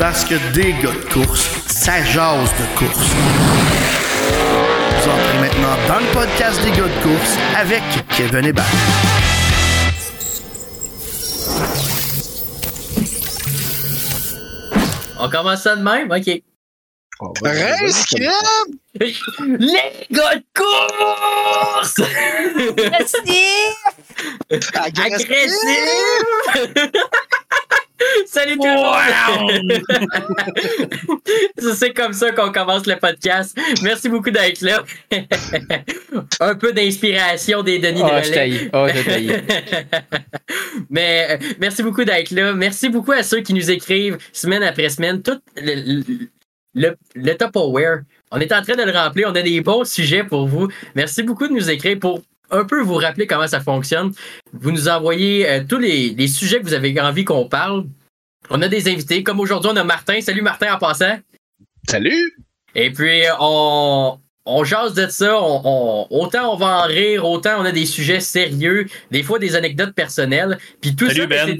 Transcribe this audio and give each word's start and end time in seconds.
Parce 0.00 0.24
que 0.24 0.34
des 0.54 0.72
gars 0.82 0.94
de 0.94 1.12
course, 1.12 1.46
ça 1.66 2.02
jase 2.02 2.50
de 2.56 2.78
course. 2.78 3.10
Vous 4.96 5.10
entrez 5.10 5.38
maintenant 5.38 5.76
dans 5.86 5.98
le 5.98 6.06
podcast 6.14 6.58
des 6.64 6.70
gars 6.70 6.88
de 6.88 7.02
course 7.02 7.36
avec 7.54 7.82
Kevin 8.16 8.46
Hébert. 8.46 8.64
On 15.18 15.28
commence 15.28 15.60
ça 15.60 15.76
de 15.76 15.82
même? 15.82 16.10
OK. 16.10 16.42
Reste 17.42 18.08
calme! 18.16 18.78
Les 19.58 20.06
gars 20.10 20.36
de 20.36 20.44
course! 20.56 22.00
Agressif! 24.74 25.26
Salut 28.26 28.56
tout 28.56 28.64
le 28.64 28.74
monde! 28.76 29.82
C'est 31.78 31.92
comme 31.92 32.12
ça 32.12 32.32
qu'on 32.32 32.52
commence 32.52 32.86
le 32.86 32.96
podcast. 32.96 33.56
Merci 33.82 34.08
beaucoup 34.08 34.30
d'être 34.30 34.60
là. 34.62 34.82
Un 36.40 36.54
peu 36.54 36.72
d'inspiration 36.72 37.62
des 37.62 37.78
Denis 37.78 38.02
Oh, 38.02 38.08
de 38.08 38.22
je. 38.22 38.68
Oh, 38.72 38.88
je. 38.88 40.54
Mais 40.88 41.26
euh, 41.30 41.36
merci 41.58 41.82
beaucoup 41.82 42.04
d'être 42.04 42.30
là. 42.30 42.52
Merci 42.52 42.88
beaucoup 42.88 43.12
à 43.12 43.22
ceux 43.22 43.40
qui 43.40 43.54
nous 43.54 43.70
écrivent 43.70 44.18
semaine 44.32 44.62
après 44.62 44.88
semaine. 44.88 45.22
Tout 45.22 45.38
le, 45.56 46.02
le, 46.74 46.96
le 47.14 47.34
top 47.34 47.56
aware. 47.56 48.00
On 48.30 48.40
est 48.40 48.52
en 48.52 48.62
train 48.62 48.76
de 48.76 48.82
le 48.82 48.92
remplir. 48.92 49.28
On 49.30 49.34
a 49.34 49.42
des 49.42 49.60
bons 49.60 49.84
sujets 49.84 50.24
pour 50.24 50.46
vous. 50.46 50.68
Merci 50.94 51.22
beaucoup 51.22 51.48
de 51.48 51.52
nous 51.52 51.68
écrire 51.70 51.98
pour 51.98 52.22
un 52.50 52.64
peu 52.64 52.80
vous 52.82 52.94
rappeler 52.96 53.26
comment 53.26 53.46
ça 53.46 53.60
fonctionne. 53.60 54.12
Vous 54.52 54.70
nous 54.72 54.88
envoyez 54.88 55.48
euh, 55.48 55.62
tous 55.68 55.78
les, 55.78 56.10
les 56.10 56.28
sujets 56.28 56.58
que 56.60 56.64
vous 56.64 56.74
avez 56.74 56.98
envie 57.00 57.24
qu'on 57.24 57.46
parle. 57.46 57.84
On 58.50 58.60
a 58.62 58.68
des 58.68 58.88
invités. 58.88 59.22
Comme 59.22 59.40
aujourd'hui, 59.40 59.70
on 59.72 59.76
a 59.76 59.84
Martin. 59.84 60.20
Salut 60.20 60.42
Martin 60.42 60.74
en 60.74 60.78
passant. 60.78 61.18
Salut! 61.88 62.36
Et 62.74 62.90
puis, 62.90 63.22
on, 63.40 64.18
on 64.44 64.64
jase 64.64 64.94
de 64.94 65.06
ça. 65.08 65.40
On, 65.40 65.60
on- 65.64 66.06
autant 66.10 66.52
on 66.54 66.56
va 66.56 66.84
en 66.84 66.86
rire, 66.86 67.24
autant 67.28 67.60
on 67.60 67.64
a 67.64 67.72
des 67.72 67.86
sujets 67.86 68.20
sérieux, 68.20 68.86
des 69.10 69.22
fois 69.22 69.38
des 69.38 69.56
anecdotes 69.56 69.94
personnelles. 69.94 70.58
Puis 70.80 70.94
tout 70.96 71.06
Salut, 71.08 71.20
ça, 71.20 71.26
Ben. 71.26 71.58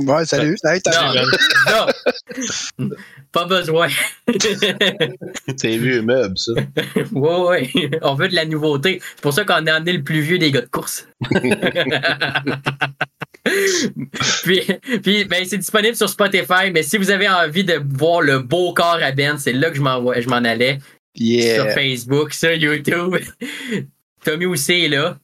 Ouais, 0.00 0.24
salut. 0.24 0.56
Hey, 0.64 0.80
t'as- 0.80 1.12
Non, 1.14 1.86
non. 2.78 2.88
Pas 3.32 3.44
besoin. 3.44 3.88
C'est 5.56 5.76
vieux 5.76 6.02
meuble, 6.02 6.36
ça. 6.38 6.52
ouais, 7.12 7.40
ouais. 7.72 7.90
On 8.02 8.14
veut 8.14 8.28
de 8.28 8.34
la 8.34 8.44
nouveauté. 8.44 9.00
C'est 9.16 9.20
pour 9.22 9.32
ça 9.32 9.44
qu'on 9.44 9.66
a 9.66 9.72
amené 9.74 9.92
le 9.92 10.02
plus 10.02 10.20
vieux 10.20 10.38
des 10.38 10.50
gars 10.50 10.62
de 10.62 10.66
course. 10.66 11.06
puis, 14.42 14.60
puis 15.02 15.24
ben, 15.24 15.44
c'est 15.44 15.58
disponible 15.58 15.96
sur 15.96 16.08
Spotify, 16.08 16.70
mais 16.72 16.82
si 16.82 16.96
vous 16.98 17.10
avez 17.10 17.28
envie 17.28 17.64
de 17.64 17.80
voir 17.96 18.20
le 18.20 18.40
beau 18.40 18.72
corps 18.74 18.98
à 19.02 19.12
Ben, 19.12 19.38
c'est 19.38 19.52
là 19.52 19.70
que 19.70 19.76
je 19.76 19.82
m'en 19.82 20.12
je 20.20 20.28
m'en 20.28 20.36
allais. 20.36 20.78
Sur. 21.56 21.70
Facebook, 21.70 22.32
sur 22.32 22.52
YouTube. 22.52 23.16
Tommy 24.24 24.46
aussi 24.46 24.84
est 24.84 24.88
là. 24.88 25.18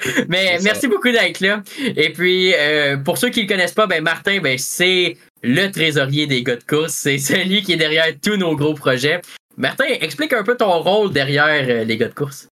Mais 0.28 0.58
merci 0.62 0.88
beaucoup 0.88 1.10
d'être 1.10 1.40
là. 1.40 1.62
Et 1.96 2.12
puis, 2.12 2.54
euh, 2.54 2.96
pour 2.96 3.18
ceux 3.18 3.28
qui 3.30 3.40
ne 3.40 3.44
le 3.46 3.48
connaissent 3.48 3.72
pas, 3.74 3.86
ben 3.86 4.02
Martin, 4.02 4.40
ben, 4.40 4.56
c'est 4.58 5.16
le 5.42 5.70
trésorier 5.70 6.26
des 6.26 6.42
gars 6.42 6.56
de 6.56 6.64
course. 6.64 6.92
C'est 6.92 7.18
celui 7.18 7.62
qui 7.62 7.72
est 7.72 7.76
derrière 7.76 8.06
tous 8.22 8.36
nos 8.36 8.56
gros 8.56 8.74
projets. 8.74 9.20
Martin, 9.56 9.84
explique 10.00 10.32
un 10.32 10.42
peu 10.42 10.56
ton 10.56 10.80
rôle 10.80 11.12
derrière 11.12 11.66
euh, 11.68 11.84
les 11.84 11.96
gars 11.96 12.08
de 12.08 12.14
course. 12.14 12.48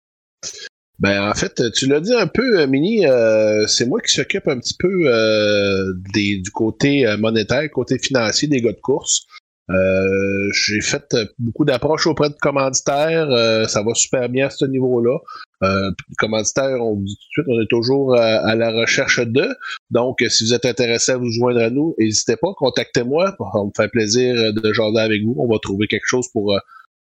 Ben, 0.98 1.30
en 1.30 1.34
fait, 1.34 1.62
tu 1.72 1.86
l'as 1.86 2.00
dit 2.00 2.12
un 2.14 2.26
peu, 2.26 2.60
euh, 2.60 2.66
Mini, 2.66 3.06
euh, 3.06 3.66
c'est 3.69 3.86
moi 3.86 4.00
qui 4.00 4.12
s'occupe 4.12 4.48
un 4.48 4.58
petit 4.58 4.74
peu 4.78 4.91
euh, 5.06 5.92
des, 6.12 6.38
du 6.38 6.50
côté 6.50 7.06
monétaire, 7.19 7.70
côté 7.70 7.98
financier 7.98 8.48
des 8.48 8.60
gars 8.60 8.72
de 8.72 8.80
course. 8.80 9.22
Euh, 9.70 10.48
J'ai 10.52 10.80
fait 10.80 11.04
beaucoup 11.38 11.64
d'approches 11.64 12.06
auprès 12.06 12.30
de 12.30 12.36
commanditaires. 12.41 13.28
euh, 13.30 13.66
ça 13.69 13.82
va 13.82 13.94
super 13.94 14.28
bien 14.28 14.46
à 14.46 14.50
ce 14.50 14.64
niveau-là. 14.64 15.19
Euh, 15.64 15.91
commanditaires, 16.19 16.81
on 16.81 16.97
dit 16.97 17.16
tout 17.34 17.43
de 17.43 17.44
suite, 17.44 17.47
on 17.49 17.60
est 17.60 17.69
toujours 17.69 18.16
à, 18.16 18.37
à 18.49 18.55
la 18.55 18.71
recherche 18.71 19.21
d'eux. 19.21 19.55
Donc, 19.91 20.25
si 20.28 20.44
vous 20.44 20.55
êtes 20.55 20.65
intéressé 20.65 21.12
à 21.12 21.16
vous 21.16 21.31
joindre 21.31 21.60
à 21.60 21.71
nous, 21.71 21.94
n'hésitez 21.99 22.37
pas, 22.37 22.53
contactez-moi. 22.56 23.37
Ça 23.38 23.65
me 23.65 23.71
faire 23.77 23.91
plaisir 23.91 24.37
euh, 24.37 24.53
de 24.53 24.72
jaser 24.72 25.00
avec 25.00 25.22
vous. 25.25 25.34
On 25.38 25.49
va 25.49 25.59
trouver 25.60 25.88
quelque 25.88 26.06
chose 26.06 26.28
pour, 26.28 26.55
euh, 26.55 26.59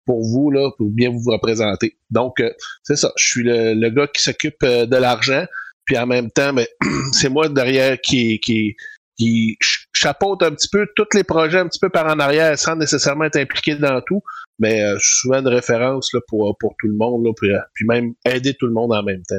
pour 0.05 0.23
vous, 0.23 0.49
là, 0.49 0.71
pour 0.77 0.89
bien 0.89 1.11
vous 1.11 1.31
représenter. 1.31 1.97
Donc, 2.09 2.39
euh, 2.39 2.51
c'est 2.83 2.95
ça. 2.95 3.11
Je 3.17 3.27
suis 3.27 3.43
le, 3.43 3.75
le 3.75 3.89
gars 3.89 4.07
qui 4.07 4.23
s'occupe 4.23 4.63
de 4.63 4.95
l'argent. 4.95 5.45
Puis 5.85 5.97
en 5.97 6.07
même 6.07 6.31
temps, 6.31 6.53
c'est 7.11 7.29
moi 7.29 7.49
derrière 7.49 7.99
qui, 8.01 8.39
qui, 8.39 8.75
qui 9.19 9.57
ch- 9.61 9.87
chapeaute 9.93 10.41
un 10.43 10.51
petit 10.51 10.69
peu 10.71 10.87
tous 10.95 11.09
les 11.13 11.23
projets 11.23 11.59
un 11.59 11.67
petit 11.67 11.79
peu 11.79 11.89
par 11.89 12.07
en 12.07 12.19
arrière 12.19 12.57
sans 12.57 12.75
nécessairement 12.75 13.25
être 13.25 13.35
impliqué 13.37 13.75
dans 13.75 14.01
tout. 14.07 14.21
Mais 14.57 14.83
euh, 14.83 14.97
souvent 14.99 15.39
une 15.39 15.47
référence 15.47 16.11
là, 16.13 16.21
pour, 16.27 16.55
pour 16.59 16.73
tout 16.79 16.87
le 16.87 16.95
monde, 16.95 17.25
là, 17.25 17.31
puis, 17.35 17.51
euh, 17.51 17.59
puis 17.73 17.85
même 17.85 18.13
aider 18.25 18.55
tout 18.57 18.65
le 18.67 18.73
monde 18.73 18.93
en 18.93 19.03
même 19.03 19.21
temps. 19.27 19.35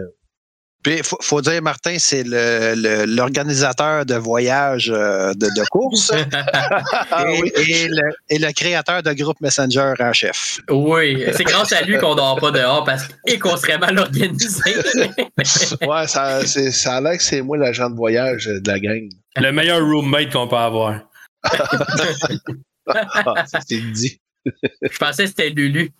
Puis, 0.82 0.98
faut, 1.02 1.18
faut 1.20 1.40
dire, 1.42 1.60
Martin, 1.62 1.96
c'est 1.98 2.22
le- 2.22 2.74
le- 2.74 3.04
l'organisateur 3.04 4.06
de 4.06 4.14
voyages 4.14 4.90
euh, 4.90 5.34
de, 5.34 5.46
de 5.46 5.64
course 5.70 6.10
Ah 7.10 7.24
et, 7.28 7.40
oui. 7.42 7.52
et 7.56 7.88
le, 7.88 8.10
et 8.30 8.38
le 8.38 8.50
créateur 8.52 9.02
de 9.02 9.12
groupe 9.12 9.40
Messenger 9.42 9.92
en 10.00 10.12
chef. 10.12 10.60
Oui, 10.70 11.24
c'est 11.36 11.44
grâce 11.44 11.72
à 11.72 11.82
lui 11.82 11.98
qu'on 11.98 12.14
dort 12.14 12.38
pas 12.40 12.50
dehors 12.50 12.84
parce 12.84 13.08
et 13.26 13.38
qu'on 13.38 13.56
serait 13.56 13.78
mal 13.78 13.98
organisé. 13.98 14.74
ouais, 15.86 16.06
ça, 16.06 16.46
c'est, 16.46 16.70
ça 16.70 16.96
a 16.96 17.00
l'air 17.02 17.16
que 17.18 17.22
c'est 17.22 17.42
moi 17.42 17.58
l'agent 17.58 17.90
de 17.90 17.96
voyage 17.96 18.46
de 18.46 18.70
la 18.70 18.78
gang. 18.80 19.08
Le 19.36 19.52
meilleur 19.52 19.80
roommate 19.84 20.32
qu'on 20.32 20.48
peut 20.48 20.56
avoir. 20.56 21.00
Ah, 22.86 23.44
ça, 23.46 23.60
c'est 23.66 23.80
dit. 23.92 24.18
Je 24.44 24.98
pensais 24.98 25.24
que 25.24 25.28
c'était 25.28 25.50
Lulu. 25.50 25.90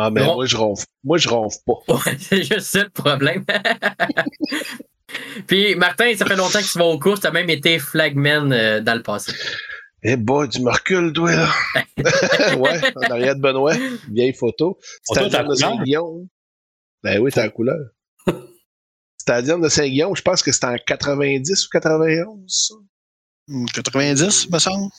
Ah, 0.00 0.10
mais 0.10 0.20
Non. 0.20 0.36
moi, 0.36 0.46
je 0.46 0.56
ronfle. 0.56 0.86
Moi, 1.02 1.18
je 1.18 1.28
ronfle 1.28 1.58
pas. 1.66 1.72
Ouais, 1.88 2.16
c'est 2.18 2.42
juste 2.44 2.60
ça 2.60 2.84
le 2.84 2.90
problème. 2.90 3.44
Puis 5.48 5.74
Martin, 5.74 6.14
ça 6.16 6.24
fait 6.24 6.36
longtemps 6.36 6.60
que 6.60 6.70
tu 6.70 6.78
vas 6.78 6.84
aux 6.84 6.98
courses, 6.98 7.20
tu 7.20 7.26
as 7.26 7.30
même 7.32 7.50
été 7.50 7.78
flagman 7.78 8.52
euh, 8.52 8.80
dans 8.80 8.94
le 8.94 9.02
passé. 9.02 9.32
Eh 10.02 10.16
boy, 10.16 10.48
tu 10.48 10.62
me 10.62 10.70
recules, 10.70 11.12
toi, 11.12 11.32
là. 11.34 11.50
ouais, 12.56 12.80
en 12.94 13.00
arrière 13.10 13.34
de 13.34 13.40
Benoît. 13.40 13.74
Vieille 14.08 14.34
photo. 14.34 14.78
Stadium 15.02 15.30
ta 15.30 15.42
de? 15.42 15.54
Saint-Guillaume. 15.54 16.28
Ben 17.02 17.20
oui, 17.20 17.32
t'as 17.32 17.42
la 17.44 17.48
couleur. 17.50 17.78
Stadium 19.16 19.60
de 19.60 19.68
Saint-Guillaume, 19.68 20.14
je 20.14 20.22
pense 20.22 20.42
que 20.42 20.52
c'était 20.52 20.66
en 20.66 20.76
90 20.86 21.66
ou 21.66 21.68
91, 21.72 22.44
ça. 22.46 22.74
Hmm, 23.48 23.66
90, 23.74 24.50
me 24.50 24.58
semble. 24.60 24.92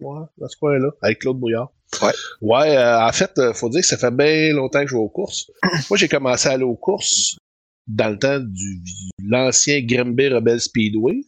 Ouais, 0.00 0.26
dans 0.36 0.48
ce 0.48 0.56
coin-là, 0.58 0.90
avec 1.00 1.20
Claude 1.20 1.38
Brouillard. 1.38 1.70
Ouais. 2.02 2.12
Ouais, 2.40 2.76
euh, 2.76 3.00
en 3.06 3.12
fait, 3.12 3.38
euh, 3.38 3.52
faut 3.54 3.68
dire 3.68 3.80
que 3.82 3.86
ça 3.86 3.96
fait 3.96 4.10
bien 4.10 4.52
longtemps 4.52 4.80
que 4.82 4.88
je 4.88 4.94
vais 4.94 5.00
aux 5.00 5.08
courses. 5.08 5.50
Moi, 5.90 5.96
j'ai 5.96 6.08
commencé 6.08 6.48
à 6.48 6.52
aller 6.52 6.64
aux 6.64 6.76
courses 6.76 7.36
dans 7.86 8.08
le 8.10 8.18
temps 8.18 8.40
du 8.40 8.80
l'ancien 9.22 9.80
Grimby 9.82 10.28
Rebel 10.28 10.60
Speedway. 10.60 11.20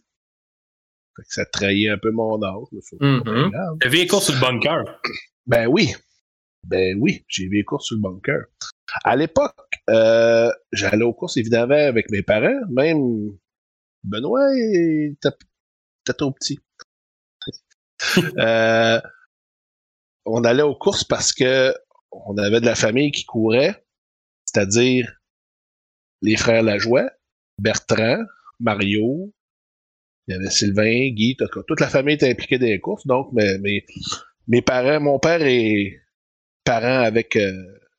Fait 1.15 1.23
que 1.23 1.33
ça 1.33 1.45
trahit 1.45 1.89
un 1.89 1.97
peu 1.97 2.11
mon 2.11 2.41
âge. 2.43 2.67
mais 2.71 2.79
c'est 2.81 2.97
pas 2.97 3.05
Mhm. 3.05 3.49
grave. 3.51 3.77
Le 3.83 3.89
vieille 3.89 4.07
course 4.07 4.25
sur 4.25 4.33
le 4.35 4.41
bunker? 4.41 4.83
Ben 5.47 5.67
oui. 5.67 5.93
Ben 6.65 6.97
oui, 6.99 7.23
j'ai 7.29 7.45
vu 7.47 7.55
les 7.57 7.63
courses 7.63 7.85
sur 7.85 7.95
le 7.95 8.01
bunker. 8.01 8.41
À 9.05 9.15
l'époque, 9.15 9.55
euh, 9.89 10.51
j'allais 10.73 11.03
aux 11.05 11.13
courses 11.13 11.37
évidemment 11.37 11.75
avec 11.75 12.11
mes 12.11 12.21
parents. 12.23 12.59
Même 12.69 13.29
Benoît 14.03 14.49
était 14.57 15.29
trop 16.17 16.31
petit. 16.31 16.59
Euh, 18.37 19.01
on 20.27 20.43
allait 20.43 20.63
aux 20.63 20.75
courses 20.75 21.03
parce 21.03 21.33
que 21.33 21.73
on 22.11 22.37
avait 22.37 22.61
de 22.61 22.65
la 22.65 22.75
famille 22.75 23.11
qui 23.11 23.25
courait, 23.25 23.83
c'est-à-dire 24.45 25.11
les 26.21 26.35
frères 26.35 26.63
Lajoie, 26.63 27.09
Bertrand, 27.59 28.23
Mario, 28.59 29.33
il 30.27 30.33
y 30.33 30.37
avait 30.37 30.49
Sylvain, 30.49 31.09
Guy, 31.11 31.35
tout- 31.37 31.63
toute 31.67 31.79
la 31.79 31.87
famille 31.89 32.15
était 32.15 32.29
impliquée 32.29 32.57
dans 32.59 32.65
les 32.65 32.79
courses. 32.79 33.05
Donc, 33.07 33.31
mes, 33.33 33.83
mes, 34.47 34.61
parents, 34.61 34.99
mon 34.99 35.19
père 35.19 35.41
est 35.41 35.99
parent 36.63 36.99
avec 37.03 37.35
euh, 37.35 37.51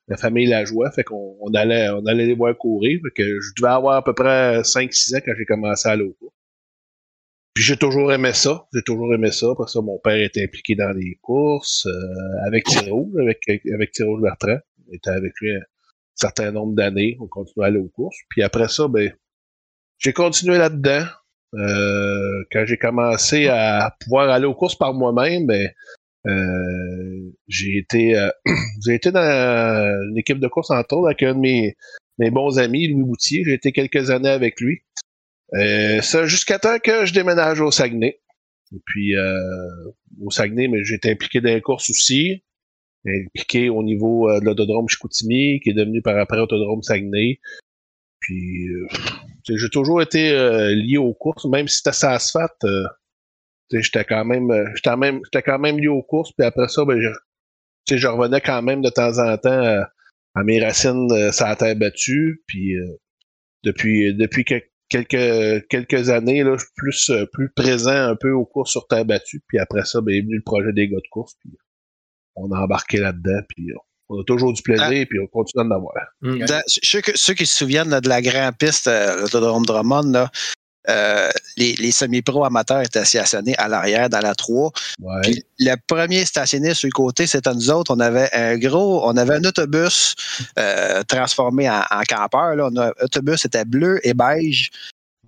la 0.07 0.17
famille 0.17 0.45
Lajoie, 0.47 0.91
fait 0.91 1.03
qu'on 1.03 1.37
on 1.41 1.53
allait, 1.53 1.89
on 1.89 2.05
allait 2.05 2.25
les 2.27 2.35
voir 2.35 2.55
courir. 2.57 2.99
Fait 3.03 3.23
que 3.23 3.39
je 3.41 3.53
devais 3.57 3.71
avoir 3.73 3.97
à 3.97 4.03
peu 4.03 4.13
près 4.13 4.61
5-6 4.63 5.15
ans 5.15 5.19
quand 5.25 5.33
j'ai 5.37 5.45
commencé 5.45 5.87
à 5.89 5.93
aller 5.93 6.03
aux 6.03 6.13
courses. 6.13 6.35
Puis 7.59 7.65
j'ai 7.65 7.75
toujours 7.75 8.13
aimé 8.13 8.31
ça. 8.31 8.65
J'ai 8.73 8.83
toujours 8.83 9.13
aimé 9.13 9.31
ça. 9.31 9.47
Parce 9.57 9.73
que 9.73 9.79
mon 9.79 9.99
père 10.01 10.15
était 10.15 10.45
impliqué 10.45 10.75
dans 10.75 10.95
les 10.95 11.19
courses 11.21 11.87
euh, 11.87 12.47
avec 12.47 12.63
Thierry 12.63 12.89
avec, 13.19 13.41
avec 13.49 13.91
Thierry 13.91 14.21
Bertrand. 14.21 14.59
Il 14.87 14.95
était 14.95 15.09
avec 15.09 15.33
lui 15.41 15.51
un 15.51 15.59
certain 16.15 16.53
nombre 16.53 16.73
d'années. 16.73 17.17
On 17.19 17.27
continuait 17.27 17.65
à 17.65 17.67
aller 17.67 17.79
aux 17.79 17.89
courses. 17.89 18.15
Puis 18.29 18.43
après 18.43 18.69
ça, 18.69 18.87
ben, 18.87 19.11
j'ai 19.97 20.13
continué 20.13 20.57
là-dedans. 20.57 21.03
Euh, 21.55 22.43
quand 22.49 22.63
j'ai 22.65 22.77
commencé 22.77 23.49
à 23.49 23.93
pouvoir 23.99 24.29
aller 24.29 24.45
aux 24.45 24.55
courses 24.55 24.77
par 24.77 24.93
moi-même, 24.93 25.45
ben, 25.45 25.69
euh, 26.27 27.33
j'ai 27.49 27.77
été 27.77 28.17
euh, 28.17 28.29
j'ai 28.85 28.93
été 28.93 29.11
dans 29.11 29.19
une 30.11 30.17
équipe 30.17 30.39
de 30.39 30.47
course 30.47 30.71
entre 30.71 30.95
autres 30.95 31.07
avec 31.07 31.23
un 31.23 31.33
de 31.33 31.39
mes, 31.39 31.75
mes 32.19 32.31
bons 32.31 32.57
amis, 32.57 32.87
Louis 32.87 33.03
Boutier. 33.03 33.43
J'ai 33.43 33.55
été 33.55 33.73
quelques 33.73 34.11
années 34.11 34.29
avec 34.29 34.61
lui. 34.61 34.83
Euh, 35.55 36.01
ça 36.01 36.25
jusqu'à 36.25 36.59
temps 36.59 36.79
que 36.79 37.05
je 37.05 37.13
déménage 37.13 37.59
au 37.61 37.71
Saguenay. 37.71 38.19
Et 38.71 38.79
puis 38.85 39.15
euh, 39.15 39.91
au 40.21 40.29
Saguenay, 40.29 40.67
mais 40.67 40.81
été 40.81 41.11
impliqué 41.11 41.41
dans 41.41 41.49
les 41.53 41.61
courses 41.61 41.89
aussi. 41.89 42.43
Impliqué 43.05 43.69
au 43.69 43.81
niveau 43.81 44.29
euh, 44.29 44.39
de 44.39 44.45
l'autodrome 44.45 44.87
Chicoutimi, 44.89 45.59
qui 45.61 45.69
est 45.71 45.73
devenu 45.73 46.01
par 46.01 46.17
après 46.17 46.39
Autodrome 46.39 46.83
Saguenay. 46.83 47.39
Puis 48.19 48.67
euh, 48.67 48.87
j'ai 49.47 49.69
toujours 49.69 50.01
été 50.01 50.31
euh, 50.31 50.75
lié 50.75 50.97
aux 50.97 51.13
courses, 51.13 51.45
même 51.45 51.67
si 51.67 51.77
c'était 51.77 51.93
ça 51.93 52.11
asphalte. 52.11 52.65
j'étais 53.71 54.03
quand 54.03 54.25
même 54.25 54.51
j'étais 54.75 54.95
même 54.97 55.21
j'étais 55.25 55.41
quand 55.41 55.59
même 55.59 55.79
lié 55.79 55.87
aux 55.87 56.03
courses, 56.03 56.31
puis 56.33 56.45
après 56.45 56.67
ça, 56.67 56.85
ben 56.85 56.99
je, 56.99 57.95
je 57.97 58.07
revenais 58.07 58.41
quand 58.41 58.61
même 58.61 58.81
de 58.81 58.89
temps 58.89 59.17
en 59.17 59.37
temps 59.37 59.81
à, 60.35 60.43
mes 60.43 60.63
racines 60.63 61.31
sur 61.31 61.45
la 61.45 61.55
terre 61.55 61.75
battue. 61.75 62.43
Puis 62.45 62.75
depuis 63.63 64.13
depuis 64.13 64.43
que- 64.43 64.68
quelques 64.89 65.67
quelques 65.69 66.09
années, 66.09 66.43
là, 66.43 66.55
je 66.57 66.63
suis 66.63 66.73
plus 66.75 67.09
euh, 67.11 67.25
plus 67.31 67.49
présent 67.51 67.91
un 67.91 68.15
peu 68.15 68.31
aux 68.31 68.45
courses 68.45 68.71
sur 68.71 68.87
terre 68.87 69.05
battue. 69.05 69.41
Puis 69.47 69.59
après 69.59 69.85
ça, 69.85 70.01
ben, 70.01 70.13
est 70.13 70.21
venu 70.21 70.35
le 70.35 70.43
projet 70.43 70.73
des 70.73 70.87
gars 70.89 70.97
de 70.97 71.09
course. 71.09 71.33
Puis 71.41 71.51
on 72.35 72.51
a 72.51 72.59
embarqué 72.59 72.97
là-dedans. 72.97 73.39
Puis 73.49 73.71
euh, 73.71 73.75
on 74.09 74.19
a 74.19 74.23
toujours 74.23 74.53
du 74.53 74.61
plaisir, 74.63 75.05
puis 75.09 75.19
on 75.19 75.27
continue 75.27 75.63
d'en 75.67 75.75
avoir. 75.75 75.93
Mm. 76.21 76.45
Dans- 76.45 76.63
ceux, 76.67 77.01
que- 77.01 77.15
ceux 77.17 77.33
qui 77.35 77.45
se 77.45 77.55
souviennent 77.57 77.89
là, 77.89 78.01
de 78.01 78.09
la 78.09 78.21
grande 78.21 78.57
piste, 78.57 78.87
euh, 78.87 79.21
l'autodrome 79.21 79.65
Drummond, 79.65 80.11
là, 80.11 80.31
euh, 80.87 81.29
les, 81.57 81.75
les 81.75 81.91
semi-pros 81.91 82.45
amateurs 82.45 82.81
étaient 82.81 83.03
stationnés 83.05 83.55
à 83.57 83.67
l'arrière 83.67 84.09
dans 84.09 84.21
la 84.21 84.33
3. 84.33 84.71
Ouais. 85.01 85.21
Puis 85.23 85.43
le 85.59 85.75
premier 85.87 86.23
stationné 86.25 86.73
sur 86.73 86.87
le 86.87 86.91
côté, 86.93 87.27
c'était 87.27 87.53
nous 87.53 87.69
autres. 87.69 87.93
On 87.93 87.99
avait 87.99 88.29
un 88.33 88.57
gros, 88.57 89.07
on 89.07 89.17
avait 89.17 89.35
un 89.35 89.43
autobus 89.43 90.15
euh, 90.57 91.03
transformé 91.03 91.69
en, 91.69 91.81
en 91.91 92.01
campeur. 92.07 92.55
Là. 92.55 92.69
On 92.71 92.77
a- 92.77 92.93
L'autobus 93.01 93.43
était 93.45 93.65
bleu 93.65 93.99
et 94.07 94.13
beige. 94.13 94.71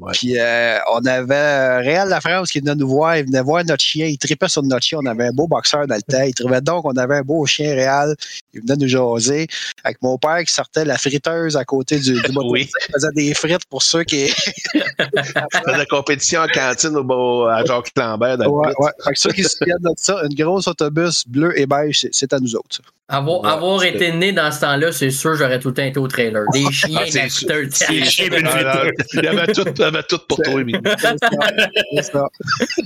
Ouais. 0.01 0.11
Puis 0.13 0.37
euh, 0.39 0.77
on 0.93 1.05
avait 1.05 1.35
euh, 1.35 1.77
Réal 1.79 2.09
Lafrance 2.09 2.51
qui 2.51 2.59
venait 2.59 2.73
nous 2.75 2.87
voir, 2.87 3.17
il 3.17 3.25
venait 3.25 3.41
voir 3.41 3.63
notre 3.63 3.83
chien, 3.83 4.07
il 4.07 4.17
tripait 4.17 4.47
sur 4.49 4.63
notre 4.63 4.83
chien. 4.83 4.97
On 5.01 5.05
avait 5.05 5.27
un 5.27 5.31
beau 5.31 5.47
boxeur 5.47 5.85
dans 5.85 5.95
le 5.95 6.01
temps. 6.01 6.23
Il 6.23 6.33
trouvait 6.33 6.59
donc 6.61 6.83
qu'on 6.83 6.97
avait 6.97 7.17
un 7.17 7.21
beau 7.21 7.45
chien 7.45 7.73
Réal. 7.75 8.15
Il 8.53 8.61
venait 8.61 8.75
nous 8.77 8.87
jaser. 8.87 9.47
Avec 9.83 10.01
mon 10.01 10.17
père 10.17 10.43
qui 10.43 10.51
sortait 10.53 10.85
la 10.85 10.97
friteuse 10.97 11.55
à 11.55 11.63
côté 11.65 11.99
du, 11.99 12.13
du 12.13 12.21
Oui. 12.35 12.67
il 12.89 12.93
faisait 12.93 13.11
des 13.15 13.33
frites 13.35 13.65
pour 13.69 13.83
ceux 13.83 14.03
qui. 14.03 14.33
On 14.73 15.71
faisait 15.71 15.85
compétition 15.85 16.41
en 16.41 16.47
cantine 16.47 16.95
au, 16.97 17.45
à 17.45 17.63
Jacques 17.65 17.91
Lambert 17.95 18.37
dans 18.37 18.45
le 18.45 18.49
Ouais, 18.51 18.73
ouais. 18.79 18.91
Fait 19.03 19.13
que 19.13 19.19
ceux 19.19 19.31
qui 19.31 19.43
se 19.43 19.49
souviennent 19.57 19.77
de 19.81 19.89
ça, 19.97 20.21
une 20.29 20.35
grosse 20.35 20.67
autobus 20.67 21.23
bleu 21.27 21.57
et 21.59 21.65
beige, 21.65 22.07
c'est- 22.11 22.31
à 22.33 22.39
nous 22.39 22.55
autres. 22.55 22.81
Avoir, 23.09 23.41
Ouais, 23.41 23.49
avoir 23.49 23.83
été 23.83 24.13
né 24.13 24.31
dans 24.31 24.49
ce 24.53 24.61
temps-là, 24.61 24.91
c'est 24.93 25.09
sûr 25.09 25.35
j'aurais 25.35 25.59
tout 25.59 25.67
le 25.69 25.73
temps 25.73 25.83
été 25.83 25.99
au 25.99 26.07
trailer. 26.07 26.45
Des 26.53 26.71
chiens, 26.71 26.97
Ah, 27.01 27.03
la 27.13 27.27
chiens, 27.27 27.49
Ah, 27.49 28.39
non, 28.39 28.49
friteuse. 28.49 28.91
Il 29.13 29.23
y 29.23 29.27
avait 29.27 29.51
tout, 29.51 29.65
avait 29.93 30.03
tout 30.03 30.19
pour 30.27 30.41
toi, 30.41 30.61
Émilie. 30.61 30.79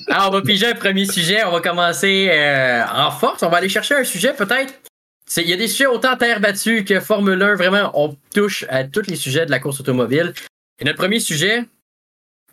Alors, 0.07 0.29
on 0.29 0.31
va 0.31 0.41
piger 0.41 0.67
un 0.67 0.75
premier 0.75 1.05
sujet. 1.05 1.43
On 1.43 1.51
va 1.51 1.61
commencer 1.61 2.29
euh, 2.31 2.83
en 2.85 3.11
force. 3.11 3.43
On 3.43 3.49
va 3.49 3.57
aller 3.57 3.69
chercher 3.69 3.95
un 3.95 4.03
sujet 4.03 4.33
peut-être. 4.33 4.73
Il 5.37 5.49
y 5.49 5.53
a 5.53 5.57
des 5.57 5.67
sujets 5.67 5.87
autant 5.87 6.15
terre 6.17 6.39
battue 6.39 6.85
que 6.85 6.99
Formule 6.99 7.41
1. 7.41 7.55
Vraiment, 7.55 7.91
on 7.93 8.15
touche 8.33 8.65
à 8.69 8.83
tous 8.83 9.07
les 9.07 9.15
sujets 9.15 9.45
de 9.45 9.51
la 9.51 9.59
course 9.59 9.79
automobile. 9.79 10.33
Et 10.79 10.85
notre 10.85 10.97
premier 10.97 11.19
sujet, 11.19 11.63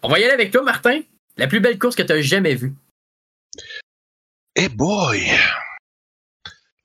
on 0.03 0.09
va 0.09 0.19
y 0.19 0.25
aller 0.25 0.33
avec 0.33 0.51
toi, 0.51 0.63
Martin. 0.63 1.01
La 1.37 1.47
plus 1.47 1.61
belle 1.61 1.79
course 1.79 1.97
que 1.97 2.03
tu 2.03 2.13
as 2.13 2.21
jamais 2.21 2.55
vue. 2.55 2.75
Eh 4.57 4.69
boy! 4.69 5.21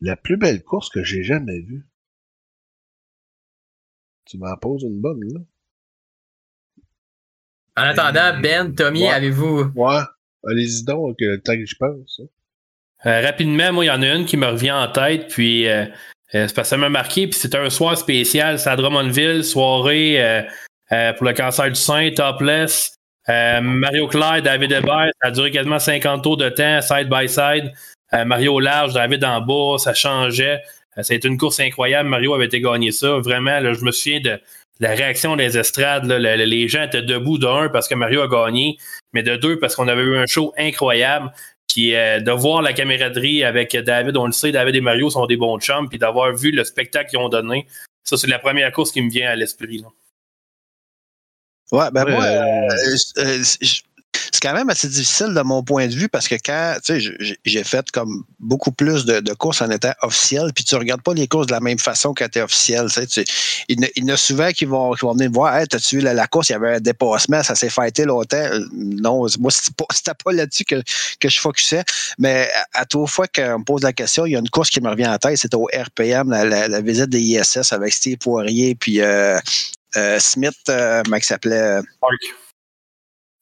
La 0.02 0.16
plus 0.16 0.38
belle 0.38 0.64
course 0.64 0.90
que 0.90 1.04
j'ai 1.04 1.24
jamais 1.24 1.60
vue. 1.60 1.86
Tu 4.26 4.38
m'en 4.38 4.56
poses 4.58 4.84
une 4.84 5.00
bonne, 5.00 5.24
là? 5.34 5.40
En 7.78 7.84
attendant, 7.84 8.40
Ben, 8.42 8.74
Tommy, 8.76 9.04
Ouais. 9.04 9.10
avez-vous? 9.12 9.72
Ouais. 9.76 10.00
Allez-y 10.50 10.84
donc, 10.84 11.16
le 11.20 11.38
temps 11.42 11.54
que 11.54 11.66
j'y 11.66 11.76
pense. 11.76 12.20
hein. 12.22 12.26
Euh, 13.06 13.22
rapidement, 13.22 13.72
moi, 13.74 13.86
il 13.86 13.88
y 13.88 13.92
en 13.92 14.02
a 14.02 14.08
une 14.16 14.26
qui 14.26 14.38
me 14.38 14.48
revient 14.48 14.72
en 14.72 14.88
tête, 14.88 15.28
puis 15.28 15.68
euh, 15.68 15.84
euh, 15.84 15.88
c'est 16.48 16.56
parce 16.56 16.68
que 16.68 16.70
ça 16.70 16.78
m'a 16.78 16.90
marqué, 16.90 17.28
puis 17.28 17.38
c'était 17.40 17.58
un 17.60 17.70
soir 17.70 17.96
spécial, 17.98 18.58
c'est 18.58 18.70
à 18.70 18.76
Drummondville, 18.76 19.44
soirée 19.44 20.20
euh, 20.24 20.42
euh, 20.92 21.14
pour 21.14 21.26
le 21.28 21.34
cancer 21.34 21.70
du 21.70 21.76
sein, 21.76 22.10
topless. 22.16 22.96
Euh, 23.30 23.62
Mario 23.62 24.08
Claire, 24.08 24.42
David 24.42 24.72
Hébert, 24.72 25.10
ça 25.22 25.28
a 25.28 25.32
duré 25.32 25.52
quasiment 25.52 25.80
50 25.80 26.24
tours 26.24 26.38
de 26.38 26.50
temps, 26.50 26.82
side 26.82 27.10
by 27.10 27.28
side. 27.30 27.72
Euh, 28.14 28.24
Mario 28.26 28.54
au 28.56 28.60
large, 28.62 28.94
David 28.94 29.24
en 29.26 29.42
bas, 29.42 29.78
ça 29.78 29.94
changeait. 29.94 30.62
Euh, 30.98 31.04
ça 31.04 31.14
a 31.14 31.18
été 31.18 31.28
une 31.28 31.38
course 31.38 31.60
incroyable. 31.60 32.08
Mario 32.10 32.34
avait 32.34 32.46
été 32.46 32.62
gagné 32.62 32.92
ça. 32.92 33.18
Vraiment, 33.20 33.60
là, 33.60 33.74
je 33.74 33.84
me 33.84 33.92
souviens 33.92 34.22
de 34.22 34.40
la 34.80 34.90
réaction 34.90 35.36
des 35.36 35.58
estrades. 35.58 36.06
là. 36.06 36.20
Le- 36.20 36.36
le- 36.38 36.46
les 36.46 36.68
gens 36.68 36.84
étaient 36.84 37.02
debout 37.02 37.38
de 37.38 37.48
un 37.48 37.70
parce 37.70 37.88
que 37.88 37.96
Mario 37.96 38.22
a 38.22 38.28
gagné, 38.28 38.78
mais 39.14 39.24
de 39.24 39.36
deux 39.36 39.58
parce 39.60 39.76
qu'on 39.76 39.88
avait 39.88 40.04
eu 40.04 40.18
un 40.18 40.26
show 40.26 40.54
incroyable. 40.58 41.32
Puis 41.68 41.94
euh, 41.96 42.20
de 42.22 42.32
voir 42.32 42.62
la 42.62 42.74
camaraderie 42.74 43.44
avec 43.44 43.76
David, 43.76 44.16
on 44.18 44.26
le 44.28 44.32
sait, 44.32 44.52
David 44.52 44.76
et 44.76 44.82
Mario 44.82 45.10
sont 45.10 45.26
des 45.26 45.36
bons 45.38 45.60
chums, 45.60 45.90
puis 45.90 45.98
d'avoir 46.00 46.34
vu 46.34 46.52
le 46.52 46.64
spectacle 46.64 47.10
qu'ils 47.10 47.20
ont 47.20 47.30
donné, 47.30 47.68
ça 48.04 48.16
c'est 48.18 48.28
la 48.28 48.40
première 48.40 48.72
course 48.72 48.92
qui 48.92 49.02
me 49.02 49.10
vient 49.10 49.30
à 49.30 49.36
l'esprit. 49.36 49.84
Ouais, 51.72 51.92
ben 51.92 52.06
Ouais, 52.06 52.12
moi, 52.14 52.24
euh, 52.24 52.68
euh, 52.70 52.96
euh, 53.18 53.44
je- 53.62 53.82
c'est 54.38 54.48
quand 54.48 54.54
même 54.56 54.70
assez 54.70 54.88
difficile 54.88 55.34
de 55.34 55.42
mon 55.42 55.64
point 55.64 55.88
de 55.88 55.94
vue 55.94 56.10
parce 56.10 56.28
que 56.28 56.36
quand, 56.36 56.76
tu 56.84 57.02
sais, 57.02 57.12
j'ai- 57.44 57.64
fait 57.64 57.90
comme 57.92 58.24
beaucoup 58.40 58.72
plus 58.72 59.06
de, 59.06 59.34
courses 59.34 59.62
en 59.62 59.72
étant 59.72 59.94
officiel, 60.04 60.52
puis 60.54 60.64
tu 60.64 60.76
regardes 60.76 61.02
pas 61.02 61.14
les 61.16 61.28
courses 61.28 61.48
de 61.48 61.52
la 61.54 61.60
même 61.60 61.80
façon 61.80 62.14
quand 62.14 62.30
tu 62.30 62.38
es 62.40 62.42
officiel. 62.44 62.86
tu 62.88 62.94
sais, 62.94 63.08
tu- 63.08 63.26
Il 63.68 63.82
y 63.96 64.04
en 64.04 64.14
a- 64.14 64.18
souvent 64.18 64.52
qui 64.52 64.66
vont, 64.66 64.94
qui 64.94 65.02
vont 65.02 65.14
venir 65.14 65.30
me 65.30 65.34
voir, 65.36 65.58
hey, 65.58 65.68
t'as-tu 65.68 65.98
vu 65.98 66.02
la, 66.04 66.14
la 66.14 66.28
course, 66.28 66.50
il 66.50 66.52
y 66.52 66.56
avait 66.56 66.76
un 66.76 66.80
dépassement, 66.80 67.42
ça 67.42 67.56
s'est 67.56 67.70
fêté 67.70 68.06
longtemps. 68.06 68.38
Euh, 68.38 68.60
Non, 68.74 69.26
moi, 69.40 69.52
c'était 69.52 69.74
pas, 69.76 70.14
pas 70.24 70.32
là-dessus 70.32 70.64
que, 70.66 70.82
que 71.20 71.30
je 71.30 71.40
focusais. 71.40 71.84
Mais 72.20 72.50
à, 72.74 72.82
à 72.82 72.86
fois 73.08 73.28
qu'on 73.28 73.60
me 73.60 73.64
pose 73.64 73.82
la 73.82 73.94
question, 73.94 74.26
il 74.26 74.34
y 74.34 74.36
a 74.36 74.40
une 74.40 74.50
course 74.50 74.70
qui 74.70 74.82
me 74.82 74.90
revient 74.90 75.08
en 75.08 75.18
tête, 75.18 75.38
c'était 75.38 75.56
au 75.56 75.68
RPM, 75.74 76.30
la, 76.30 76.82
visite 76.82 77.10
des 77.10 77.20
ISS 77.22 77.72
avec 77.74 77.94
Steve 77.94 78.18
Poirier, 78.18 78.76
puis 78.76 79.02
euh, 79.02 79.40
euh, 79.96 80.20
Smith, 80.20 80.56
euh, 80.70 81.02
comment 81.04 81.18
il 81.18 81.24
s'appelait? 81.24 81.80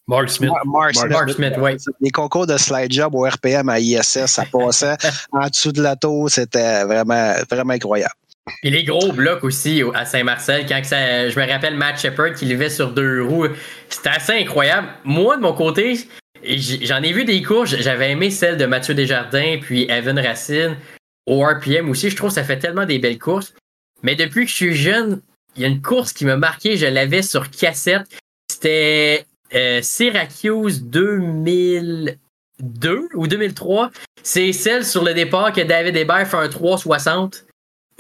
Mark 0.08 0.30
Smith. 0.30 0.50
Mar- 0.52 0.66
Mark 0.66 0.96
Smith. 0.96 1.12
Mark 1.12 1.30
Smith, 1.32 1.54
oui. 1.58 1.72
Les 2.02 2.12
concours 2.12 2.46
de 2.48 2.58
slide 2.58 2.92
job 2.92 3.16
au 3.16 3.24
RPM 3.28 3.70
à 3.70 3.80
ISS, 3.80 4.26
ça 4.28 4.46
passait 4.52 4.96
en 5.32 5.48
dessous 5.48 5.72
de 5.72 5.82
la 5.82 5.96
tour, 5.96 6.30
c'était 6.30 6.84
vraiment, 6.84 7.34
vraiment 7.50 7.74
incroyable. 7.74 8.14
Puis 8.62 8.70
les 8.70 8.84
gros 8.84 9.12
blocs 9.12 9.44
aussi 9.44 9.82
au- 9.82 9.92
à 9.96 10.06
Saint-Marcel, 10.06 10.68
quand 10.68 10.80
ça, 10.84 11.30
je 11.30 11.40
me 11.40 11.50
rappelle 11.52 11.76
Matt 11.76 12.00
Shepard 12.00 12.34
qui 12.36 12.46
levait 12.46 12.70
sur 12.70 12.92
deux 12.92 13.24
roues, 13.24 13.48
c'était 13.90 14.10
assez 14.10 14.34
incroyable. 14.34 14.88
Moi, 15.04 15.38
de 15.38 15.42
mon 15.42 15.54
côté, 15.54 15.98
j'en 16.44 17.02
ai 17.02 17.12
vu 17.12 17.26
des 17.26 17.42
courses, 17.42 17.76
j'avais 17.76 18.12
aimé 18.12 18.30
celle 18.30 18.58
de 18.58 18.66
Mathieu 18.68 18.94
Desjardins, 18.94 19.58
puis 19.60 19.88
Evan 19.90 20.20
Racine, 20.20 20.78
au 21.26 21.42
RPM 21.44 21.90
aussi. 21.90 22.12
Je 22.12 22.16
trouve 22.16 22.30
que 22.30 22.36
ça 22.36 22.44
fait 22.44 22.60
tellement 22.60 22.86
des 22.86 23.00
belles 23.00 23.18
courses. 23.18 23.56
Mais 24.04 24.14
depuis 24.16 24.46
que 24.46 24.52
je 24.52 24.56
suis 24.56 24.76
jeune, 24.76 25.22
il 25.56 25.64
y 25.64 25.66
a 25.66 25.68
une 25.68 25.82
course 25.82 26.14
qui 26.14 26.26
m'a 26.26 26.38
marqué, 26.38 26.78
je 26.78 26.86
l'avais 26.86 27.24
sur 27.24 27.50
cassette. 27.50 28.04
C'était 28.52 29.26
euh, 29.56 29.82
Syracuse 29.82 30.84
2002 30.84 33.10
ou 33.14 33.28
2003. 33.28 33.92
C'est 34.24 34.52
celle 34.52 34.86
sur 34.86 35.04
le 35.04 35.14
départ 35.14 35.54
que 35.54 35.62
David 35.62 35.96
Hébert 35.96 36.28
fait 36.28 36.38
un 36.38 36.50
360. 36.50 37.46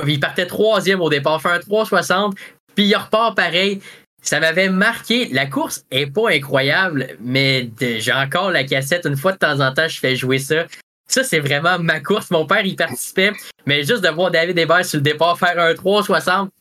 Il 0.07 0.19
partait 0.19 0.45
troisième 0.45 1.01
au 1.01 1.09
départ, 1.09 1.41
fait 1.41 1.49
un 1.49 1.59
360, 1.59 2.35
puis 2.75 2.85
il 2.85 2.95
repart 2.95 3.35
pareil. 3.35 3.81
Ça 4.21 4.39
m'avait 4.39 4.69
marqué. 4.69 5.29
La 5.31 5.45
course 5.45 5.85
est 5.91 6.07
pas 6.07 6.31
incroyable, 6.31 7.09
mais 7.21 7.69
j'ai 7.79 8.11
encore 8.11 8.49
la 8.49 8.63
cassette. 8.63 9.05
Une 9.05 9.15
fois 9.15 9.33
de 9.33 9.37
temps 9.37 9.59
en 9.59 9.71
temps, 9.71 9.87
je 9.87 9.99
fais 9.99 10.15
jouer 10.15 10.39
ça. 10.39 10.65
Ça, 11.07 11.23
c'est 11.23 11.39
vraiment 11.39 11.77
ma 11.77 11.99
course. 11.99 12.31
Mon 12.31 12.47
père, 12.47 12.65
il 12.65 12.75
participait, 12.75 13.31
mais 13.67 13.83
juste 13.83 14.01
de 14.01 14.09
voir 14.09 14.31
David 14.31 14.57
Hébert 14.57 14.83
sur 14.83 14.97
le 14.97 15.03
départ 15.03 15.37
faire 15.37 15.59
un 15.59 15.75
360, 15.75 16.49
pouf, 16.49 16.54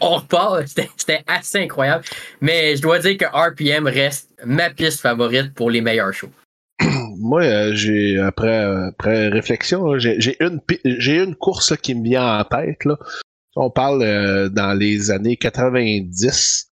on 0.00 0.16
repart. 0.16 0.66
C'était 0.66 1.22
assez 1.26 1.58
incroyable. 1.58 2.04
Mais 2.40 2.76
je 2.76 2.82
dois 2.82 2.98
dire 2.98 3.16
que 3.16 3.24
RPM 3.24 3.86
reste 3.86 4.30
ma 4.44 4.70
piste 4.70 5.00
favorite 5.00 5.54
pour 5.54 5.70
les 5.70 5.80
meilleurs 5.80 6.12
shows. 6.12 6.30
Moi, 7.18 7.42
euh, 7.42 7.72
j'ai 7.74 8.18
après, 8.18 8.64
euh, 8.64 8.88
après 8.88 9.28
réflexion, 9.28 9.98
j'ai 9.98 10.36
une 10.40 10.60
une 10.84 11.34
course 11.34 11.76
qui 11.76 11.94
me 11.94 12.04
vient 12.04 12.40
en 12.40 12.44
tête. 12.44 12.82
On 13.56 13.70
parle 13.70 14.02
euh, 14.02 14.48
dans 14.50 14.74
les 14.78 15.10
années 15.10 15.36
90. 15.36 16.70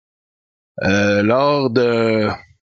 euh, 0.81 1.21
lors 1.23 1.69
de 1.69 2.27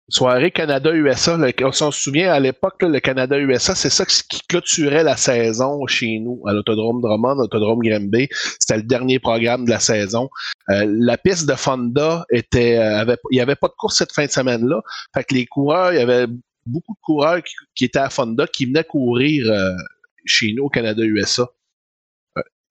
soirée 0.09 0.51
Canada-USA, 0.51 1.39
on 1.63 1.73
s'en 1.73 1.91
souvient 1.91 2.33
à 2.33 2.41
l'époque, 2.41 2.83
le 2.83 3.01
Canada-USA, 3.01 3.75
c'est 3.75 3.91
ça 3.91 4.05
qui 4.05 4.41
clôturait 4.49 5.03
la 5.03 5.17
saison 5.17 5.87
chez 5.87 6.19
nous, 6.21 6.43
à 6.47 6.53
l'Autodrome 6.53 7.01
Drummond, 7.01 7.37
l'Autodrome 7.37 7.81
Granby. 7.81 8.29
C'était 8.59 8.77
le 8.77 8.83
dernier 8.83 9.19
programme 9.19 9.65
de 9.65 9.71
la 9.71 9.81
saison. 9.81 10.29
Euh, 10.71 10.85
la 10.87 11.17
piste 11.17 11.49
de 11.49 11.55
Fonda 11.55 12.25
était, 12.31 12.79
euh, 12.79 13.17
il 13.31 13.37
n'y 13.37 13.41
avait 13.41 13.57
pas 13.57 13.69
de 13.69 13.75
course 13.79 13.97
cette 13.97 14.13
fin 14.13 14.27
de 14.27 14.31
semaine-là. 14.31 14.83
Fait 15.15 15.25
que 15.25 15.35
les 15.35 15.47
coureurs, 15.47 15.93
il 15.93 15.99
y 15.99 16.03
avait 16.03 16.27
beaucoup 16.67 16.93
de 16.93 17.01
coureurs 17.03 17.43
qui, 17.43 17.55
qui 17.75 17.85
étaient 17.85 17.99
à 17.99 18.11
Fonda 18.11 18.47
qui 18.47 18.67
venaient 18.67 18.85
courir 18.85 19.51
euh, 19.51 19.71
chez 20.25 20.53
nous 20.55 20.65
au 20.65 20.69
Canada-USA. 20.69 21.49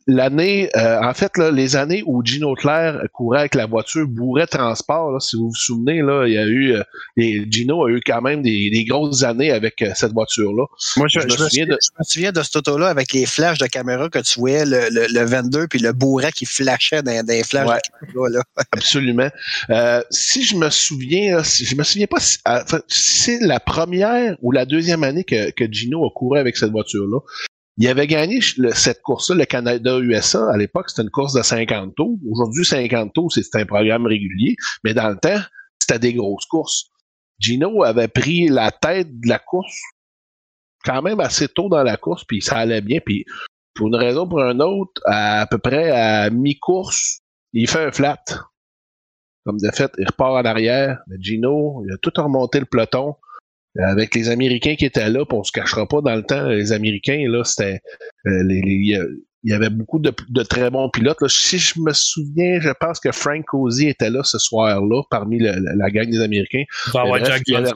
Euh, 0.10 0.14
l'année, 0.14 0.70
euh, 0.76 1.00
en 1.02 1.14
fait, 1.14 1.38
là, 1.38 1.52
les 1.52 1.76
années 1.76 2.04
où 2.06 2.24
Gino 2.24 2.56
Claire 2.56 3.02
courait 3.14 3.40
avec 3.40 3.56
la 3.56 3.66
voiture 3.66 4.08
bourrée 4.08 4.48
transport, 4.48 5.12
là, 5.12 5.20
si 5.20 5.36
vous 5.36 5.50
vous 5.50 5.56
souvenez, 5.56 6.02
là, 6.02 6.26
il 6.28 6.34
y 6.34 6.38
a 6.38 6.46
eu, 6.46 6.74
euh, 6.74 6.84
les, 7.18 7.46
Gino 7.50 7.86
a 7.86 7.90
eu 7.90 8.02
quand 8.06 8.22
même 8.22 8.42
des, 8.42 8.70
des 8.72 8.84
grosses 8.86 9.24
années 9.24 9.52
avec 9.52 9.82
euh, 9.82 9.92
cette 9.96 10.14
voiture-là. 10.14 10.66
Moi, 10.98 11.08
je, 11.10 11.20
je, 11.20 11.26
me 11.26 11.32
souviens 11.50 11.66
de... 11.66 11.78
je, 11.82 11.90
me 12.00 12.04
souviens 12.04 12.32
de, 12.32 12.42
cette 12.44 12.56
auto-là 12.58 12.88
avec 12.90 13.14
les 13.14 13.26
flashs 13.26 13.58
de 13.60 13.68
caméra 13.68 14.10
que 14.10 14.20
tu 14.20 14.40
voyais 14.40 14.66
le, 14.66 14.88
le, 14.92 15.08
le 15.12 15.26
22 15.26 15.68
puis 15.68 15.80
le 15.80 15.94
bourret 15.94 16.32
qui 16.32 16.46
flashait 16.46 17.02
dans, 17.02 17.26
dans 17.26 17.34
les 17.34 17.44
flashs 17.44 17.68
Ouais. 17.68 17.78
de 17.78 18.08
caméra. 18.14 18.30
Là. 18.30 18.44
Absolument. 18.72 19.30
Euh, 19.70 20.02
si 20.10 20.44
je 20.44 20.56
me 20.56 20.70
souviens, 20.70 21.38
là, 21.38 21.44
si- 21.44 21.66
je 21.66 21.76
me 21.76 21.84
souviens 21.84 22.08
pas 22.08 22.20
si, 22.20 22.38
enfin, 22.46 22.80
si 22.88 23.20
c'est 23.24 23.40
la 23.42 23.60
première 23.60 24.36
ou 24.42 24.52
la 24.52 24.66
deuxième 24.66 25.04
année 25.04 25.24
que, 25.24 25.52
que 25.52 25.66
Gino 25.72 26.06
a 26.06 26.10
couru 26.14 26.40
avec 26.40 26.58
cette 26.58 26.72
voiture-là. 26.72 27.20
Il 27.78 27.88
avait 27.88 28.08
gagné 28.08 28.40
cette 28.42 29.02
course-là, 29.02 29.36
le 29.36 29.46
Canada-USA. 29.46 30.52
À 30.52 30.58
l'époque, 30.58 30.90
c'était 30.90 31.02
une 31.02 31.10
course 31.10 31.34
de 31.34 31.42
50 31.42 31.96
tours. 31.96 32.20
Aujourd'hui, 32.30 32.64
50 32.64 33.14
tours, 33.14 33.32
c'est 33.32 33.56
un 33.56 33.66
programme 33.66 34.06
régulier. 34.06 34.56
Mais 34.84 34.94
dans 34.94 35.10
le 35.10 35.18
temps, 35.18 35.42
c'était 35.80 36.00
des 36.00 36.14
grosses 36.14 36.46
courses. 36.46 36.92
Gino 37.40 37.84
avait 37.84 38.08
pris 38.08 38.48
la 38.48 38.72
tête 38.72 39.20
de 39.20 39.28
la 39.28 39.40
course 39.40 39.76
quand 40.84 41.02
même 41.02 41.20
assez 41.20 41.48
tôt 41.48 41.70
dans 41.70 41.84
la 41.84 41.98
course, 41.98 42.24
puis 42.26 42.42
ça 42.42 42.58
allait 42.58 42.82
bien. 42.82 43.00
Puis 43.04 43.26
pour 43.74 43.88
une 43.88 43.96
raison 43.96 44.26
ou 44.26 44.30
pour 44.30 44.42
une 44.42 44.62
autre, 44.62 45.02
à, 45.06 45.48
peu 45.50 45.58
près 45.58 45.90
à 45.92 46.30
mi-course, 46.30 47.22
il 47.54 47.70
fait 47.70 47.86
un 47.86 47.92
flat. 47.92 48.24
Comme 49.46 49.58
de 49.58 49.72
fait, 49.72 49.92
il 49.98 50.06
repart 50.06 50.46
en 50.46 50.46
arrière. 50.46 51.00
Gino, 51.20 51.84
il 51.86 51.94
a 51.94 51.98
tout 51.98 52.14
remonté 52.16 52.60
le 52.60 52.66
peloton. 52.66 53.16
Avec 53.80 54.14
les 54.14 54.30
Américains 54.30 54.76
qui 54.76 54.86
étaient 54.86 55.10
là, 55.10 55.26
puis 55.26 55.38
on 55.38 55.44
se 55.44 55.52
cachera 55.52 55.88
pas 55.88 56.02
dans 56.02 56.16
le 56.16 56.22
temps, 56.24 56.48
les 56.48 56.72
Américains, 56.72 57.26
là, 57.28 57.44
c'était. 57.44 57.82
euh, 58.28 58.44
les- 58.44 58.62
les- 58.62 59.00
il 59.46 59.52
y 59.52 59.54
avait 59.54 59.70
beaucoup 59.70 60.00
de, 60.00 60.14
de 60.30 60.44
très 60.44 60.70
bons 60.70 60.90
pilotes. 60.90 61.20
là. 61.22 61.28
Si 61.28 61.58
je 61.58 61.78
me 61.82 61.92
souviens, 61.92 62.60
je 62.62 62.70
pense 62.80 63.00
que 63.02 63.12
Frank 63.12 63.44
Cozy 63.46 63.90
était 63.90 64.10
là 64.10 64.24
ce 64.24 64.38
soir-là, 64.40 65.02
parmi 65.10 65.38
le- 65.40 65.52
la, 65.60 65.76
la 65.76 65.90
gang 65.92 66.10
des 66.10 66.22
Américains. 66.22 66.64
Jack 67.26 67.42
Johnson. 67.66 67.76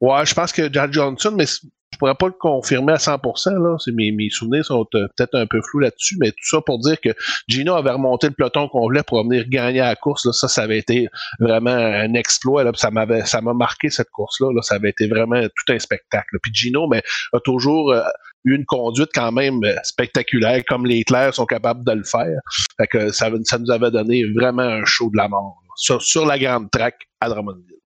Ouais, 0.00 0.24
je 0.24 0.34
pense 0.34 0.50
que 0.52 0.72
Jack 0.72 0.92
Johnson, 0.92 1.34
mais 1.36 1.44
je 1.92 1.98
pourrais 1.98 2.14
pas 2.14 2.26
le 2.26 2.32
confirmer 2.32 2.92
à 2.94 2.96
100%. 2.98 3.50
Là. 3.62 3.76
C'est- 3.78 3.92
Mes, 3.92 4.10
mes 4.12 4.30
souvenirs 4.30 4.64
sont 4.64 4.86
euh, 4.94 5.06
peut-être 5.16 5.34
un 5.34 5.46
peu 5.46 5.60
flous 5.62 5.80
là-dessus, 5.80 6.16
mais 6.18 6.30
tout 6.30 6.44
ça 6.44 6.60
pour 6.64 6.78
dire 6.78 7.00
que 7.00 7.10
Gino 7.48 7.74
avait 7.74 7.90
remonté 7.90 8.28
le 8.28 8.32
peloton 8.34 8.68
complet 8.68 9.02
pour 9.06 9.22
venir 9.22 9.44
gagner 9.48 9.80
à 9.80 9.88
la 9.88 9.96
course. 9.96 10.24
Là. 10.24 10.32
Ça, 10.32 10.48
ça 10.48 10.62
avait 10.62 10.78
été 10.78 11.08
vraiment 11.40 11.70
un 11.70 12.14
exploit. 12.14 12.64
Là. 12.64 12.72
Puis 12.72 12.80
Ça 12.80 12.90
m'avait, 12.90 13.24
ça 13.26 13.40
m'a 13.40 13.52
marqué 13.54 13.90
cette 13.90 14.10
course-là. 14.10 14.52
Là. 14.54 14.62
Ça 14.62 14.76
avait 14.76 14.90
été 14.90 15.06
vraiment 15.06 15.40
tout 15.42 15.72
un 15.72 15.78
spectacle. 15.78 16.38
Puis 16.42 16.52
Gino, 16.54 16.88
mais 16.88 17.02
a 17.32 17.40
toujours 17.40 17.92
euh, 17.92 18.02
eu 18.44 18.56
une 18.56 18.64
conduite 18.64 19.10
quand 19.14 19.30
même 19.32 19.62
euh, 19.64 19.74
spectaculaire, 19.84 20.62
comme 20.66 20.86
les 20.86 21.04
Clairs 21.04 21.34
sont 21.34 21.46
capables 21.46 21.84
de 21.84 21.92
le 21.92 22.04
faire. 22.04 22.38
Fait 22.78 22.86
que 22.86 23.10
ça, 23.12 23.30
ça 23.44 23.58
nous 23.58 23.70
avait 23.70 23.90
donné 23.90 24.24
vraiment 24.34 24.62
un 24.62 24.84
show 24.84 25.10
de 25.10 25.16
la 25.16 25.28
mort 25.28 25.58
là, 25.64 25.70
sur, 25.76 26.02
sur 26.02 26.26
la 26.26 26.38
grande 26.38 26.70
track 26.70 26.96
à 27.20 27.28
Drummondville. 27.28 27.76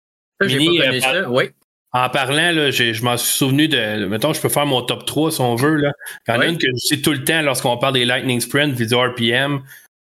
Mini, 0.43 0.81
euh, 0.81 1.01
ça. 1.01 1.31
Oui. 1.31 1.51
En 2.05 2.11
parlant, 2.11 2.53
là, 2.53 2.71
je 2.71 3.03
m'en 3.03 3.17
suis 3.17 3.33
souvenu 3.37 3.69
de. 3.69 4.05
Mettons, 4.07 4.33
je 4.35 4.41
peux 4.41 4.51
faire 4.51 4.67
mon 4.67 4.83
top 4.83 5.07
3 5.07 5.31
si 5.33 5.41
on 5.41 5.55
veut. 5.55 5.77
Là. 5.77 5.93
Il 6.29 6.35
y 6.35 6.37
en 6.37 6.41
a 6.41 6.45
Oui. 6.45 6.51
une 6.53 6.59
que 6.59 6.67
je 6.67 6.87
sais 6.87 7.01
tout 7.01 7.13
le 7.13 7.25
temps 7.25 7.41
lorsqu'on 7.41 7.79
parle 7.79 7.95
des 7.95 8.05
Lightning 8.05 8.41
Sprint, 8.41 8.75
vidéo 8.75 9.01
RPM. 9.01 9.63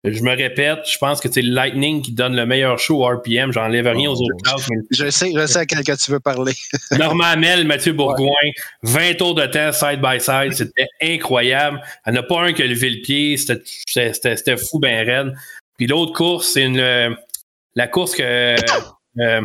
Je 0.06 0.22
me 0.22 0.30
répète, 0.34 0.80
je 0.90 0.98
pense 0.98 1.20
que 1.20 1.30
c'est 1.30 1.42
le 1.42 1.52
Lightning 1.52 2.02
qui 2.02 2.12
donne 2.14 2.34
le 2.36 2.46
meilleur 2.46 2.80
show 2.80 3.04
au 3.04 3.08
RPM. 3.08 3.52
J'enlève 3.52 3.88
rien 3.88 4.10
aux 4.10 4.22
autres 4.22 4.44
classes, 4.44 4.68
mais 4.70 4.78
Je 4.92 5.10
sais, 5.10 5.32
je 5.36 5.46
sais 5.46 5.60
à 5.60 5.66
quel 5.66 5.84
que 5.84 5.92
tu 6.02 6.12
veux 6.12 6.22
parler. 6.22 6.54
Normand 6.98 7.24
Hamel, 7.26 7.66
Mathieu 7.66 7.92
Bourgoin, 7.92 8.30
20 8.84 9.16
tours 9.18 9.36
de 9.36 9.46
temps 9.48 9.74
side 9.74 10.00
by 10.00 10.22
side, 10.22 10.54
c'était 10.54 10.88
incroyable. 11.02 11.82
Il 12.08 12.14
n'y 12.14 12.18
en 12.20 12.22
a 12.22 12.24
pas 12.24 12.44
un 12.44 12.54
qui 12.54 12.62
a 12.64 12.68
levé 12.68 12.90
le 12.92 13.02
pied, 13.02 13.36
c'était- 13.36 14.58
fou 14.58 14.80
ben 14.80 15.06
raide. 15.06 15.34
Puis 15.78 15.88
l'autre 15.88 16.14
course, 16.14 16.50
c'est 16.54 16.64
une 16.64 16.80
euh, 16.80 17.10
la 17.76 17.88
course 17.88 18.16
que 18.16 18.56
euh, 19.20 19.42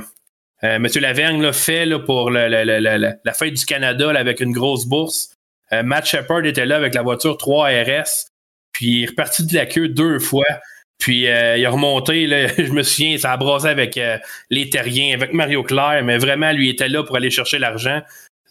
euh, 0.62 0.78
Monsieur 0.78 1.00
Lavergne 1.00 1.42
là, 1.42 1.52
fait 1.52 1.84
là, 1.87 1.99
pour 1.99 2.30
le- 2.30 2.49
le- 2.49 2.64
le- 2.64 2.78
le- 2.80 2.96
le- 2.99 3.12
la 3.25 3.32
fête 3.32 3.54
du 3.54 3.64
Canada 3.66 4.12
là, 4.12 4.20
avec 4.20 4.40
une 4.40 4.52
grosse 4.52 4.87
bourse. 4.87 5.34
Euh, 5.73 5.82
Matt 5.82 6.06
Shepard 6.06 6.44
était 6.44 6.66
là 6.66 6.76
avec 6.76 6.94
la 6.94 7.02
voiture 7.02 7.37
3 7.37 7.68
RS, 7.68 8.28
puis 8.73 8.87
il 8.87 9.02
est 9.04 9.06
reparti 9.06 9.44
de 9.46 9.54
la 9.54 9.66
queue 9.66 9.88
deux 9.88 10.18
fois. 10.18 10.44
Puis 10.99 11.26
euh, 11.28 11.56
il 11.58 11.66
a 11.66 11.70
remonté, 11.70 12.26
là, 12.26 12.46
je 12.56 12.73
me 12.73 12.82
souviens, 12.82 13.18
ça 13.18 13.32
a 13.32 13.37
brassé 13.37 13.66
avec 13.66 13.99
les 14.50 14.70
Terriens, 14.70 15.14
avec 15.14 15.32
Mario 15.32 15.62
Claire, 15.64 16.02
mais 16.04 16.18
vraiment, 16.18 16.52
lui 16.52 16.70
était 16.70 16.88
là 16.88 17.02
pour 17.02 17.16
aller 17.16 17.30
chercher 17.30 17.58
l'argent. 17.58 18.00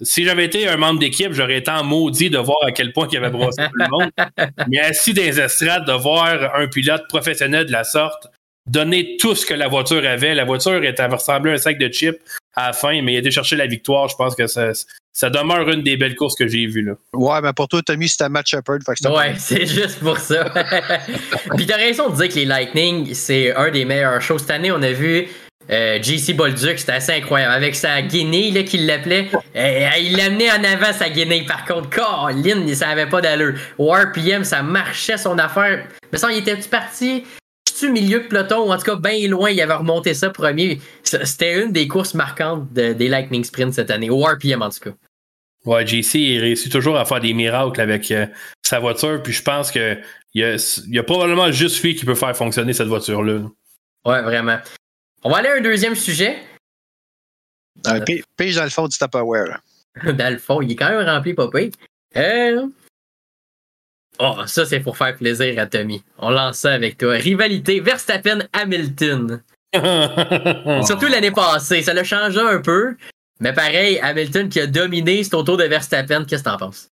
Si 0.02 0.26
j'avais 0.26 0.46
été 0.46 0.68
un 0.68 0.76
membre 0.76 1.00
d'équipe, 1.00 1.32
j'aurais 1.32 1.58
été 1.58 1.72
en 1.72 1.84
maudit 1.84 2.30
de 2.30 2.38
voir 2.40 2.58
à 2.66 2.72
quel 2.72 2.92
point 2.92 3.08
il 3.12 3.18
avait 3.18 3.30
brassé 3.30 3.62
tout 3.64 3.76
le 3.76 3.88
monde. 3.90 4.10
Mais 4.68 4.80
assis 4.80 5.14
dans 5.14 5.22
les 5.22 5.40
estrades, 5.40 5.86
de 5.86 5.94
voir 5.94 6.56
un 6.56 6.68
pilote 6.68 7.08
professionnel 7.08 7.68
de 7.68 7.72
la 7.72 7.84
sorte 7.84 8.28
donner 8.66 9.18
tout 9.18 9.36
ce 9.36 9.46
que 9.46 9.54
la 9.54 9.68
voiture 9.68 10.06
avait. 10.08 10.34
La 10.34 10.46
voiture 10.46 10.84
était 10.84 11.06
ressemblait 11.06 11.52
à 11.52 11.56
un 11.56 11.58
sac 11.58 11.78
de 11.78 11.88
chips 11.90 12.20
à 12.56 12.68
la 12.68 12.74
fin, 12.74 13.02
mais 13.02 13.14
il 13.14 13.16
a 13.18 13.20
été 13.20 13.32
chercher 13.32 13.56
la 13.56 13.68
victoire. 13.68 14.08
Je 14.08 14.16
pense 14.16 14.36
que 14.36 14.48
ça, 14.48 14.72
ça 15.12 15.30
demeure 15.30 15.70
une 15.70 15.82
des 15.84 15.98
belles 15.98 16.16
courses 16.16 16.36
que 16.36 16.48
j'ai 16.48 16.66
vues. 16.66 16.84
Là. 16.84 16.94
Ouais, 17.14 17.42
mais 17.42 17.54
pour 17.54 17.68
toi, 17.68 17.82
Tommy, 17.82 18.08
c'était 18.08 18.30
Matt 18.30 18.48
Shepard. 18.48 18.80
Ouais, 19.06 19.34
c'est 19.38 19.66
juste 19.66 20.00
pour 20.00 20.18
ça. 20.18 20.46
Puis 21.56 21.66
t'as 21.66 21.78
raison 21.78 22.10
de 22.10 22.16
dire 22.16 22.30
que 22.30 22.36
les 22.36 22.46
Lightning, 22.46 23.14
c'est 23.14 23.56
un 23.56 23.70
des 23.70 23.86
meilleurs 23.86 24.22
shows. 24.22 24.40
Cette 24.40 24.52
année, 24.52 24.72
on 24.72 24.82
a 24.82 24.92
vu 24.92 25.28
euh, 25.70 26.02
JC 26.02 26.36
Bolduc, 26.36 26.80
c'était 26.80 26.94
assez 26.94 27.14
incroyable. 27.14 27.54
Avec 27.54 27.76
sa 27.76 28.02
guinée, 28.02 28.52
là, 28.52 28.64
qu'il 28.64 28.86
l'appelait. 28.86 29.30
Euh, 29.56 29.90
il 30.00 30.18
l'amenait 30.18 30.52
en 30.52 30.64
avant, 30.64 30.94
sa 30.94 31.10
guinée. 31.10 31.46
Par 31.48 31.66
contre, 31.66 31.90
Colin, 31.90 32.74
ça 32.74 32.90
avait 32.90 33.08
pas 33.08 33.22
d'allure. 33.22 33.54
Au 33.78 33.92
RPM, 33.92 34.44
ça 34.44 34.62
marchait 34.62 35.18
son 35.18 35.38
affaire. 35.38 35.86
Mais 36.12 36.18
ça, 36.18 36.32
il 36.32 36.40
était-tu 36.40 36.70
parti? 36.70 37.24
Tu 37.80 37.92
milieu 37.92 38.22
de 38.22 38.28
peloton? 38.28 38.68
Ou 38.68 38.72
en 38.74 38.78
tout 38.78 38.84
cas 38.84 38.96
bien 38.96 39.28
loin, 39.28 39.50
il 39.50 39.60
avait 39.62 39.74
remonté 39.74 40.14
ça 40.14 40.30
premier. 40.30 40.80
C'était 41.04 41.62
une 41.64 41.72
des 41.72 41.88
courses 41.88 42.14
marquantes 42.14 42.72
de- 42.74 42.94
des 42.94 43.08
Lightning 43.08 43.44
Sprint 43.44 43.74
cette 43.74 43.92
année, 43.92 44.10
au 44.10 44.22
RPM 44.24 44.62
en 44.62 44.70
tout 44.70 44.80
cas. 44.80 44.96
Ouais, 45.66 45.86
JC, 45.88 46.16
il 46.20 46.40
réussit 46.40 46.72
toujours 46.72 46.98
à 46.98 47.06
faire 47.06 47.22
des 47.22 47.34
miracles 47.34 47.80
avec 47.80 48.12
euh, 48.12 48.28
sa 48.62 48.80
voiture, 48.80 49.24
puis 49.24 49.32
je 49.32 49.42
pense 49.42 49.72
que 49.72 49.98
il 50.34 50.42
y 50.42 50.44
a, 50.44 50.56
il 50.88 50.94
y 50.96 51.00
a 51.00 51.04
probablement 51.04 51.52
juste 51.52 51.82
lui 51.84 51.96
qui 51.96 52.04
peut 52.06 52.16
faire 52.16 52.36
fonctionner 52.36 52.74
cette 52.74 52.88
voiture-là. 52.88 53.42
Ouais, 54.06 54.22
vraiment. 54.24 54.58
On 55.24 55.30
va 55.30 55.38
aller 55.38 55.48
à 55.50 55.54
un 55.56 55.62
deuxième 55.62 55.96
sujet. 55.96 56.38
Ah, 57.86 58.02
pi- 58.02 58.24
Pige 58.38 58.56
dans 58.56 58.64
le 58.64 58.70
fond 58.70 58.88
du 58.88 58.98
Tupperware. 58.98 59.62
Dans 60.04 60.34
le 60.34 60.40
fond, 60.40 60.62
il 60.62 60.72
est 60.72 60.76
quand 60.76 60.90
même 60.90 61.06
rempli, 61.08 61.34
papa. 61.34 61.60
Euh... 62.18 62.66
Oh, 64.20 64.36
ça, 64.46 64.66
c'est 64.66 64.80
pour 64.80 64.98
faire 64.98 65.16
plaisir 65.16 65.60
à 65.60 65.66
Tommy. 65.66 66.04
On 66.18 66.30
lance 66.30 66.58
ça 66.60 66.74
avec 66.74 66.98
toi. 66.98 67.14
Rivalité 67.14 67.80
Verstappen-Hamilton. 67.80 69.42
Surtout 70.86 71.08
l'année 71.08 71.32
passée. 71.32 71.82
Ça 71.82 71.94
l'a 71.94 72.04
changé 72.04 72.40
un 72.40 72.62
peu. 72.62 72.96
Mais 73.40 73.54
pareil, 73.54 74.00
Hamilton 74.02 74.50
qui 74.50 74.60
a 74.60 74.68
dominé 74.68 75.24
cet 75.24 75.34
autour 75.34 75.58
de 75.58 75.64
Verstappen, 75.64 76.26
qu'est-ce 76.26 76.44
que 76.44 76.50
t'en 76.50 76.58
penses? 76.58 76.90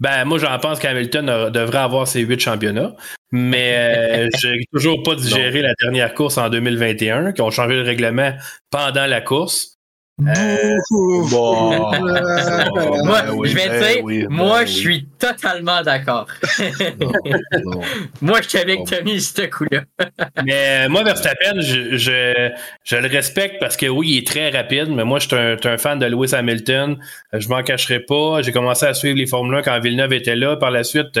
Ben, 0.00 0.24
moi, 0.24 0.38
j'en 0.38 0.58
pense 0.58 0.80
qu'Hamilton 0.80 1.50
devrait 1.50 1.78
avoir 1.78 2.08
ses 2.08 2.22
huit 2.22 2.40
championnats, 2.40 2.94
mais 3.30 4.26
euh, 4.26 4.28
j'ai 4.40 4.64
toujours 4.72 5.02
pas 5.02 5.14
digéré 5.14 5.62
la 5.62 5.74
dernière 5.80 6.12
course 6.14 6.38
en 6.38 6.48
2021, 6.48 7.32
qui 7.32 7.42
ont 7.42 7.50
changé 7.50 7.74
le 7.74 7.82
règlement 7.82 8.32
pendant 8.70 9.06
la 9.06 9.20
course. 9.20 9.76
Euh, 10.20 10.76
Bon. 11.30 11.90
moi, 13.04 13.22
Ben 13.22 13.32
oui, 13.34 13.48
je 13.48 13.56
vais 13.56 13.68
ben 13.68 13.80
te 13.80 13.92
dire, 13.94 14.04
oui, 14.04 14.22
ben 14.22 14.28
moi, 14.30 14.60
oui. 14.60 14.66
je 14.66 14.72
suis 14.72 15.06
totalement 15.18 15.82
d'accord. 15.82 16.26
Moi, 18.20 18.40
je 18.42 18.48
suis 18.48 18.58
avec 18.58 18.84
Tommy, 18.84 19.20
ce 19.20 19.42
coup-là. 19.46 19.82
Mais 20.44 20.86
euh, 20.86 20.88
moi, 20.88 21.02
Verstappen, 21.02 21.60
je, 21.60 21.96
je, 21.96 22.50
je 22.84 22.96
le 22.96 23.08
respecte 23.08 23.56
parce 23.58 23.76
que 23.76 23.86
oui, 23.86 24.10
il 24.10 24.18
est 24.18 24.26
très 24.26 24.50
rapide, 24.50 24.88
mais 24.88 25.04
moi, 25.04 25.18
je 25.18 25.26
suis 25.28 25.36
un, 25.36 25.78
fan 25.78 25.98
de 25.98 26.06
Lewis 26.06 26.34
Hamilton. 26.34 26.98
Euh, 27.34 27.40
Je 27.40 27.48
m'en 27.48 27.62
cacherai 27.62 28.00
pas. 28.00 28.42
J'ai 28.42 28.52
commencé 28.52 28.86
à 28.86 28.94
suivre 28.94 29.16
les 29.16 29.26
Formule 29.26 29.56
1 29.56 29.62
quand 29.62 29.80
Villeneuve 29.80 30.12
était 30.12 30.36
là. 30.36 30.56
Par 30.56 30.70
la 30.70 30.84
suite, 30.84 31.18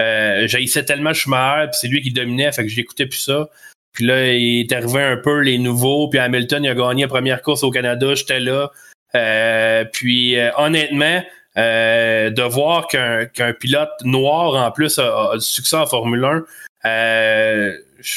euh, 0.00 0.46
j'haïssais 0.46 0.84
tellement 0.84 1.12
Schumacher, 1.12 1.68
puis 1.70 1.78
c'est 1.80 1.88
lui 1.88 2.02
qui 2.02 2.12
dominait, 2.12 2.52
fait 2.52 2.62
que 2.62 2.68
je 2.68 2.76
l'écoutais 2.76 3.06
plus 3.06 3.18
ça. 3.20 3.48
Puis 3.94 4.04
là, 4.04 4.32
il 4.32 4.60
est 4.60 4.72
arrivé 4.72 5.00
un 5.00 5.16
peu 5.16 5.38
les 5.38 5.56
nouveaux, 5.56 6.08
puis 6.08 6.18
Hamilton, 6.18 6.64
il 6.64 6.68
a 6.68 6.74
gagné 6.74 7.02
la 7.02 7.08
première 7.08 7.42
course 7.42 7.62
au 7.62 7.70
Canada, 7.70 8.14
j'étais 8.14 8.40
là. 8.40 8.70
Euh, 9.14 9.84
puis 9.84 10.36
euh, 10.36 10.50
honnêtement, 10.58 11.22
euh, 11.56 12.30
de 12.30 12.42
voir 12.42 12.88
qu'un 12.88 13.26
qu'un 13.26 13.52
pilote 13.52 13.92
noir 14.02 14.54
en 14.54 14.72
plus 14.72 14.98
a, 14.98 15.34
du 15.34 15.44
succès 15.44 15.76
en 15.76 15.86
Formule 15.86 16.24
1, 16.24 16.44
euh, 16.86 17.72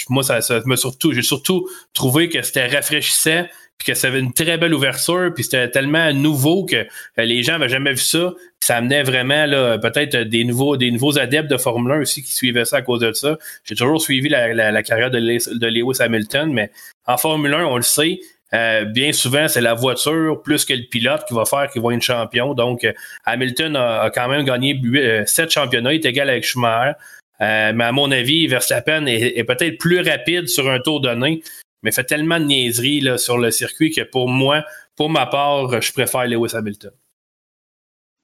moi 0.09 0.23
ça, 0.23 0.41
ça 0.41 0.59
m'a 0.65 0.75
surtout, 0.75 1.13
j'ai 1.13 1.21
surtout 1.21 1.69
trouvé 1.93 2.29
que 2.29 2.41
c'était 2.41 2.65
rafraîchissant, 2.65 3.45
puis 3.77 3.93
que 3.93 4.07
avait 4.07 4.19
une 4.19 4.33
très 4.33 4.57
belle 4.57 4.73
ouverture, 4.73 5.31
puis 5.33 5.43
c'était 5.43 5.69
tellement 5.69 6.11
nouveau 6.13 6.65
que 6.65 6.75
euh, 6.77 6.85
les 7.17 7.43
gens 7.43 7.53
n'avaient 7.53 7.69
jamais 7.69 7.91
vu 7.91 7.97
ça. 7.99 8.33
Ça 8.61 8.77
amenait 8.77 9.03
vraiment 9.03 9.45
là, 9.45 9.77
peut-être 9.77 10.17
des 10.17 10.43
nouveaux, 10.43 10.77
des 10.77 10.89
nouveaux 10.91 11.19
adeptes 11.19 11.49
de 11.49 11.57
Formule 11.57 11.91
1 11.93 11.99
aussi 12.01 12.23
qui 12.23 12.33
suivaient 12.33 12.65
ça 12.65 12.77
à 12.77 12.81
cause 12.81 13.01
de 13.01 13.13
ça. 13.13 13.37
J'ai 13.63 13.75
toujours 13.75 14.01
suivi 14.01 14.29
la, 14.29 14.53
la- 14.53 14.71
la 14.71 14.83
carrière 14.83 15.11
de, 15.11 15.19
Lewis- 15.19 15.49
de 15.57 15.67
Lewis 15.67 15.97
Hamilton, 16.01 16.51
mais 16.51 16.71
en 17.05 17.17
Formule 17.17 17.53
1, 17.53 17.65
on 17.65 17.77
le 17.77 17.83
sait, 17.83 18.19
euh, 18.53 18.83
bien 18.85 19.11
souvent, 19.11 19.47
c'est 19.47 19.61
la 19.61 19.73
voiture 19.73 20.41
plus 20.41 20.65
que 20.65 20.73
le 20.73 20.83
pilote 20.89 21.23
qui 21.27 21.33
va 21.33 21.45
faire 21.45 21.69
qu'il 21.71 21.81
va 21.81 21.93
être 21.93 22.01
champion. 22.01 22.53
Donc, 22.55 22.83
euh, 22.83 22.93
Hamilton 23.25 23.75
a, 23.75 24.01
a 24.03 24.09
quand 24.09 24.27
même 24.27 24.43
gagné 24.43 24.79
euh, 24.95 25.23
sept 25.25 25.51
championnats, 25.51 25.93
il 25.93 26.03
est 26.05 26.09
égal 26.09 26.29
avec 26.29 26.43
Schumacher. 26.45 26.93
Mais 27.39 27.83
à 27.83 27.91
mon 27.91 28.09
avis, 28.11 28.47
Verstappen 28.47 29.05
est, 29.05 29.37
est 29.37 29.43
peut-être 29.43 29.77
plus 29.77 29.99
rapide 30.01 30.47
sur 30.47 30.67
un 30.71 30.79
tour 30.79 31.01
donné, 31.01 31.43
mais 31.87 31.93
fait 31.93 32.03
tellement 32.03 32.37
de 32.37 32.43
niaiseries 32.43 32.99
là, 32.99 33.17
sur 33.17 33.37
le 33.37 33.49
circuit 33.49 33.91
que 33.91 34.01
pour 34.01 34.27
moi, 34.27 34.65
pour 34.97 35.09
ma 35.09 35.25
part, 35.25 35.81
je 35.81 35.93
préfère 35.93 36.27
Lewis 36.27 36.53
Hamilton. 36.53 36.91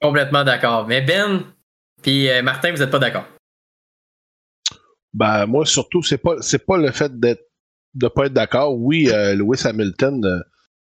Complètement 0.02 0.44
d'accord. 0.44 0.86
Mais 0.86 1.00
Ben, 1.00 1.42
puis 2.02 2.28
euh, 2.28 2.42
Martin, 2.42 2.72
vous 2.72 2.80
n'êtes 2.80 2.90
pas 2.90 2.98
d'accord? 2.98 3.26
Ben, 5.14 5.46
moi, 5.46 5.64
surtout, 5.64 6.02
c'est 6.02 6.18
pas, 6.18 6.42
c'est 6.42 6.66
pas 6.66 6.76
le 6.76 6.92
fait 6.92 7.18
d'être, 7.18 7.48
de 7.94 8.06
pas 8.06 8.26
être 8.26 8.34
d'accord. 8.34 8.78
Oui, 8.78 9.08
euh, 9.08 9.34
Lewis 9.34 9.66
Hamilton, 9.66 10.22
euh, 10.26 10.40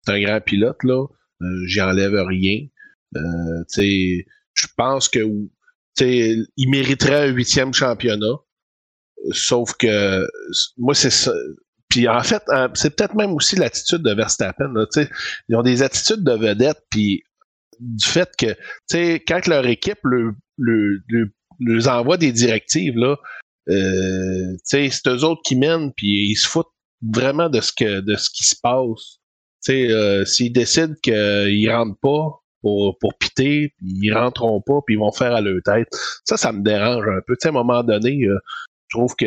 c'est 0.05 0.11
un 0.11 0.21
grand 0.21 0.41
pilote, 0.41 0.83
là. 0.83 1.05
Euh, 1.41 1.65
J'y 1.67 1.81
enlève 1.81 2.15
rien. 2.27 2.67
Euh, 3.15 3.63
tu 3.69 4.19
sais, 4.19 4.25
je 4.53 4.67
pense 4.75 5.07
que, 5.07 5.19
tu 5.19 5.47
sais, 5.97 6.35
il 6.57 6.69
mériterait 6.69 7.29
un 7.29 7.31
huitième 7.31 7.73
championnat. 7.73 8.35
Sauf 9.31 9.75
que, 9.75 10.27
moi, 10.75 10.93
c'est 10.93 11.09
ça. 11.09 11.31
Puis 11.89 12.07
en 12.07 12.21
fait, 12.21 12.43
hein, 12.49 12.69
c'est 12.73 12.95
peut-être 12.95 13.15
même 13.15 13.33
aussi 13.33 13.55
l'attitude 13.55 14.01
de 14.01 14.13
Verstappen. 14.13 14.71
Là, 14.73 14.85
ils 15.47 15.55
ont 15.55 15.63
des 15.63 15.83
attitudes 15.83 16.23
de 16.23 16.33
vedette, 16.33 16.81
puis 16.89 17.23
du 17.79 18.05
fait 18.05 18.29
que, 18.37 18.53
tu 18.53 18.57
sais, 18.87 19.23
quand 19.27 19.47
leur 19.47 19.65
équipe 19.65 19.99
le, 20.03 20.35
le, 20.57 21.01
le, 21.59 21.87
envoie 21.87 22.17
des 22.17 22.31
directives, 22.31 22.97
là, 22.97 23.17
euh, 23.69 24.55
c'est 24.63 24.89
eux 25.07 25.23
autres 25.23 25.41
qui 25.43 25.55
mènent, 25.55 25.91
puis 25.93 26.29
ils 26.29 26.35
se 26.35 26.47
foutent 26.47 26.67
vraiment 27.01 27.49
de 27.49 27.61
ce 27.61 27.71
que 27.71 27.99
de 28.01 28.15
ce 28.15 28.29
qui 28.29 28.43
se 28.45 28.55
passe. 28.61 29.19
Euh, 29.69 30.25
s'ils 30.25 30.53
décident 30.53 30.93
qu'ils 31.01 31.71
rentrent 31.71 31.99
pas 32.01 32.43
pour, 32.61 32.97
pour 32.99 33.17
piter, 33.17 33.73
ils 33.81 34.13
rentreront 34.13 34.61
pas, 34.61 34.79
puis 34.85 34.95
ils 34.95 34.99
vont 34.99 35.11
faire 35.11 35.33
à 35.33 35.41
leur 35.41 35.61
tête. 35.63 35.87
Ça, 36.23 36.37
ça 36.37 36.51
me 36.51 36.63
dérange 36.63 37.05
un 37.07 37.21
peu. 37.25 37.35
Tu 37.35 37.43
sais, 37.43 37.47
à 37.47 37.51
un 37.51 37.53
moment 37.53 37.83
donné, 37.83 38.25
euh, 38.25 38.37
je 38.89 38.97
trouve 38.97 39.15
que 39.15 39.25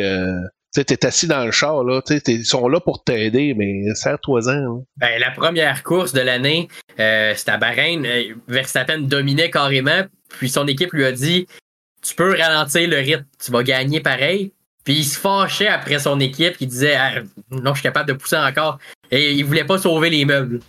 tu 0.73 0.81
es 0.81 1.05
assis 1.05 1.27
dans 1.27 1.43
le 1.45 1.51
char, 1.51 1.83
là, 1.83 2.01
t'sais, 2.01 2.21
t'es- 2.21 2.33
ils 2.33 2.45
sont 2.45 2.67
là 2.67 2.79
pour 2.79 3.03
t'aider, 3.03 3.53
mais 3.55 3.83
serre-toi-en. 3.95 4.49
hein. 4.49 4.83
Ben, 4.97 5.19
la 5.19 5.31
première 5.31 5.83
course 5.83 6.13
de 6.13 6.21
l'année, 6.21 6.67
euh, 6.99 7.33
c'était 7.35 7.51
à 7.51 7.57
Bahreïn. 7.57 8.05
Euh, 8.05 8.33
Verstappen 8.47 8.99
dominait 8.99 9.49
carrément. 9.49 10.03
Puis 10.37 10.49
son 10.49 10.67
équipe 10.67 10.91
lui 10.93 11.05
a 11.05 11.11
dit 11.11 11.47
Tu 12.07 12.15
peux 12.15 12.37
ralentir 12.37 12.87
le 12.87 12.97
rythme, 12.97 13.25
tu 13.43 13.51
vas 13.51 13.63
gagner 13.63 13.99
pareil. 13.99 14.51
Puis 14.85 14.93
il 14.95 15.03
se 15.03 15.19
fâchait 15.19 15.67
après 15.67 15.99
son 15.99 16.19
équipe 16.19 16.55
qui 16.57 16.67
disait 16.67 16.95
Ah, 16.95 17.13
Non, 17.51 17.73
je 17.73 17.79
suis 17.79 17.83
capable 17.83 18.07
de 18.09 18.13
pousser 18.13 18.37
encore. 18.37 18.77
Et 19.11 19.33
il 19.33 19.43
voulait 19.45 19.63
pas 19.65 19.77
sauver 19.79 20.09
les 20.09 20.23
meubles. 20.25 20.59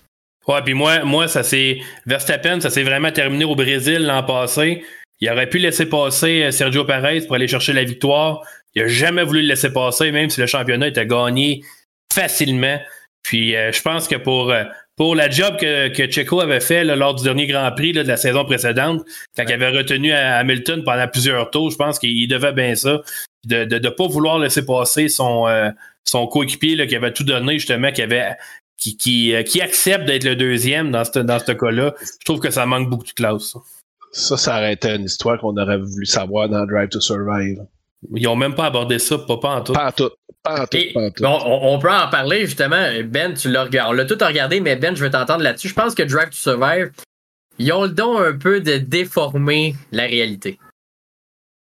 Ouais, 0.49 0.63
puis 0.65 0.73
moi, 0.75 1.05
moi, 1.05 1.29
ça 1.29 1.43
s'est. 1.43 1.79
Verstappen, 2.07 2.61
ça 2.61 2.71
s'est 2.71 2.83
vraiment 2.83 3.13
terminé 3.13 3.45
au 3.45 3.55
Brésil 3.55 4.05
l'an 4.07 4.23
passé. 4.23 4.83
Il 5.21 5.29
aurait 5.31 5.49
pu 5.51 5.59
laisser 5.59 5.85
passer 5.87 6.45
euh, 6.45 6.51
Sergio 6.51 6.85
Perez 6.87 7.21
pour 7.27 7.37
aller 7.37 7.47
chercher 7.47 7.75
la 7.75 7.85
victoire. 7.85 8.41
Il 8.75 8.83
a 8.83 8.87
jamais 8.89 9.25
voulu 9.25 9.43
le 9.43 9.49
laisser 9.49 9.73
passer, 9.73 10.13
même 10.13 10.31
si 10.31 10.41
le 10.41 10.47
championnat 10.47 10.89
était 10.89 11.07
gagné 11.07 11.63
facilement. 12.13 12.79
Puis 13.23 13.55
euh, 13.57 13.73
je 13.73 13.83
pense 13.83 14.09
que 14.09 14.17
pour, 14.17 14.51
euh, 14.51 14.65
pour 14.97 15.15
la 15.15 15.29
job 15.29 15.57
que, 15.59 15.89
que 15.89 16.11
Checo 16.11 16.41
avait 16.41 16.61
fait 16.61 16.85
là, 16.85 16.97
lors 16.97 17.15
du 17.15 17.25
dernier 17.25 17.47
Grand 17.47 17.71
Prix 17.73 17.93
là, 17.93 18.03
de 18.03 18.09
la 18.09 18.17
saison 18.17 18.45
précédente, 18.45 19.05
quand 19.37 19.45
il 19.47 19.53
avait 19.53 19.71
retenu 19.71 20.13
à 20.13 20.37
Hamilton 20.39 20.83
pendant 20.85 21.07
plusieurs 21.09 21.51
tours, 21.51 21.71
je 21.71 21.77
pense 21.77 21.99
qu'il 21.99 22.27
devait 22.29 22.53
bien 22.53 22.75
ça. 22.75 23.03
De 23.47 23.57
ne 23.59 23.65
de, 23.65 23.79
de 23.79 23.89
pas 23.89 24.07
vouloir 24.07 24.39
laisser 24.39 24.65
passer 24.65 25.09
son, 25.09 25.49
euh, 25.49 25.71
son 26.05 26.27
coéquipier 26.27 26.87
qui 26.87 26.97
avait 26.97 27.13
tout 27.13 27.25
donné, 27.25 27.55
justement, 27.59 27.91
qui 27.93 28.03
avait 28.03 28.37
qui, 28.77 28.97
qui, 28.97 29.35
qui 29.45 29.61
accepte 29.61 30.07
d'être 30.07 30.25
le 30.25 30.37
deuxième 30.37 30.91
dans 30.91 31.05
ce 31.05 31.19
dans 31.19 31.39
ce 31.39 31.53
cas-là. 31.53 31.95
Je 32.01 32.25
trouve 32.25 32.41
que 32.41 32.51
ça 32.51 32.65
manque 32.67 32.89
beaucoup 32.89 33.05
de 33.05 33.13
classe. 33.13 33.53
ça. 33.53 33.61
Ça, 34.13 34.37
ça 34.37 34.57
aurait 34.57 34.73
été 34.73 34.89
une 34.95 35.05
histoire 35.05 35.39
qu'on 35.39 35.57
aurait 35.57 35.79
voulu 35.79 36.05
savoir 36.05 36.49
dans 36.49 36.67
Drive 36.67 36.89
to 36.89 37.01
Survive. 37.01 37.59
Ils 38.15 38.27
ont 38.29 38.37
même 38.37 38.55
pas 38.55 38.67
abordé 38.67 38.99
ça, 38.99 39.19
pas, 39.19 39.37
pas 39.37 39.57
en 39.57 39.61
tout. 39.63 39.73
Pas 39.75 39.89
en 39.89 39.93
tout. 39.93 40.11
Pas 40.43 40.63
en 40.63 40.67
tout. 40.67 40.77
Et 40.77 40.93
Pas 40.95 41.01
en 41.01 41.11
tout. 41.11 41.25
on, 41.25 41.29
on- 41.47 41.75
on 41.75 41.79
peut 41.79 41.91
en 41.93 42.09
parler 42.09 42.47
justement. 42.47 42.87
Ben, 43.05 43.35
tu 43.35 43.51
l'as 43.51 43.65
regardé. 43.65 43.91
On 43.91 43.93
l'a 43.93 44.05
tout 44.07 44.17
regardé, 44.25 44.61
mais 44.61 44.77
Ben, 44.77 44.97
je 44.97 45.05
veux 45.05 45.11
t'entendre 45.11 45.43
là-dessus. 45.43 45.69
Je 45.69 45.75
pense 45.75 45.95
que 45.95 46.03
Drive 46.03 46.31
to 46.31 46.37
Survive, 46.37 46.91
ils 47.59 47.71
ont 47.73 47.83
le 47.83 47.91
don 47.91 48.19
un 48.19 48.33
peu 48.37 48.61
de 48.61 48.79
déformer 48.79 49.75
la 49.93 50.05
réalité. 50.05 50.59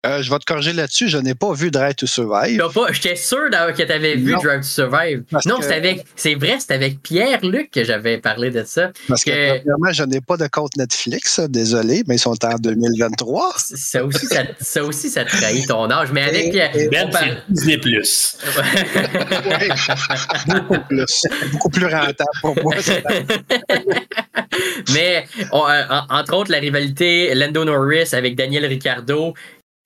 Euh, 0.07 0.23
je 0.23 0.31
vais 0.31 0.39
te 0.39 0.45
corriger 0.45 0.73
là-dessus. 0.75 1.09
Je 1.09 1.19
n'ai 1.19 1.35
pas 1.35 1.53
vu 1.53 1.73
Drive 1.73 1.97
to 1.97 2.07
Survive. 2.07 2.63
J'étais 2.93 3.17
sûr 3.17 3.51
d'ailleurs 3.51 3.75
que 3.75 3.83
tu 3.83 3.91
avais 3.91 4.15
vu 4.15 4.31
Non. 4.33 4.39
Drive 4.39 4.61
to 4.61 4.67
Survive. 4.67 5.25
Parce 5.29 5.45
non, 5.45 5.59
que- 5.59 5.65
c'est 5.65 5.75
avec. 5.75 6.05
C'est 6.15 6.37
vrai, 6.37 6.59
c'est 6.61 6.73
avec 6.73 7.03
Pierre-Luc 7.03 7.73
que 7.73 7.83
j'avais 7.83 8.19
parlé 8.19 8.53
de 8.53 8.63
ça. 8.63 8.93
Parce 9.09 9.25
que, 9.25 9.31
que- 9.31 9.59
premièrement, 9.59 9.93
je 9.93 10.05
n'ai 10.05 10.21
pas 10.21 10.37
de 10.37 10.47
compte 10.47 10.77
Netflix, 10.77 11.41
désolé, 11.41 12.05
mais 12.07 12.15
ils 12.15 12.19
sont 12.21 12.37
en 12.45 12.55
2023. 12.61 13.55
Ça 13.57 14.05
aussi, 14.05 14.27
ça, 14.27 14.43
ça 14.61 14.85
aussi, 14.85 15.11
ça 15.11 15.25
trahit 15.25 15.67
ton 15.67 15.91
âge. 15.91 16.13
Mais 16.13 16.23
avec 16.23 16.53
Pierre. 16.53 16.77
Et- 16.77 16.89
Ben, 16.89 17.11
parle- 17.11 17.39
Disney 17.49 17.79
Plus. 17.79 18.39
Beaucoup 20.47 20.79
plus. 20.89 21.23
Beaucoup 21.53 21.71
plus 21.71 21.87
rentable 21.87 22.31
pour 22.41 22.55
moi. 22.63 22.75
Mais 24.95 25.25
on- 25.53 25.69
euh, 25.69 25.83
en- 25.91 26.07
entre 26.21 26.35
autres, 26.37 26.51
la 26.53 26.59
rivalité 26.59 27.35
Lando 27.35 27.65
Norris 27.65 28.09
avec 28.13 28.37
Daniel 28.37 28.65
Ricciardo, 28.67 29.35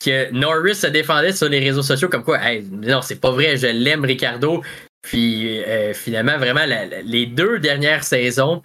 que 0.05 0.31
Norris 0.33 0.77
se 0.77 0.87
défendait 0.87 1.33
sur 1.33 1.49
les 1.49 1.61
réseaux 1.61 1.83
sociaux 1.83 2.09
comme 2.09 2.25
quoi, 2.25 2.39
non, 2.71 3.03
c'est 3.03 3.21
pas 3.21 3.31
vrai, 3.31 3.57
je 3.57 3.67
l'aime 3.67 4.05
Ricardo. 4.05 4.63
Puis 5.03 5.63
euh, 5.65 5.93
finalement, 5.95 6.39
vraiment, 6.39 6.65
les 7.05 7.27
deux 7.27 7.59
dernières 7.59 8.05
saisons 8.05 8.63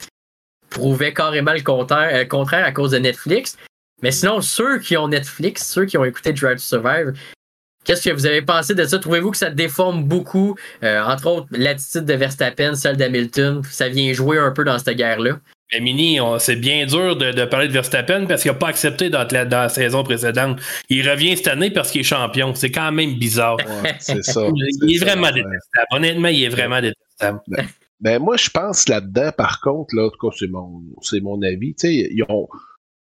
prouvaient 0.69 1.13
carrément 1.13 1.53
le 1.53 1.61
contraire, 1.61 2.09
euh, 2.13 2.25
contraire 2.25 2.65
à 2.65 2.71
cause 2.71 2.91
de 2.91 2.99
Netflix. 2.99 3.57
Mais 4.03 4.11
sinon, 4.11 4.41
ceux 4.41 4.79
qui 4.79 4.95
ont 4.95 5.07
Netflix, 5.07 5.67
ceux 5.67 5.85
qui 5.85 5.97
ont 5.97 6.05
écouté 6.05 6.33
Drive 6.33 6.57
to 6.57 6.61
Survive, 6.61 7.13
qu'est-ce 7.87 8.07
que 8.07 8.13
vous 8.13 8.27
avez 8.27 8.43
pensé 8.43 8.75
de 8.75 8.83
ça? 8.83 8.99
Trouvez-vous 8.99 9.31
que 9.31 9.37
ça 9.37 9.49
déforme 9.49 10.03
beaucoup, 10.03 10.55
euh, 10.83 11.01
entre 11.01 11.27
autres, 11.27 11.47
l'attitude 11.51 12.05
de 12.05 12.13
Verstappen, 12.13 12.75
celle 12.75 12.97
d'Hamilton? 12.97 13.61
Ça 13.71 13.89
vient 13.89 14.13
jouer 14.13 14.37
un 14.37 14.51
peu 14.51 14.63
dans 14.63 14.77
cette 14.77 14.95
guerre-là? 14.95 15.39
Mais 15.73 15.81
Mini, 15.81 16.19
c'est 16.39 16.55
bien 16.55 16.85
dur 16.85 17.17
de, 17.17 17.31
de 17.31 17.45
parler 17.45 17.67
de 17.67 17.73
Verstappen 17.73 18.25
parce 18.25 18.41
qu'il 18.41 18.51
n'a 18.51 18.57
pas 18.57 18.69
accepté 18.69 19.09
dans 19.09 19.27
la, 19.29 19.43
dans 19.43 19.63
la 19.63 19.69
saison 19.69 20.03
précédente. 20.03 20.61
Il 20.89 21.09
revient 21.09 21.35
cette 21.35 21.47
année 21.47 21.71
parce 21.71 21.91
qu'il 21.91 22.01
est 22.01 22.05
champion. 22.05 22.53
C'est 22.55 22.71
quand 22.71 22.91
même 22.93 23.15
bizarre. 23.15 23.57
Ouais, 23.83 23.95
c'est 23.99 24.23
ça. 24.23 24.47
Il 24.83 24.95
est 24.95 24.99
vraiment 24.99 25.27
ça, 25.27 25.33
ouais. 25.33 25.43
détestable. 25.43 25.87
Honnêtement, 25.91 26.29
il 26.29 26.43
est 26.43 26.49
vraiment 26.49 26.79
détestable. 26.79 27.41
Ben 27.99 28.19
moi, 28.19 28.37
je 28.37 28.49
pense 28.49 28.87
là-dedans, 28.87 29.31
par 29.35 29.59
contre, 29.59 29.95
là, 29.95 30.05
en 30.05 30.09
tout 30.09 30.29
cas, 30.29 30.35
c'est 30.39 30.47
mon, 30.47 30.83
c'est 31.01 31.19
mon 31.19 31.41
avis. 31.41 31.73
Tu 31.73 31.87
sais, 31.87 31.93
ils 32.11 32.23
ont 32.29 32.47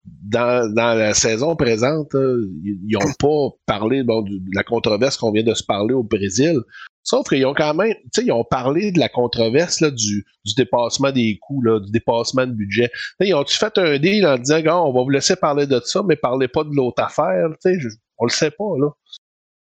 dans, 0.05 0.73
dans 0.73 0.93
la 0.97 1.13
saison 1.13 1.55
présente, 1.55 2.11
ils 2.13 2.79
ils 2.87 2.97
ont 2.97 3.13
pas 3.19 3.55
parlé 3.65 4.03
bon, 4.03 4.21
de 4.21 4.39
la 4.53 4.63
controverse 4.63 5.17
qu'on 5.17 5.31
vient 5.31 5.43
de 5.43 5.53
se 5.53 5.63
parler 5.63 5.93
au 5.93 6.03
Brésil. 6.03 6.57
Sauf 7.05 7.27
qu'ils 7.27 7.45
ont 7.45 7.53
quand 7.53 7.73
même, 7.73 7.93
tu 8.13 8.21
sais, 8.21 8.25
ils 8.25 8.31
ont 8.31 8.45
parlé 8.45 8.91
de 8.93 8.99
la 8.99 9.09
controverse 9.09 9.81
là, 9.81 9.91
du, 9.91 10.25
du 10.45 10.53
dépassement 10.55 11.11
des 11.11 11.37
coûts, 11.41 11.61
là, 11.61 11.79
du 11.81 11.91
dépassement 11.91 12.47
de 12.47 12.53
budget. 12.53 12.89
Ils 13.19 13.33
ont-tu 13.33 13.57
fait 13.57 13.77
un 13.77 13.97
deal 13.99 14.25
en 14.25 14.37
disant, 14.37 14.61
Gars, 14.61 14.81
on 14.81 14.93
va 14.93 15.01
vous 15.03 15.09
laisser 15.09 15.35
parler 15.35 15.67
de 15.67 15.81
ça, 15.83 16.01
mais 16.07 16.15
parlez 16.15 16.47
pas 16.47 16.63
de 16.63 16.69
l'autre 16.73 17.03
affaire, 17.03 17.49
tu 17.61 17.79
sais, 17.79 17.87
on 18.17 18.25
le 18.25 18.31
sait 18.31 18.51
pas, 18.51 18.77
là. 18.79 18.89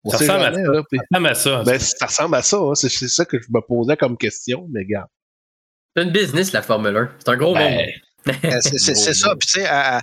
On 0.05 0.11
Ça 0.11 0.18
ressemble 0.18 0.40
à 0.40 0.50
jamais, 0.53 0.64
ça. 0.64 0.72
là, 0.72 0.83
puis- 0.90 0.98
Ça 0.98 1.05
ressemble 1.18 1.26
à 1.29 1.35
ça. 1.35 1.62
ben, 1.64 1.79
ça 1.79 2.07
ressemble 2.07 2.35
à 2.37 2.42
ça, 2.42 2.57
hein. 2.59 2.74
c'est 2.74 2.88
c'est 2.90 3.09
ça 3.09 3.24
que 3.24 3.38
je 3.40 3.46
me 3.50 3.61
posais 3.61 3.96
comme 3.96 4.16
question, 4.18 4.66
mais 4.70 4.85
gars. 4.85 5.07
C'est 5.96 6.03
une 6.05 6.11
business, 6.11 6.53
la 6.53 6.62
Formule 6.62 6.96
1. 6.96 7.11
C'est 7.18 7.29
un 7.31 7.37
gros 7.37 7.55
Ben, 7.55 7.74
monde. 7.74 7.87
Euh, 8.29 8.61
C'est 8.61 9.15
ça. 9.15 9.35
Puis, 9.37 9.47
tu 9.49 9.61
sais, 9.61 9.67
à- 9.67 10.01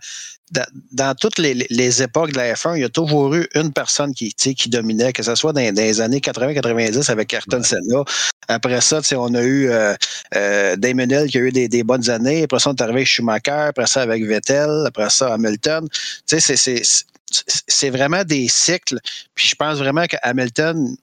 dans, 0.49 0.65
dans 0.93 1.13
toutes 1.13 1.39
les, 1.39 1.53
les 1.69 2.01
époques 2.01 2.31
de 2.31 2.37
la 2.37 2.53
F1, 2.53 2.77
il 2.77 2.81
y 2.81 2.85
a 2.85 2.89
toujours 2.89 3.35
eu 3.35 3.47
une 3.55 3.73
personne 3.73 4.13
qui, 4.13 4.31
qui 4.33 4.69
dominait, 4.69 5.11
que 5.11 5.21
ce 5.21 5.35
soit 5.35 5.51
dans, 5.51 5.61
dans 5.73 5.81
les 5.81 5.99
années 5.99 6.19
80-90 6.19 7.11
avec 7.11 7.33
Ayrton 7.33 7.61
Senna. 7.63 8.03
Après 8.47 8.79
ça, 8.79 9.01
tu 9.01 9.09
sais, 9.09 9.15
on 9.17 9.33
a 9.33 9.41
eu 9.43 9.69
euh, 9.69 9.93
euh, 10.35 10.77
Damon 10.77 11.03
Hill 11.09 11.27
qui 11.29 11.37
a 11.37 11.41
eu 11.41 11.51
des, 11.51 11.67
des 11.67 11.83
bonnes 11.83 12.09
années. 12.09 12.43
Après 12.43 12.59
ça, 12.59 12.69
on 12.69 12.75
est 12.75 12.81
arrivé 12.81 12.99
avec 12.99 13.07
Schumacher. 13.09 13.51
Après 13.51 13.87
ça, 13.87 14.01
avec 14.03 14.23
Vettel. 14.23 14.69
Après 14.87 15.09
ça, 15.09 15.33
Hamilton. 15.33 15.85
Tu 16.25 16.39
sais, 16.39 16.55
c'est- 16.55 17.89
vraiment 17.89 18.23
des 18.23 18.47
cycles. 18.47 18.99
Puis 19.35 19.49
je 19.49 19.55
pense 19.55 19.79
vraiment 19.79 20.05
que 20.07 20.15
Hamilton, 20.23 20.95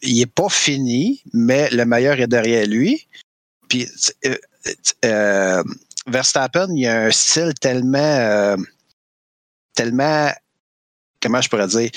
il 0.00 0.18
est 0.22 0.26
pas 0.32 0.48
fini, 0.48 1.22
mais 1.34 1.68
le 1.70 1.84
meilleur 1.84 2.18
est 2.20 2.26
derrière 2.26 2.66
lui. 2.66 3.06
Puis 3.68 3.86
euh, 4.24 4.34
euh, 5.04 5.62
Verstappen, 6.08 6.68
il 6.74 6.86
a 6.86 7.04
un 7.04 7.10
style 7.10 7.52
tellement, 7.60 7.98
euh, 7.98 8.56
tellement, 9.74 10.30
comment 11.22 11.40
je 11.40 11.48
pourrais 11.48 11.68
dire, 11.68 11.90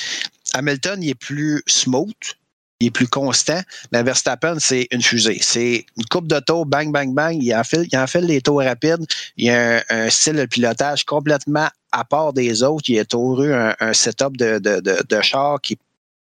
Hamilton, 0.53 1.01
il 1.01 1.09
est 1.09 1.15
plus 1.15 1.63
smooth, 1.67 2.13
il 2.79 2.87
est 2.87 2.91
plus 2.91 3.07
constant, 3.07 3.61
mais 3.91 4.03
Verstappen, 4.03 4.57
c'est 4.59 4.87
une 4.91 5.01
fusée. 5.01 5.39
C'est 5.41 5.85
une 5.97 6.05
coupe 6.05 6.27
de 6.27 6.39
tours, 6.39 6.65
bang, 6.65 6.91
bang, 6.91 7.13
bang, 7.13 7.37
il 7.41 7.53
en 7.53 7.63
fait, 7.63 7.87
il 7.91 7.97
en 7.97 8.07
fait 8.07 8.21
les 8.21 8.41
tours 8.41 8.61
rapides, 8.61 9.05
il 9.37 9.49
a 9.49 9.83
un, 9.89 10.09
style 10.09 10.35
de 10.35 10.45
pilotage 10.45 11.05
complètement 11.05 11.69
à 11.91 12.03
part 12.05 12.33
des 12.33 12.63
autres, 12.63 12.89
il 12.89 12.99
a 12.99 13.03
eu 13.03 13.53
un, 13.53 13.75
un 13.79 13.93
setup 13.93 14.35
de, 14.37 14.59
de, 14.59 14.79
de, 14.79 15.57
qui, 15.59 15.77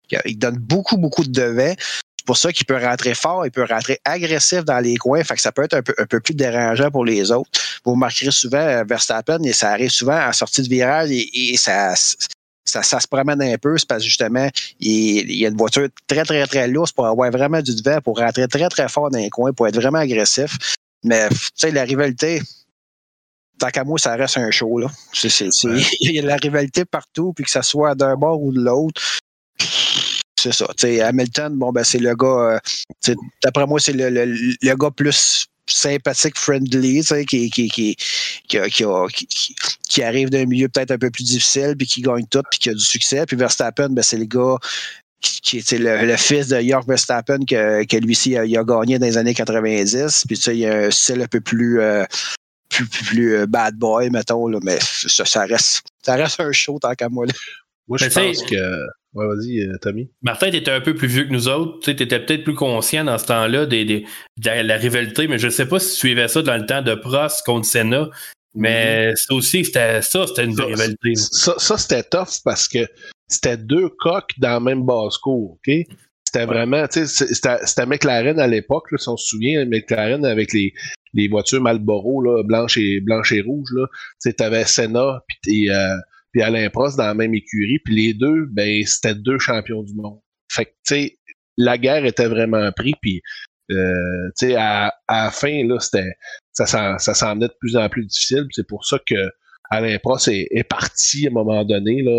qui 0.08 0.36
donne 0.36 0.58
beaucoup, 0.58 0.98
beaucoup 0.98 1.24
de 1.24 1.32
devants. 1.32 1.76
C'est 2.26 2.30
pour 2.30 2.38
ça 2.38 2.52
qu'il 2.52 2.66
peut 2.66 2.84
rentrer 2.84 3.14
fort, 3.14 3.46
il 3.46 3.52
peut 3.52 3.68
rentrer 3.70 4.00
agressif 4.04 4.66
dans 4.66 4.80
les 4.80 4.98
coins, 4.98 5.24
fait 5.24 5.36
que 5.36 5.42
ça 5.42 5.52
peut 5.52 5.62
être 5.62 5.76
un 5.76 5.84
peu, 5.84 5.94
un 6.00 6.08
peu 6.08 6.20
plus 6.20 6.34
dérangeant 6.34 6.90
pour 6.90 7.06
les 7.06 7.32
autres. 7.32 7.52
Vous 7.86 7.92
remarquerez 7.92 8.32
souvent 8.32 8.58
euh, 8.58 8.84
Verstappen, 8.84 9.44
et 9.44 9.54
ça 9.54 9.70
arrive 9.70 9.92
souvent 9.92 10.20
en 10.20 10.34
sortie 10.34 10.64
de 10.64 10.68
virage 10.68 11.12
et, 11.12 11.54
et 11.54 11.56
ça, 11.56 11.94
ça, 12.66 12.82
ça 12.82 13.00
se 13.00 13.08
promène 13.08 13.40
un 13.44 13.58
peu, 13.60 13.78
c'est 13.78 13.88
parce 13.88 14.02
que 14.02 14.08
justement, 14.08 14.50
il, 14.80 15.30
il 15.30 15.36
y 15.36 15.46
a 15.46 15.50
une 15.50 15.58
voiture 15.58 15.88
très, 16.08 16.24
très, 16.24 16.48
très 16.48 16.68
lourde 16.68 16.92
pour 16.94 17.06
avoir 17.06 17.30
vraiment 17.30 17.62
du 17.62 17.76
devant, 17.76 18.02
pour 18.02 18.18
rentrer 18.18 18.48
très, 18.48 18.70
très 18.70 18.90
fort 18.90 19.12
dans 19.12 19.20
les 19.20 19.30
coins, 19.30 19.54
pour 19.54 19.68
être 19.68 19.76
vraiment 19.76 20.00
agressif. 20.00 20.58
Mais, 21.04 21.30
tu 21.30 21.38
sais, 21.54 21.70
la 21.70 21.84
rivalité, 21.84 22.42
tant 23.60 23.70
qu'à 23.70 23.84
moi, 23.84 24.00
ça 24.00 24.16
reste 24.16 24.40
un 24.40 24.50
show, 24.50 24.80
là. 24.80 24.88
Il 26.02 26.12
y 26.12 26.18
a 26.18 26.24
de 26.24 26.28
la 26.28 26.38
rivalité 26.38 26.86
partout, 26.86 27.34
puis 27.34 27.46
que 27.46 27.52
ça 27.52 27.62
soit 27.62 27.94
d'un 27.94 28.16
bord 28.16 28.42
ou 28.42 28.52
de 28.52 28.62
l'autre. 28.62 29.20
C'est 30.52 30.54
ça. 30.54 31.08
Hamilton, 31.08 31.56
bon, 31.56 31.72
ben, 31.72 31.84
c'est 31.84 31.98
le 31.98 32.16
gars, 32.16 32.60
euh, 33.08 33.16
d'après 33.44 33.66
moi, 33.66 33.80
c'est 33.80 33.94
le, 33.94 34.10
le, 34.10 34.26
le 34.26 34.76
gars 34.76 34.92
plus 34.92 35.48
sympathique, 35.68 36.38
friendly, 36.38 37.02
qui, 37.28 37.50
qui, 37.50 37.68
qui, 37.70 37.96
qui, 38.48 39.56
qui, 39.90 40.04
arrive 40.04 40.30
d'un 40.30 40.46
milieu 40.46 40.70
peut-être 40.70 40.92
un 40.92 41.00
peu 41.00 41.10
plus 41.10 41.24
difficile, 41.24 41.76
puis 41.76 41.88
qui 41.88 42.02
gagne 42.02 42.28
tout, 42.28 42.44
puis 42.52 42.60
qui 42.60 42.70
a 42.70 42.74
du 42.74 42.84
succès. 42.84 43.26
Puis 43.26 43.36
Verstappen, 43.36 43.90
ben, 43.90 44.04
c'est 44.04 44.18
le 44.18 44.26
gars 44.26 44.58
qui, 45.20 45.58
est 45.58 45.72
le, 45.72 46.18
fils 46.18 46.50
de 46.50 46.62
York 46.62 46.88
Verstappen 46.88 47.40
que, 47.46 47.98
lui-ci 47.98 48.38
a, 48.38 48.42
a 48.42 48.64
gagné 48.64 49.00
dans 49.00 49.08
les 49.08 49.18
années 49.18 49.34
90. 49.34 50.26
Puis 50.28 50.38
tu 50.38 50.44
sais, 50.44 50.58
il 50.58 50.66
a 50.68 50.76
un 50.76 50.92
style 50.92 51.24
un 51.24 51.28
peu 51.28 51.42
plus, 51.42 51.80
euh, 51.82 52.06
plus, 52.70 52.86
plus, 52.86 53.36
euh, 53.36 53.46
bad 53.48 53.76
boy, 53.76 54.12
mettons, 54.12 54.48
mais 54.62 54.78
ça, 54.80 55.26
ça 55.26 55.46
reste 55.46 55.82
ça 56.04 56.16
reste 56.16 56.40
un 56.40 56.52
show 56.52 56.78
tant 56.80 56.94
qu'à 56.94 57.10
moi. 57.10 57.26
Là. 57.26 57.34
Moi, 57.88 57.98
je 57.98 58.06
tu 58.06 58.12
pense 58.12 58.44
que. 58.44 58.56
Ouais, 59.14 59.28
vas-y, 59.28 59.62
euh, 59.62 59.78
Tommy. 59.82 60.10
Martin, 60.22 60.50
tu 60.52 60.58
étais 60.58 60.72
un 60.72 60.82
peu 60.82 60.94
plus 60.94 61.08
vieux 61.08 61.24
que 61.24 61.32
nous 61.32 61.48
autres. 61.48 61.80
Tu 61.80 61.92
étais 61.92 62.06
peut-être 62.20 62.44
plus 62.44 62.54
conscient 62.56 63.06
dans 63.06 63.18
ce 63.18 63.26
temps-là 63.28 63.66
des, 63.66 63.86
des- 63.86 64.06
de 64.38 64.46
la, 64.46 64.62
la 64.64 64.76
rivalité, 64.76 65.28
mais 65.30 65.40
je 65.40 65.46
ne 65.46 65.52
sais 65.52 65.68
pas 65.68 65.80
si 65.80 65.92
tu 65.92 65.96
suivais 66.00 66.28
ça 66.28 66.42
dans 66.42 66.58
le 66.58 66.66
temps 66.66 66.82
de 66.82 66.96
Prost 66.96 67.46
contre 67.46 67.66
Senna. 67.66 68.10
Mais 68.56 69.14
ça 69.16 69.34
aussi, 69.34 69.66
c'était 69.66 70.02
ça, 70.02 70.28
c'était 70.28 70.46
une 70.46 70.56
Ça, 70.56 70.66
rivalité. 70.66 71.16
Ça, 71.16 71.56
ça 71.58 71.78
c'était 71.78 72.04
tough 72.04 72.42
parce 72.44 72.68
que 72.68 72.80
c'était 73.28 73.58
deux 73.58 73.90
coques 74.00 74.32
dans 74.38 74.50
la 74.52 74.60
même 74.60 74.86
basse-cour, 74.86 75.52
OK? 75.54 75.74
C'était 76.26 76.46
vraiment, 76.46 76.88
tu 76.88 77.06
sais, 77.06 77.28
c'était 77.34 77.86
McLaren 77.86 78.40
à 78.40 78.48
l'époque, 78.48 78.88
si 78.98 79.08
on 79.10 79.16
se 79.18 79.28
souvient, 79.28 79.66
McLaren 79.66 80.26
avec 80.26 80.52
les, 80.54 80.74
les 81.14 81.28
voitures 81.28 81.62
Marlboro, 81.62 82.22
là, 82.22 82.44
blanches 82.44 82.78
et, 82.78 83.00
blanches 83.02 83.32
et 83.32 83.42
rouges, 83.42 83.70
là. 83.74 83.88
Tu 83.88 83.96
sais, 84.20 84.34
t'avais 84.34 84.66
Senna 84.66 85.22
puis, 85.44 85.70
euh, 85.70 85.96
puis 86.36 86.44
Alain 86.44 86.70
Prost 86.70 86.98
dans 86.98 87.06
la 87.06 87.14
même 87.14 87.34
écurie, 87.34 87.80
puis 87.86 87.96
les 87.96 88.14
deux, 88.14 88.46
ben, 88.52 88.86
c'était 88.86 89.16
deux 89.16 89.40
champions 89.40 89.84
du 89.84 89.94
monde. 89.96 90.20
Fait 90.52 90.66
que, 90.66 90.72
tu 90.86 90.96
sais, 90.96 91.18
la 91.56 91.78
guerre 91.78 92.04
était 92.04 92.28
vraiment 92.28 92.70
pris, 92.74 92.94
puis, 93.02 93.22
euh, 93.72 93.94
tu 94.38 94.48
sais, 94.48 94.56
à, 94.58 94.94
à 95.08 95.24
la 95.26 95.32
fin, 95.32 95.66
là, 95.66 95.80
c'était, 95.80 96.12
ça 96.52 96.66
s'en, 96.66 96.98
ça 96.98 97.14
s'en 97.14 97.36
venait 97.36 97.48
de 97.48 97.56
plus 97.58 97.78
en 97.78 97.88
plus 97.88 98.06
difficile, 98.06 98.46
c'est 98.52 98.68
pour 98.68 98.86
ça 98.86 99.00
que 99.08 99.16
Alain 99.70 99.98
Prost 100.04 100.28
est, 100.28 100.68
parti 100.70 101.26
à 101.26 101.30
un 101.30 101.34
moment 101.34 101.64
donné, 101.64 102.02
là, 102.04 102.12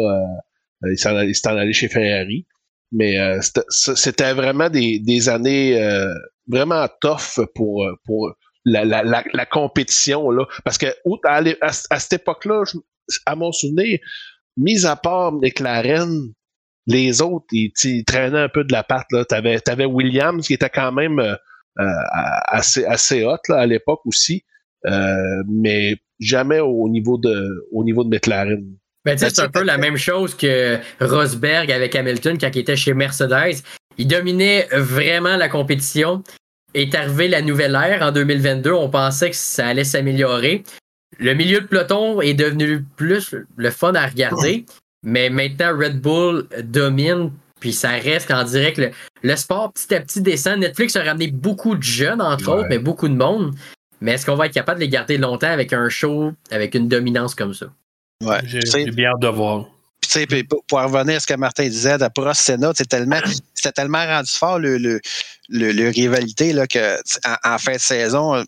euh, 0.82 0.90
il 0.92 0.98
s'en 0.98 1.20
il 1.20 1.34
s'est 1.34 1.48
en 1.48 1.56
allé 1.58 1.74
chez 1.74 1.88
Ferrari. 1.88 2.46
Mais 2.92 3.18
euh, 3.18 3.40
c'était- 3.42 3.66
c'était 3.96 4.32
vraiment 4.32 4.70
des, 4.70 4.98
des 5.00 5.28
années 5.28 5.78
euh, 5.82 6.14
vraiment 6.46 6.86
tough 7.00 7.44
pour, 7.54 7.86
pour 8.04 8.32
la, 8.64 8.84
la, 8.84 9.02
la, 9.02 9.46
compétition. 9.46 10.30
Là. 10.30 10.46
Parce 10.64 10.78
que 10.78 10.86
à, 11.24 11.42
à 11.90 11.98
cette 11.98 12.12
époque-là, 12.14 12.62
je- 12.64 12.78
à 13.24 13.36
mon 13.36 13.52
souvenir, 13.52 13.98
mis 14.56 14.86
à 14.86 14.96
part 14.96 15.32
McLaren, 15.32 16.32
les 16.86 17.20
autres, 17.20 17.46
ils, 17.52 17.72
ils 17.84 18.04
traînaient 18.04 18.38
un 18.38 18.48
peu 18.48 18.64
de 18.64 18.72
la 18.72 18.82
patte. 18.82 19.06
Tu 19.10 19.34
avais, 19.34 19.58
avais 19.68 19.84
Williams 19.86 20.46
qui 20.46 20.54
était 20.54 20.70
quand 20.70 20.92
même 20.92 21.18
euh, 21.18 21.34
euh, 21.78 21.84
assez, 22.46 22.84
assez 22.84 23.24
hot 23.24 23.38
là, 23.48 23.58
à 23.58 23.66
l'époque 23.66 24.00
aussi, 24.06 24.44
euh, 24.86 25.42
mais 25.48 25.96
jamais 26.20 26.60
au 26.60 26.88
niveau 26.88 27.18
de, 27.18 27.66
au 27.72 27.84
niveau 27.84 28.04
de 28.04 28.08
McLaren. 28.08 28.64
Ben, 29.04 29.16
Ben, 29.16 29.18
c'est 29.18 29.40
un 29.40 29.48
peu 29.48 29.62
la 29.62 29.78
même 29.78 29.96
chose 29.96 30.34
que 30.34 30.78
Rosberg 31.00 31.70
avec 31.70 31.94
Hamilton 31.94 32.38
quand 32.38 32.50
il 32.54 32.60
était 32.60 32.76
chez 32.76 32.94
Mercedes. 32.94 33.62
Il 33.98 34.08
dominait 34.08 34.66
vraiment 34.72 35.36
la 35.36 35.48
compétition. 35.48 36.22
Est 36.74 36.94
arrivé 36.94 37.28
la 37.28 37.40
nouvelle 37.40 37.74
ère 37.74 38.02
en 38.02 38.12
2022. 38.12 38.72
On 38.72 38.90
pensait 38.90 39.30
que 39.30 39.36
ça 39.36 39.68
allait 39.68 39.84
s'améliorer. 39.84 40.62
Le 41.18 41.34
milieu 41.34 41.60
de 41.60 41.66
peloton 41.66 42.20
est 42.20 42.34
devenu 42.34 42.84
plus 42.96 43.34
le 43.56 43.70
fun 43.70 43.94
à 43.94 44.06
regarder. 44.06 44.66
Mais 45.02 45.30
maintenant, 45.30 45.76
Red 45.76 46.00
Bull 46.00 46.46
domine. 46.64 47.30
Puis 47.60 47.72
ça 47.72 47.90
reste, 47.90 48.30
dirait 48.48 48.72
que 48.74 48.82
le, 48.82 48.90
le 49.22 49.34
sport 49.36 49.72
petit 49.72 49.94
à 49.94 50.00
petit 50.00 50.20
descend. 50.20 50.58
Netflix 50.58 50.94
a 50.96 51.02
ramené 51.02 51.28
beaucoup 51.28 51.74
de 51.74 51.82
jeunes, 51.82 52.20
entre 52.20 52.48
Ouais. 52.48 52.58
autres, 52.58 52.66
mais 52.68 52.78
beaucoup 52.78 53.08
de 53.08 53.14
monde. 53.14 53.54
Mais 54.02 54.12
est-ce 54.12 54.26
qu'on 54.26 54.34
va 54.36 54.46
être 54.46 54.52
capable 54.52 54.78
de 54.78 54.84
les 54.84 54.90
garder 54.90 55.16
longtemps 55.16 55.50
avec 55.50 55.72
un 55.72 55.88
show, 55.88 56.32
avec 56.50 56.74
une 56.74 56.86
dominance 56.86 57.34
comme 57.34 57.54
ça? 57.54 57.66
Ouais. 58.22 58.40
J'ai 58.44 58.90
bien 58.90 59.10
hâte 59.10 59.20
de 59.20 59.28
voir. 59.28 59.64
Puis, 60.02 60.10
tu 60.10 60.18
sais, 60.20 60.26
puis 60.26 60.44
pour, 60.44 60.62
pour 60.66 60.82
revenir 60.82 61.16
à 61.16 61.20
ce 61.20 61.26
que 61.26 61.34
Martin 61.34 61.66
disait 61.66 61.96
de 61.96 62.06
Prost 62.14 62.42
Senna, 62.42 62.72
c'est 62.74 62.88
tellement, 62.88 63.20
c'était 63.54 63.72
tellement 63.72 64.04
rendu 64.06 64.30
fort 64.30 64.58
le, 64.58 64.76
le, 64.76 65.00
le, 65.48 65.72
le 65.72 65.88
rivalité 65.88 66.52
là, 66.52 66.66
que 66.66 66.96
en, 67.26 67.54
en 67.54 67.58
fin 67.58 67.72
de 67.72 67.78
saison, 67.80 68.44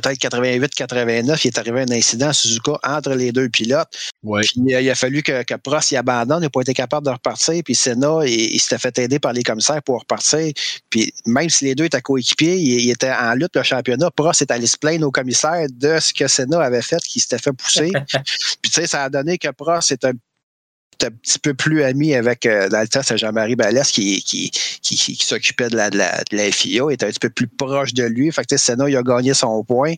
peut-être 0.00 0.18
88-89, 0.18 1.40
il 1.44 1.46
est 1.46 1.58
arrivé 1.58 1.80
un 1.80 1.90
incident 1.90 2.28
à 2.28 2.32
Suzuka 2.32 2.78
entre 2.82 3.14
les 3.14 3.32
deux 3.32 3.48
pilotes. 3.48 3.88
Ouais. 4.22 4.42
Puis 4.42 4.74
euh, 4.74 4.80
il 4.80 4.90
a 4.90 4.94
fallu 4.94 5.22
que, 5.22 5.42
que 5.42 5.54
Prost 5.54 5.92
y 5.92 5.96
abandonne, 5.96 6.40
il 6.40 6.46
n'a 6.46 6.50
pas 6.50 6.60
été 6.60 6.74
capable 6.74 7.06
de 7.06 7.12
repartir. 7.12 7.62
Puis 7.64 7.74
Senna, 7.74 8.20
il, 8.26 8.54
il 8.54 8.60
s'était 8.60 8.78
fait 8.78 8.98
aider 8.98 9.18
par 9.18 9.32
les 9.32 9.42
commissaires 9.42 9.82
pour 9.82 10.00
repartir. 10.00 10.52
Puis 10.90 11.12
même 11.24 11.48
si 11.48 11.64
les 11.64 11.74
deux 11.74 11.84
étaient 11.84 12.00
coéquipiers, 12.02 12.56
il, 12.56 12.80
il 12.80 12.90
était 12.90 13.10
en 13.10 13.34
lutte 13.34 13.56
le 13.56 13.62
championnat. 13.62 14.10
Prost 14.10 14.42
est 14.42 14.50
allé 14.50 14.66
se 14.66 14.76
plaindre 14.76 15.06
aux 15.06 15.10
commissaires 15.10 15.66
de 15.70 15.98
ce 15.98 16.12
que 16.12 16.28
Senna 16.28 16.60
avait 16.60 16.82
fait, 16.82 17.00
qui 17.02 17.20
s'était 17.20 17.38
fait 17.38 17.52
pousser. 17.52 17.90
Puis 18.62 18.70
tu 18.70 18.72
sais, 18.72 18.86
ça 18.86 19.04
a 19.04 19.08
donné 19.08 19.38
que 19.38 19.48
Prost 19.48 19.92
est 19.92 20.04
un 20.04 20.12
un 21.04 21.10
petit 21.10 21.38
peu 21.38 21.54
plus 21.54 21.82
ami 21.82 22.14
avec, 22.14 22.46
euh, 22.46 22.68
dans 22.68 22.80
le 22.80 22.88
temps, 22.88 23.02
c'est 23.02 23.18
Jean-Marie 23.18 23.56
Ballès 23.56 23.90
qui, 23.90 24.22
qui, 24.22 24.50
qui, 24.50 24.96
qui- 24.96 25.16
s'occupait 25.24 25.68
de 25.68 25.76
la, 25.76 25.90
de, 25.90 25.98
la, 25.98 26.22
de 26.30 26.36
la 26.36 26.50
FIA, 26.50 26.84
était 26.90 27.06
un 27.06 27.08
petit 27.10 27.18
peu 27.18 27.30
plus 27.30 27.48
proche 27.48 27.92
de 27.94 28.04
lui. 28.04 28.30
Fait 28.32 28.44
que, 28.44 28.56
Senna, 28.56 28.88
il 28.88 28.96
a 28.96 29.02
gagné 29.02 29.34
son 29.34 29.62
point, 29.64 29.94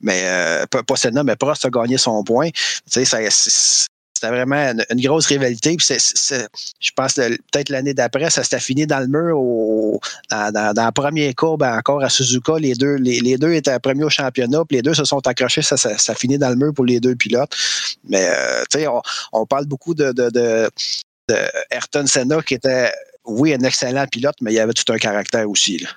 mais 0.00 0.22
euh, 0.24 0.66
pas, 0.66 0.96
Senna, 0.96 1.22
mais 1.24 1.36
Prost 1.36 1.64
a 1.64 1.70
gagné 1.70 1.96
son 1.98 2.22
point. 2.24 2.50
Tu 2.50 3.04
sais, 3.04 3.04
ça- 3.04 3.86
c'était 4.22 4.34
vraiment 4.34 4.56
une, 4.70 4.84
une 4.90 5.00
grosse 5.00 5.26
rivalité. 5.26 5.76
Puis 5.76 5.86
je 5.88 6.90
pense 6.94 7.14
que 7.14 7.28
peut-être 7.50 7.70
l'année 7.70 7.92
d'après, 7.92 8.30
ça 8.30 8.44
s'était 8.44 8.60
fini 8.60 8.86
dans 8.86 9.00
le 9.00 9.08
mur 9.08 9.36
au, 9.36 10.00
dans, 10.30 10.52
dans, 10.52 10.72
dans 10.72 10.84
la 10.84 10.92
première 10.92 11.34
courbe 11.34 11.62
encore 11.64 12.02
à 12.02 12.08
Suzuka. 12.08 12.58
Les 12.58 12.74
deux, 12.74 12.94
les, 12.94 13.20
les 13.20 13.36
deux 13.36 13.52
étaient 13.52 13.78
premiers 13.80 14.04
au 14.04 14.10
championnat, 14.10 14.64
puis 14.68 14.76
les 14.76 14.82
deux 14.82 14.94
se 14.94 15.04
sont 15.04 15.26
accrochés. 15.26 15.62
Ça, 15.62 15.76
ça, 15.76 15.98
ça 15.98 16.14
finit 16.14 16.38
dans 16.38 16.50
le 16.50 16.56
mur 16.56 16.72
pour 16.72 16.84
les 16.84 17.00
deux 17.00 17.16
pilotes. 17.16 17.52
Mais 18.08 18.28
euh, 18.28 18.62
tu 18.70 18.78
sais, 18.78 18.86
on, 18.86 19.02
on 19.32 19.44
parle 19.44 19.66
beaucoup 19.66 19.94
de, 19.94 20.12
de, 20.12 20.30
de, 20.30 20.70
de 21.28 21.36
Ayrton 21.70 22.06
Senna 22.06 22.40
qui 22.42 22.54
était, 22.54 22.92
oui, 23.24 23.52
un 23.54 23.64
excellent 23.64 24.06
pilote, 24.06 24.36
mais 24.40 24.52
il 24.52 24.60
avait 24.60 24.72
tout 24.72 24.92
un 24.92 24.98
caractère 24.98 25.50
aussi. 25.50 25.78
Là. 25.78 25.88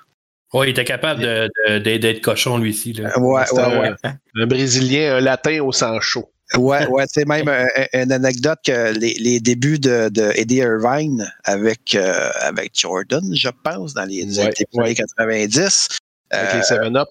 Ouais, 0.54 0.68
il 0.68 0.72
était 0.72 0.86
capable 0.86 1.22
de- 1.22 1.50
de- 1.68 1.98
d'être 1.98 2.22
cochon, 2.22 2.58
lui 2.58 2.70
aussi. 2.72 2.94
Là. 2.94 3.18
Ouais, 3.20 3.44
ouais, 3.52 3.80
ouais. 3.80 3.92
un, 4.04 4.18
un 4.42 4.48
Brésilien, 4.48 5.18
un 5.18 5.20
Latin 5.20 5.62
au 5.62 5.72
sang 5.72 6.00
chaud. 6.00 6.32
Ouais, 6.54 6.88
ouais, 6.88 7.06
sais, 7.08 7.26
même 7.26 7.48
euh, 7.48 7.66
une 7.94 8.12
anecdote 8.12 8.60
que 8.64 8.92
les, 8.98 9.16
les 9.16 9.40
débuts 9.40 9.80
de, 9.80 10.10
de 10.10 10.32
Eddie 10.36 10.58
Irvine 10.58 11.28
avec, 11.44 11.96
euh, 11.96 12.30
avec 12.42 12.80
Jordan, 12.80 13.24
je 13.36 13.50
pense, 13.64 13.94
dans 13.96 14.06
les 14.06 14.24
Ouais, 14.38 14.52
années 14.78 14.96
90. 14.96 15.88
Avec 16.30 16.54
euh, 16.54 16.58
les 16.58 16.62
7-Up. 16.62 17.10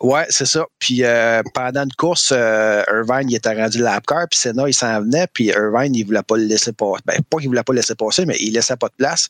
Ouais, 0.00 0.26
c'est 0.28 0.46
ça. 0.46 0.64
Puis 0.78 1.02
euh, 1.02 1.42
pendant 1.54 1.82
une 1.82 1.92
course, 1.92 2.32
euh, 2.32 2.82
Irvine 2.88 3.30
il 3.30 3.34
était 3.34 3.54
rendu 3.54 3.78
lap 3.78 4.06
car, 4.06 4.28
puis 4.28 4.38
Senna 4.38 4.68
il 4.68 4.74
s'en 4.74 5.00
venait, 5.00 5.26
puis 5.32 5.46
Irvine 5.46 5.94
il 5.94 6.04
voulait 6.04 6.22
pas 6.22 6.36
le 6.36 6.44
laisser 6.44 6.72
passer. 6.72 7.02
Ben, 7.04 7.20
pas 7.28 7.38
qu'il 7.38 7.48
voulait 7.48 7.64
pas 7.64 7.72
le 7.72 7.78
laisser 7.78 7.96
passer, 7.96 8.24
mais 8.24 8.36
il 8.38 8.52
laissait 8.52 8.76
pas 8.76 8.88
de 8.88 8.94
place. 8.96 9.26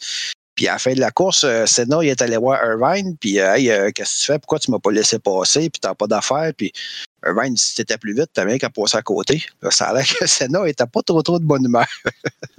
Puis 0.59 0.67
à 0.67 0.73
la 0.73 0.79
fin 0.81 0.93
de 0.93 0.99
la 0.99 1.13
course, 1.13 1.45
euh, 1.45 1.67
Senna 1.67 1.99
il 2.03 2.09
est 2.09 2.21
allé 2.21 2.37
voir 2.37 2.59
Irvine, 2.65 3.17
puis 3.17 3.39
euh, 3.39 3.55
hey, 3.55 3.71
euh, 3.71 3.93
qu'est-ce 3.95 4.15
que 4.15 4.19
tu 4.19 4.25
fais? 4.27 4.39
Pourquoi 4.41 4.59
tu 4.59 4.73
m'as 4.73 4.81
pas 4.81 4.91
laissé 4.91 5.21
passer? 5.21 5.71
Puis 5.71 5.79
t'as 5.81 5.95
pas 5.95 6.09
d'affaires? 6.09 6.51
Puis 6.57 6.73
Irvine, 7.25 7.57
si 7.57 7.77
t'étais 7.77 7.97
plus 7.97 8.13
vite, 8.13 8.31
t'as 8.35 8.45
bien 8.45 8.59
qu'à 8.59 8.69
passer 8.69 8.97
à 8.97 9.03
côté. 9.03 9.41
Là, 9.63 9.71
ça 9.71 9.87
a 9.87 9.95
l'air 9.95 10.05
que 10.05 10.27
Senna 10.27 10.69
était 10.69 10.85
pas 10.93 11.03
trop 11.03 11.23
trop 11.23 11.39
de 11.39 11.45
bonne 11.45 11.65
humeur. 11.65 11.87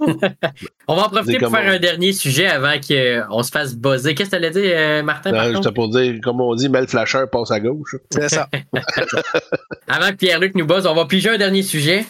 On 0.88 0.96
va 0.96 1.02
en 1.02 1.10
profiter 1.10 1.38
pour 1.38 1.50
faire 1.50 1.66
on- 1.66 1.74
un 1.74 1.78
dernier 1.78 2.14
sujet 2.14 2.46
avant 2.46 2.72
qu'on 2.80 3.42
se 3.42 3.50
fasse 3.50 3.74
buzzer. 3.74 4.14
Qu'est-ce 4.14 4.30
que 4.30 4.36
tu 4.36 4.44
allais 4.44 4.50
dire, 4.50 5.04
Martin? 5.04 5.32
Non? 5.32 5.60
J'étais 5.60 5.74
pour 5.74 5.90
dire, 5.90 6.14
comme 6.22 6.40
on 6.40 6.54
dit, 6.54 6.70
Mel 6.70 6.88
Flasher 6.88 7.24
passe 7.30 7.50
à 7.50 7.60
gauche. 7.60 7.96
C'est 8.10 8.30
ça. 8.30 8.48
Avant 9.88 10.08
que 10.08 10.16
Pierre-Luc 10.16 10.54
nous 10.54 10.66
buzz, 10.66 10.86
on 10.86 10.94
va 10.94 11.04
piger 11.04 11.28
un 11.28 11.38
dernier 11.38 11.62
sujet. 11.62 12.06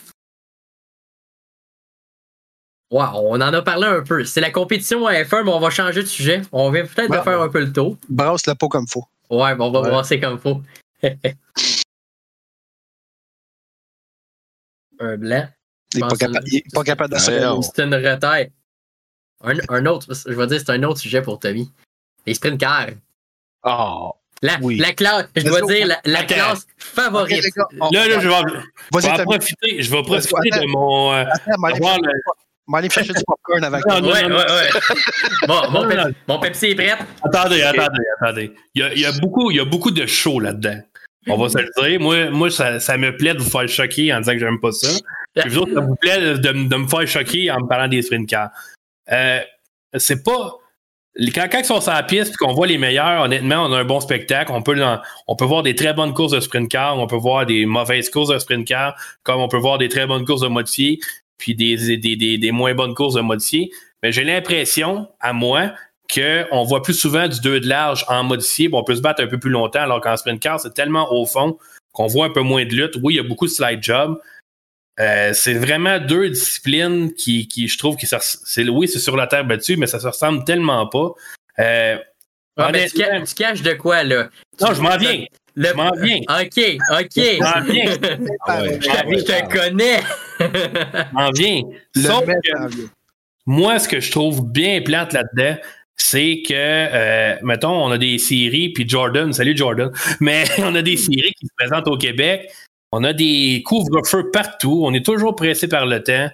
Wow, 2.90 3.11
on 3.14 3.35
en 3.37 3.40
a 3.55 3.62
parlé 3.62 3.87
un 3.87 4.03
peu. 4.03 4.24
C'est 4.24 4.40
la 4.40 4.50
compétition 4.50 5.07
à 5.07 5.12
F1, 5.22 5.44
mais 5.44 5.53
on 5.53 5.61
va 5.61 5.70
changer 5.70 6.03
de 6.03 6.09
sujet. 6.09 6.42
On 6.50 6.70
vient 6.70 6.85
peut-être 6.87 7.11
de 7.11 7.16
Ouais. 7.16 7.22
faire 7.22 7.40
un 7.40 7.48
peu 7.48 7.61
le 7.61 7.72
tour. 7.72 7.96
Brasse 8.09 8.46
le 8.46 8.55
pot 8.57 8.68
comme 8.68 8.88
faut. 8.88 9.05
Ouais, 9.31 9.55
bon, 9.55 9.68
on 9.68 9.70
va 9.70 9.81
Ouais. 9.83 9.90
brasser 9.90 10.18
comme 10.18 10.38
faut. 10.40 10.61
un 15.00 15.16
blanc. 15.16 15.48
Il 15.94 15.98
est 15.98 16.05
Je 16.05 16.09
pas, 16.09 16.16
capa- 16.16 16.40
pas 16.74 16.83
capable 16.85 17.14
de 17.14 17.18
se 17.18 17.31
Ouais, 17.31 17.62
C'est 17.74 17.83
une 17.85 17.94
retaille. 17.94 18.50
Un, 19.42 19.55
un 19.70 19.87
autre, 19.87 20.07
je 20.26 20.33
vais 20.35 20.46
dire, 20.46 20.61
c'est 20.61 20.70
un 20.70 20.83
autre 20.83 21.00
sujet 21.00 21.22
pour 21.22 21.38
Tommy. 21.38 21.72
Les 22.26 22.35
sprint 22.35 22.61
cars. 22.61 22.88
Ah, 23.62 24.11
La, 24.42 24.59
Oui. 24.62 24.76
la 24.79 24.92
classe, 24.92 25.26
je 25.37 25.42
dois 25.42 25.61
dire, 25.62 25.87
la, 25.87 26.00
la 26.05 26.24
classe 26.24 26.66
favorite. 26.79 27.42
Gars, 27.57 27.66
on- 27.81 27.90
Là, 27.90 28.09
là, 28.09 28.20
je 28.20 28.29
vais, 28.29 28.35
je 28.94 28.98
vais 29.07 29.11
en 29.20 29.24
profiter. 29.24 29.83
Je 29.83 29.90
vais 29.90 30.03
profiter 30.03 30.50
Attends. 30.53 30.61
de 30.62 30.66
mon. 30.70 31.12
euh, 31.12 31.24
Attends, 31.24 31.53
On 32.68 32.73
va 32.73 32.79
aller 32.79 32.88
me 32.88 32.92
chercher 32.92 33.12
du 33.12 33.23
popcorn 33.27 33.64
avec 33.64 33.85
Non, 33.87 34.01
non, 34.01 34.09
Ouais, 34.12 34.25
ouais, 34.25 34.33
ouais. 34.33 35.46
Bon, 35.49 36.09
mon, 36.29 36.38
Pepsi 36.38 36.66
est 36.66 36.75
prêt? 36.75 36.96
Attendez, 37.23 37.62
attendez, 37.62 38.03
attendez. 38.20 38.53
Il 38.75 38.83
y 38.83 38.85
a, 38.85 38.92
il 38.94 39.01
y 39.01 39.07
a 39.07 39.12
beaucoup, 39.12 39.51
il 39.51 39.57
y 39.57 39.61
a 39.61 39.64
beaucoup 39.64 39.90
de 39.90 40.07
show 40.07 40.38
là-dedans. 40.38 40.81
On 41.29 41.37
va 41.37 41.49
se 41.49 41.59
le 41.59 41.88
dire. 41.88 42.01
Moi, 42.01 42.31
moi 42.31 42.51
ça, 42.51 42.81
ça 42.81 42.96
me 42.96 43.16
plaît 43.16 43.35
de 43.35 43.40
vous 43.40 43.51
faire 43.51 43.68
choquer 43.68 44.12
en 44.12 44.20
disant 44.20 44.33
que 44.33 44.38
j'aime 44.38 44.61
pas 44.61 44.73
ça. 44.73 44.88
Puis 45.37 45.51
vous 45.51 45.59
autres, 45.59 45.75
ça 45.75 45.81
vous 45.81 45.96
plaît 45.96 46.20
de, 46.20 46.37
de- 46.37 46.77
me 46.77 46.87
faire 46.88 47.07
choquer 47.07 47.51
en 47.51 47.61
me 47.61 47.66
parlant 47.68 47.88
des 47.88 48.03
sprint 48.03 48.29
cars. 48.29 48.51
Euh, 49.12 49.40
c'est 49.96 50.23
pas. 50.23 50.55
Quand, 51.35 51.49
quand 51.51 51.59
ils 51.59 51.64
sont 51.64 51.81
sur 51.81 51.92
la 51.92 52.05
piste 52.05 52.33
et 52.33 52.37
qu'on 52.37 52.55
voit 52.55 52.68
les 52.68 52.79
meilleurs, 52.79 53.23
honnêtement, 53.23 53.64
on 53.66 53.73
a 53.73 53.81
un 53.81 53.85
bon 53.85 54.01
spectacle. 54.01 54.53
On 54.53 54.62
peut, 54.62 54.81
on 55.27 55.37
peut 55.37 55.44
voir 55.44 55.62
des 55.62 55.75
très 55.75 55.92
bonnes 55.92 56.14
courses 56.14 56.33
de 56.33 56.40
sprint 56.40 56.70
car, 56.70 56.99
on 56.99 57.07
peut 57.07 57.16
voir 57.16 57.46
des 57.46 57.66
mauvaises 57.66 58.09
courses 58.11 58.31
de 58.31 58.38
sprint 58.38 58.66
car, 58.66 58.94
comme 59.25 59.40
on 59.40 59.49
peut 59.49 59.59
voir 59.59 59.79
des 59.79 59.88
très 59.88 60.07
bonnes 60.07 60.25
courses 60.25 60.40
de 60.42 60.46
modifiés, 60.46 61.01
puis 61.40 61.55
des, 61.57 61.96
des, 61.96 62.14
des, 62.16 62.38
des 62.38 62.53
moins 62.53 62.74
bonnes 62.74 62.94
courses 62.94 63.14
de 63.14 63.20
modifiés. 63.20 63.70
Mais 64.03 64.12
j'ai 64.12 64.22
l'impression, 64.24 65.09
à 65.20 65.33
moi, 65.33 65.72
qu'on 66.14 66.62
voit 66.64 66.83
plus 66.83 66.94
souvent 66.94 67.26
du 67.29 67.40
2 67.40 67.61
de 67.61 67.68
large 67.68 68.05
en 68.09 68.22
modifié, 68.24 68.68
puis 68.68 68.76
on 68.76 68.85
peut 68.85 68.94
se 68.96 69.00
battre 69.00 69.22
un 69.22 69.26
peu 69.26 69.38
plus 69.38 69.50
longtemps, 69.50 69.81
alors 69.83 70.00
qu'en 70.00 70.16
sprint 70.16 70.40
car, 70.40 70.61
c'est 70.61 70.74
tellement 70.74 71.12
au 71.12 71.26
fond 71.26 71.59
qu'on 71.92 72.07
voit 72.07 72.26
un 72.26 72.31
peu 72.31 72.40
moins 72.42 72.64
de 72.64 72.72
lutte. 72.74 72.94
Oui, 73.03 73.14
il 73.14 73.16
y 73.16 73.20
a 73.20 73.24
beaucoup 73.24 73.46
de 73.46 73.50
slide 73.50 73.83
job. 73.83 74.20
Euh, 74.98 75.33
c'est 75.33 75.55
vraiment 75.55 75.98
deux 75.98 76.29
disciplines 76.29 77.14
qui, 77.14 77.48
qui 77.48 77.68
je 77.68 77.79
trouve, 77.79 77.96
qui 77.96 78.07
c'est 78.07 78.68
oui, 78.68 78.87
c'est 78.88 78.98
sur 78.98 79.16
la 79.16 79.26
terre 79.26 79.44
battue, 79.46 79.76
mais 79.76 79.87
ça 79.87 79.98
se 80.00 80.07
ressemble 80.07 80.44
tellement 80.44 80.87
pas. 80.88 81.12
Euh, 81.59 81.96
Ah, 82.57 82.70
mais 82.72 82.88
tu, 82.88 82.96
honnêtement- 82.98 83.24
ca- 83.26 83.26
tu 83.26 83.35
caches 83.35 83.62
de 83.62 83.72
quoi, 83.74 84.03
là? 84.03 84.29
non, 84.61 84.74
je 84.74 84.81
m'en 84.83 84.96
viens. 84.98 85.24
Le- 85.57 85.75
m'en 85.75 85.91
viens. 86.01 86.19
OK, 86.29 86.79
OK. 86.93 87.41
m'en 87.41 87.61
viens. 87.73 87.93
Ah 88.47 88.63
ouais. 88.63 88.79
Je 88.81 88.89
te- 88.89 89.19
je 89.19 89.25
te 89.25 89.53
connais. 89.53 90.01
M'en 91.13 91.31
viens. 91.31 91.63
Le 91.95 92.03
Sauf 92.03 92.27
mec 92.27 92.37
que- 92.45 92.59
en 92.59 92.67
vient. 92.67 92.89
moi, 93.47 93.79
ce 93.79 93.89
que 93.89 94.01
je 94.01 94.11
trouve 94.11 94.47
bien 94.47 94.81
plate 94.83 95.13
là-dedans, 95.13 95.57
c'est 95.97 96.43
que, 96.47 96.55
euh, 96.55 97.37
mettons, 97.43 97.75
on 97.85 97.91
a 97.91 97.99
des 97.99 98.19
séries, 98.19 98.73
puis 98.73 98.89
Jordan, 98.89 99.33
salut 99.33 99.57
Jordan, 99.57 99.91
mais 100.21 100.45
on 100.59 100.75
a 100.75 100.83
des 100.83 100.97
séries 100.97 101.33
qui 101.39 101.47
se 101.47 101.53
présentent 101.57 101.89
au 101.89 101.99
Québec. 101.99 102.51
On 102.93 103.05
a 103.05 103.13
des 103.13 103.63
couvre-feux 103.65 104.31
partout. 104.33 104.83
On 104.85 104.93
est 104.95 105.05
toujours 105.05 105.37
pressé 105.37 105.69
par 105.69 105.87
le 105.87 106.03
temps, 106.03 106.29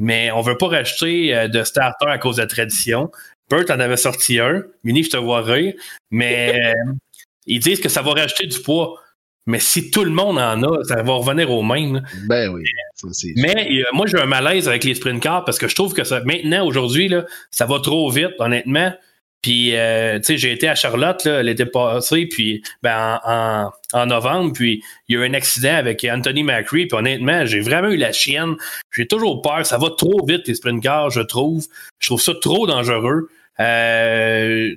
mais 0.00 0.30
on 0.32 0.40
veut 0.40 0.56
pas 0.56 0.68
racheter 0.68 1.34
euh, 1.34 1.48
de 1.48 1.64
starter 1.64 2.06
à 2.08 2.18
cause 2.18 2.36
de 2.36 2.42
la 2.42 2.46
tradition. 2.48 3.10
Bert 3.50 3.64
en 3.70 3.80
avait 3.80 3.96
sorti 3.96 4.38
un. 4.38 4.62
Mini, 4.84 5.02
je 5.04 5.10
te 5.10 5.16
vois 5.16 5.40
rire. 5.42 5.72
Mais 6.10 6.60
euh, 6.74 6.92
ils 7.46 7.60
disent 7.60 7.80
que 7.80 7.88
ça 7.88 8.02
va 8.02 8.12
racheter 8.12 8.46
du 8.46 8.60
poids. 8.60 9.00
Mais 9.46 9.60
si 9.60 9.92
tout 9.92 10.02
le 10.02 10.10
monde 10.10 10.38
en 10.38 10.60
a, 10.62 10.84
ça 10.84 11.02
va 11.02 11.12
revenir 11.12 11.50
au 11.52 11.62
même. 11.62 12.02
Ben 12.28 12.50
oui. 12.52 12.64
ça, 12.96 13.08
Mais 13.36 13.68
euh, 13.70 13.84
moi, 13.92 14.06
j'ai 14.06 14.18
un 14.18 14.26
malaise 14.26 14.68
avec 14.68 14.82
les 14.82 14.94
sprint 14.94 15.22
cars 15.22 15.44
parce 15.44 15.58
que 15.58 15.68
je 15.68 15.74
trouve 15.76 15.94
que 15.94 16.02
ça, 16.02 16.20
maintenant, 16.24 16.66
aujourd'hui, 16.66 17.12
ça 17.52 17.64
va 17.64 17.78
trop 17.78 18.10
vite, 18.10 18.32
honnêtement. 18.40 18.92
Puis, 19.42 19.76
euh, 19.76 20.18
tu 20.18 20.24
sais, 20.24 20.38
j'ai 20.38 20.50
été 20.50 20.66
à 20.66 20.74
Charlotte 20.74 21.24
l'été 21.24 21.66
passé, 21.66 22.26
puis 22.26 22.62
ben, 22.82 23.20
en, 23.22 23.70
en, 23.92 24.00
en 24.00 24.06
novembre, 24.06 24.52
puis 24.52 24.82
il 25.06 25.14
y 25.14 25.18
a 25.18 25.24
eu 25.24 25.28
un 25.28 25.34
accident 25.34 25.76
avec 25.76 26.04
Anthony 26.04 26.42
McRae, 26.42 26.86
puis 26.86 26.94
honnêtement, 26.94 27.44
j'ai 27.46 27.60
vraiment 27.60 27.90
eu 27.90 27.96
la 27.96 28.10
chienne. 28.10 28.56
J'ai 28.96 29.06
toujours 29.06 29.42
peur. 29.42 29.64
Ça 29.64 29.78
va 29.78 29.90
trop 29.96 30.26
vite, 30.26 30.48
les 30.48 30.54
sprint 30.56 30.82
cars, 30.82 31.10
je 31.10 31.20
trouve. 31.20 31.66
Je 32.00 32.08
trouve 32.08 32.20
ça 32.20 32.32
trop 32.40 32.66
dangereux. 32.66 33.28
Euh, 33.60 34.74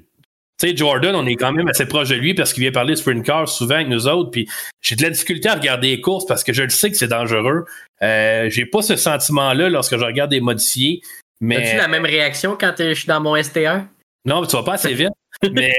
sais, 0.68 0.76
Jordan, 0.76 1.16
on 1.16 1.26
est 1.26 1.36
quand 1.36 1.52
même 1.52 1.68
assez 1.68 1.86
proche 1.86 2.10
de 2.10 2.16
lui 2.16 2.34
parce 2.34 2.54
qu'il 2.54 2.64
vient 2.64 2.72
parler 2.72 2.94
de 2.94 3.00
sprint 3.00 3.26
car 3.26 3.48
souvent 3.48 3.76
avec 3.76 3.88
nous 3.88 4.08
autres. 4.08 4.32
Puis 4.32 4.48
j'ai 4.82 4.96
de 4.96 5.04
la 5.04 5.10
difficulté 5.10 5.50
à 5.50 5.56
regarder 5.56 5.90
les 5.90 6.02
courses 6.02 6.26
parce 6.26 6.44
que 6.44 6.54
je 6.54 6.64
le 6.64 6.70
sais 6.70 6.90
que 6.92 6.98
c'est 6.98 7.08
dangereux. 7.08 7.66
Euh, 8.02 8.50
j'ai 8.50 8.66
pas 8.66 8.82
ce 8.82 8.96
sentiment-là 8.96 9.70
lorsque 9.70 9.98
je 9.98 10.04
regarde 10.04 10.32
des 10.32 10.42
modifiés. 10.42 11.02
As-tu 11.04 11.46
Mais 11.46 11.78
la 11.78 11.88
même 11.88 12.06
réaction 12.06 12.58
quand 12.60 12.74
je 12.78 12.94
suis 12.94 13.08
dans 13.08 13.22
mon 13.22 13.36
ST1? 13.36 13.86
non, 14.26 14.46
tu 14.46 14.56
vas 14.56 14.64
pas 14.64 14.74
assez 14.74 14.94
vite. 14.94 15.10
mais 15.54 15.74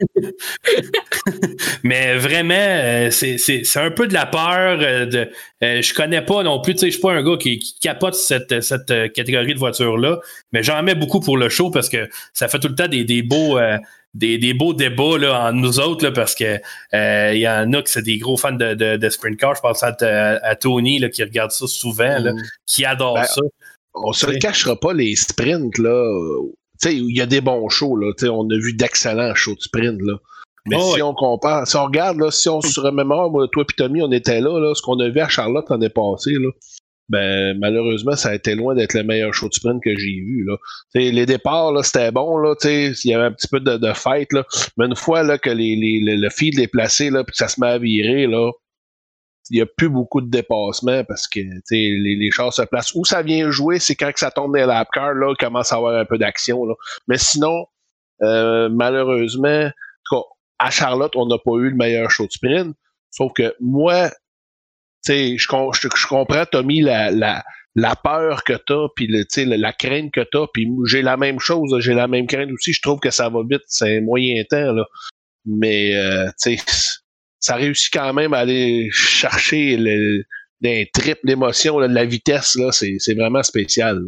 mais 1.82 2.16
vraiment, 2.18 2.54
euh, 2.54 3.10
c'est 3.10 3.76
un 3.76 3.90
peu 3.90 4.06
de 4.06 4.14
la 4.14 4.26
peur. 4.26 4.78
euh, 4.80 5.06
de, 5.06 5.30
euh, 5.62 5.82
je 5.82 5.94
connais 5.94 6.22
pas 6.22 6.42
non 6.42 6.60
plus. 6.60 6.74
Tu 6.74 6.80
sais, 6.80 6.86
je 6.86 6.92
suis 6.92 7.00
pas 7.00 7.12
un 7.12 7.22
gars 7.22 7.36
qui, 7.38 7.58
qui 7.58 7.78
capote 7.80 8.14
cette, 8.14 8.60
cette 8.62 8.90
euh, 8.90 9.08
catégorie 9.08 9.54
de 9.54 9.58
voiture-là, 9.58 10.18
mais 10.52 10.62
j'en 10.62 10.82
mets 10.82 10.94
beaucoup 10.94 11.20
pour 11.20 11.36
le 11.38 11.48
show 11.48 11.70
parce 11.70 11.88
que 11.88 12.08
ça 12.32 12.48
fait 12.48 12.58
tout 12.58 12.68
le 12.68 12.74
temps 12.74 12.88
des, 12.88 13.04
des 13.04 13.22
beaux. 13.22 13.58
des, 14.14 14.38
des 14.38 14.54
beaux 14.54 14.74
débats 14.74 15.18
là, 15.18 15.46
entre 15.48 15.54
nous 15.56 15.80
autres 15.80 16.04
là, 16.04 16.12
parce 16.12 16.34
que 16.36 16.58
il 16.92 17.38
y 17.40 17.48
en 17.48 17.72
a 17.72 17.82
qui 17.82 17.90
c'est 17.92 18.02
des 18.02 18.18
gros 18.18 18.36
fans 18.36 18.52
de, 18.52 18.74
de, 18.74 18.96
de 18.96 19.08
sprint 19.08 19.38
car. 19.38 19.54
Je 19.56 19.60
pense 19.60 19.82
à, 19.82 19.94
à 20.42 20.56
Tony 20.56 20.98
là, 21.00 21.08
qui 21.08 21.22
regarde 21.22 21.50
ça 21.50 21.66
souvent, 21.66 22.18
là, 22.18 22.32
Mm. 22.32 22.42
qui 22.66 22.84
adore 22.84 23.14
Ben, 23.14 23.24
ça. 23.24 23.42
on 23.94 24.12
se 24.12 24.26
le 24.30 24.38
cachera 24.38 24.78
pas, 24.78 24.92
les 24.92 25.16
sprints, 25.16 25.78
là. 25.78 26.00
Sais, 26.78 26.96
il 26.96 27.16
y 27.16 27.20
a 27.20 27.26
des 27.26 27.40
bons 27.40 27.68
shows, 27.68 27.96
là. 27.96 28.12
Tu 28.18 28.26
sais, 28.26 28.30
on 28.30 28.48
a 28.50 28.56
vu 28.56 28.74
d'excellents 28.74 29.34
shows 29.34 29.54
de 29.54 29.60
sprint, 29.60 30.00
là. 30.02 30.14
Mais 30.66 30.76
Oh, 30.78 30.90
si 30.90 30.94
ouais. 30.94 31.02
on 31.02 31.14
compare, 31.14 31.66
si 31.66 31.76
on 31.76 31.84
regarde, 31.84 32.18
là, 32.18 32.30
si 32.30 32.48
on 32.48 32.60
se 32.60 32.80
remémore, 32.80 33.30
moi, 33.30 33.46
toi 33.52 33.64
et 33.68 33.74
Tommy, 33.76 34.02
on 34.02 34.10
était 34.12 34.40
là, 34.40 34.58
là, 34.58 34.74
ce 34.74 34.80
qu'on 34.82 34.98
a 34.98 35.08
vu 35.08 35.20
à 35.20 35.28
Charlotte 35.28 35.66
l'année 35.68 35.90
passée, 35.90 36.32
là. 36.34 36.50
Ben, 37.10 37.58
malheureusement, 37.58 38.16
ça 38.16 38.30
a 38.30 38.34
été 38.34 38.54
loin 38.54 38.74
d'être 38.74 38.94
le 38.94 39.02
meilleur 39.02 39.34
show 39.34 39.46
de 39.48 39.52
sprint 39.52 39.82
que 39.82 39.94
j'ai 39.94 40.20
vu, 40.20 40.46
là. 40.46 40.56
Les 40.94 41.26
départs, 41.26 41.70
là, 41.72 41.82
c'était 41.82 42.10
bon, 42.10 42.38
là, 42.38 42.54
il 42.64 42.94
y 43.04 43.12
avait 43.12 43.24
un 43.26 43.32
petit 43.32 43.48
peu 43.48 43.60
de, 43.60 43.78
là. 44.32 44.44
Mais 44.78 44.86
une 44.86 44.96
fois, 44.96 45.22
là, 45.22 45.36
que 45.36 45.50
les, 45.50 45.76
les, 45.76 46.00
le, 46.00 46.16
le 46.16 46.30
feed 46.30 46.58
est 46.58 46.66
placé, 46.68 47.10
là, 47.10 47.22
puis 47.24 47.32
que 47.32 47.36
ça 47.36 47.48
se 47.48 47.60
met 47.60 47.66
à 47.68 47.78
virer, 47.78 48.26
là, 48.26 48.50
il 49.50 49.56
n'y 49.56 49.62
a 49.62 49.66
plus 49.66 49.88
beaucoup 49.88 50.20
de 50.20 50.30
dépassement 50.30 51.04
parce 51.04 51.28
que 51.28 51.40
les, 51.40 52.16
les 52.16 52.30
chars 52.30 52.52
se 52.52 52.62
placent. 52.62 52.94
Où 52.94 53.04
ça 53.04 53.22
vient 53.22 53.50
jouer, 53.50 53.78
c'est 53.78 53.94
quand 53.94 54.12
que 54.12 54.18
ça 54.18 54.30
tombe 54.30 54.52
dans 54.52 54.60
les 54.60 54.66
lap 54.66 54.88
cars, 54.92 55.14
là, 55.14 55.32
il 55.32 55.36
commence 55.36 55.72
à 55.72 55.76
avoir 55.76 55.94
un 55.96 56.04
peu 56.04 56.18
d'action. 56.18 56.64
Là. 56.64 56.74
Mais 57.08 57.18
sinon, 57.18 57.66
euh, 58.22 58.68
malheureusement, 58.70 59.70
à 60.58 60.70
Charlotte, 60.70 61.12
on 61.16 61.26
n'a 61.26 61.36
pas 61.38 61.56
eu 61.56 61.70
le 61.70 61.76
meilleur 61.76 62.10
show 62.10 62.26
de 62.26 62.32
sprint. 62.32 62.76
Sauf 63.10 63.32
que 63.34 63.54
moi, 63.60 64.10
je, 65.06 65.36
je, 65.36 65.88
je 65.94 66.06
comprends, 66.06 66.46
Tommy, 66.46 66.80
la, 66.80 67.10
la, 67.10 67.44
la 67.74 67.96
peur 67.96 68.44
que 68.44 68.54
t'as, 68.54 68.86
puis 68.96 69.06
le, 69.08 69.24
la, 69.44 69.56
la 69.56 69.72
crainte 69.72 70.12
que 70.12 70.20
t'as, 70.20 70.46
puis 70.54 70.68
j'ai 70.86 71.02
la 71.02 71.16
même 71.16 71.38
chose, 71.38 71.76
j'ai 71.80 71.92
la 71.92 72.08
même 72.08 72.26
crainte 72.26 72.50
aussi. 72.52 72.72
Je 72.72 72.80
trouve 72.80 73.00
que 73.00 73.10
ça 73.10 73.28
va 73.28 73.40
vite, 73.48 73.62
c'est 73.66 73.98
un 73.98 74.00
moyen 74.00 74.42
temps, 74.48 74.72
là. 74.72 74.84
Mais, 75.44 75.94
euh, 75.94 76.26
tu 76.42 76.56
sais, 76.56 77.02
ça 77.44 77.56
réussit 77.56 77.92
quand 77.92 78.12
même 78.14 78.32
à 78.32 78.38
aller 78.38 78.88
chercher 78.90 79.76
le, 79.76 80.22
d'un 80.62 80.84
trip 80.94 81.18
d'émotion, 81.24 81.78
de 81.80 81.86
la 81.92 82.04
vitesse, 82.06 82.54
là, 82.56 82.72
c'est, 82.72 82.94
c'est 82.98 83.14
vraiment 83.14 83.42
spécial. 83.42 83.98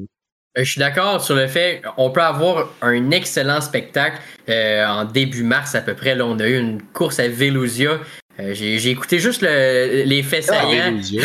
Euh, 0.57 0.65
Je 0.65 0.71
suis 0.71 0.79
d'accord 0.79 1.23
sur 1.23 1.35
le 1.37 1.47
fait 1.49 1.83
on 1.99 2.09
peut 2.11 2.23
avoir 2.23 2.73
un 2.81 3.11
excellent 3.11 3.61
spectacle 3.61 4.19
euh, 4.49 4.87
en 4.87 5.05
début 5.05 5.43
mars 5.43 5.75
à 5.75 5.83
peu 5.83 5.93
près. 5.95 6.15
Là, 6.15 6.25
on 6.25 6.39
a 6.39 6.47
eu 6.49 6.59
une 6.59 6.81
course 6.95 7.19
à 7.21 7.29
Velosia. 7.29 8.01
Euh, 8.39 8.53
j'ai, 8.55 8.79
j'ai 8.79 8.91
écouté 8.91 9.19
juste 9.19 9.43
le- 9.43 10.03
les 10.05 10.23
faits 10.23 10.47
Ah, 10.49 10.55
saillants. 10.63 10.91
Vélosia. 10.93 11.23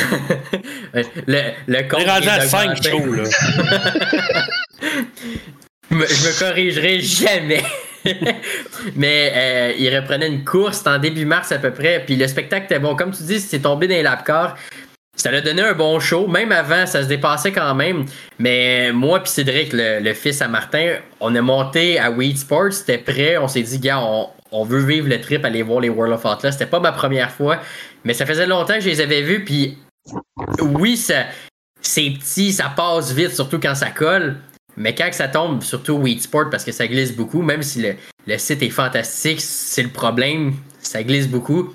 le, 1.27 1.41
le 1.67 1.77
On 1.79 1.87
compte 1.87 2.01
est 2.01 2.09
rendu 2.09 2.21
vient 2.23 2.33
à 2.33 2.41
5 2.41 2.81
d'augmenter. 2.81 2.89
shows, 2.89 3.13
là. 3.13 3.23
Je 5.91 5.95
me- 5.97 6.07
je 6.07 6.27
me 6.27 6.39
corrigerai 6.39 6.99
jamais. 7.01 7.63
Mais 8.95 9.31
euh, 9.35 9.73
il 9.77 9.95
reprenait 9.95 10.27
une 10.27 10.43
course 10.43 10.85
en 10.85 10.97
début 10.97 11.25
mars 11.25 11.51
à 11.51 11.59
peu 11.59 11.71
près. 11.71 12.03
Puis 12.05 12.15
le 12.15 12.27
spectacle 12.27 12.65
était 12.65 12.79
bon. 12.79 12.95
Comme 12.95 13.11
tu 13.11 13.23
dis, 13.23 13.39
c'est 13.39 13.59
tombé 13.59 13.87
dans 13.87 13.95
les 13.95 14.03
lap 14.03 14.25
cars. 14.25 14.55
Ça 15.15 15.29
l'a 15.29 15.41
donné 15.41 15.61
un 15.61 15.73
bon 15.73 15.99
show. 15.99 16.27
Même 16.27 16.51
avant, 16.51 16.85
ça 16.85 17.03
se 17.03 17.07
dépassait 17.07 17.51
quand 17.51 17.75
même. 17.75 18.05
Mais 18.39 18.91
moi 18.91 19.19
puis 19.19 19.31
Cédric, 19.31 19.71
le, 19.73 20.13
fils 20.13 20.41
à 20.41 20.47
Martin, 20.47 20.95
on 21.19 21.35
est 21.35 21.41
monté 21.41 21.99
à 21.99 22.09
Weed 22.09 22.37
Sports. 22.37 22.73
C'était 22.73 22.97
prêt. 22.97 23.37
On 23.37 23.47
s'est 23.47 23.61
dit, 23.61 23.79
gars, 23.79 23.99
on, 23.99 24.63
veut 24.63 24.83
vivre 24.83 25.07
le 25.07 25.19
trip, 25.21 25.45
aller 25.45 25.61
voir 25.61 25.81
les 25.81 25.89
World 25.89 26.13
of 26.13 26.25
Atlas. 26.25 26.53
C'était 26.53 26.65
pas 26.65 26.79
ma 26.79 26.91
première 26.91 27.31
fois. 27.31 27.59
Mais 28.03 28.13
ça 28.13 28.25
faisait 28.25 28.47
longtemps 28.47 28.75
que 28.75 28.81
je 28.81 28.89
les 28.89 29.01
avais 29.01 29.21
vus. 29.21 29.43
Puis 29.43 29.77
oui, 30.61 30.97
c'est 30.97 31.25
petit, 31.81 32.53
ça 32.53 32.71
passe 32.75 33.11
vite, 33.11 33.35
surtout 33.35 33.59
quand 33.59 33.75
ça 33.75 33.91
colle. 33.91 34.37
Mais 34.77 34.95
quand 34.95 35.09
ça 35.11 35.27
tombe, 35.27 35.61
surtout 35.63 35.93
Weed 35.93 36.21
Sport, 36.21 36.49
parce 36.49 36.63
que 36.63 36.71
ça 36.71 36.87
glisse 36.87 37.15
beaucoup, 37.15 37.41
même 37.41 37.63
si 37.63 37.81
le, 37.81 37.95
le 38.27 38.37
site 38.37 38.63
est 38.63 38.69
fantastique, 38.69 39.41
c'est 39.41 39.83
le 39.83 39.89
problème, 39.89 40.53
ça 40.79 41.03
glisse 41.03 41.27
beaucoup. 41.27 41.73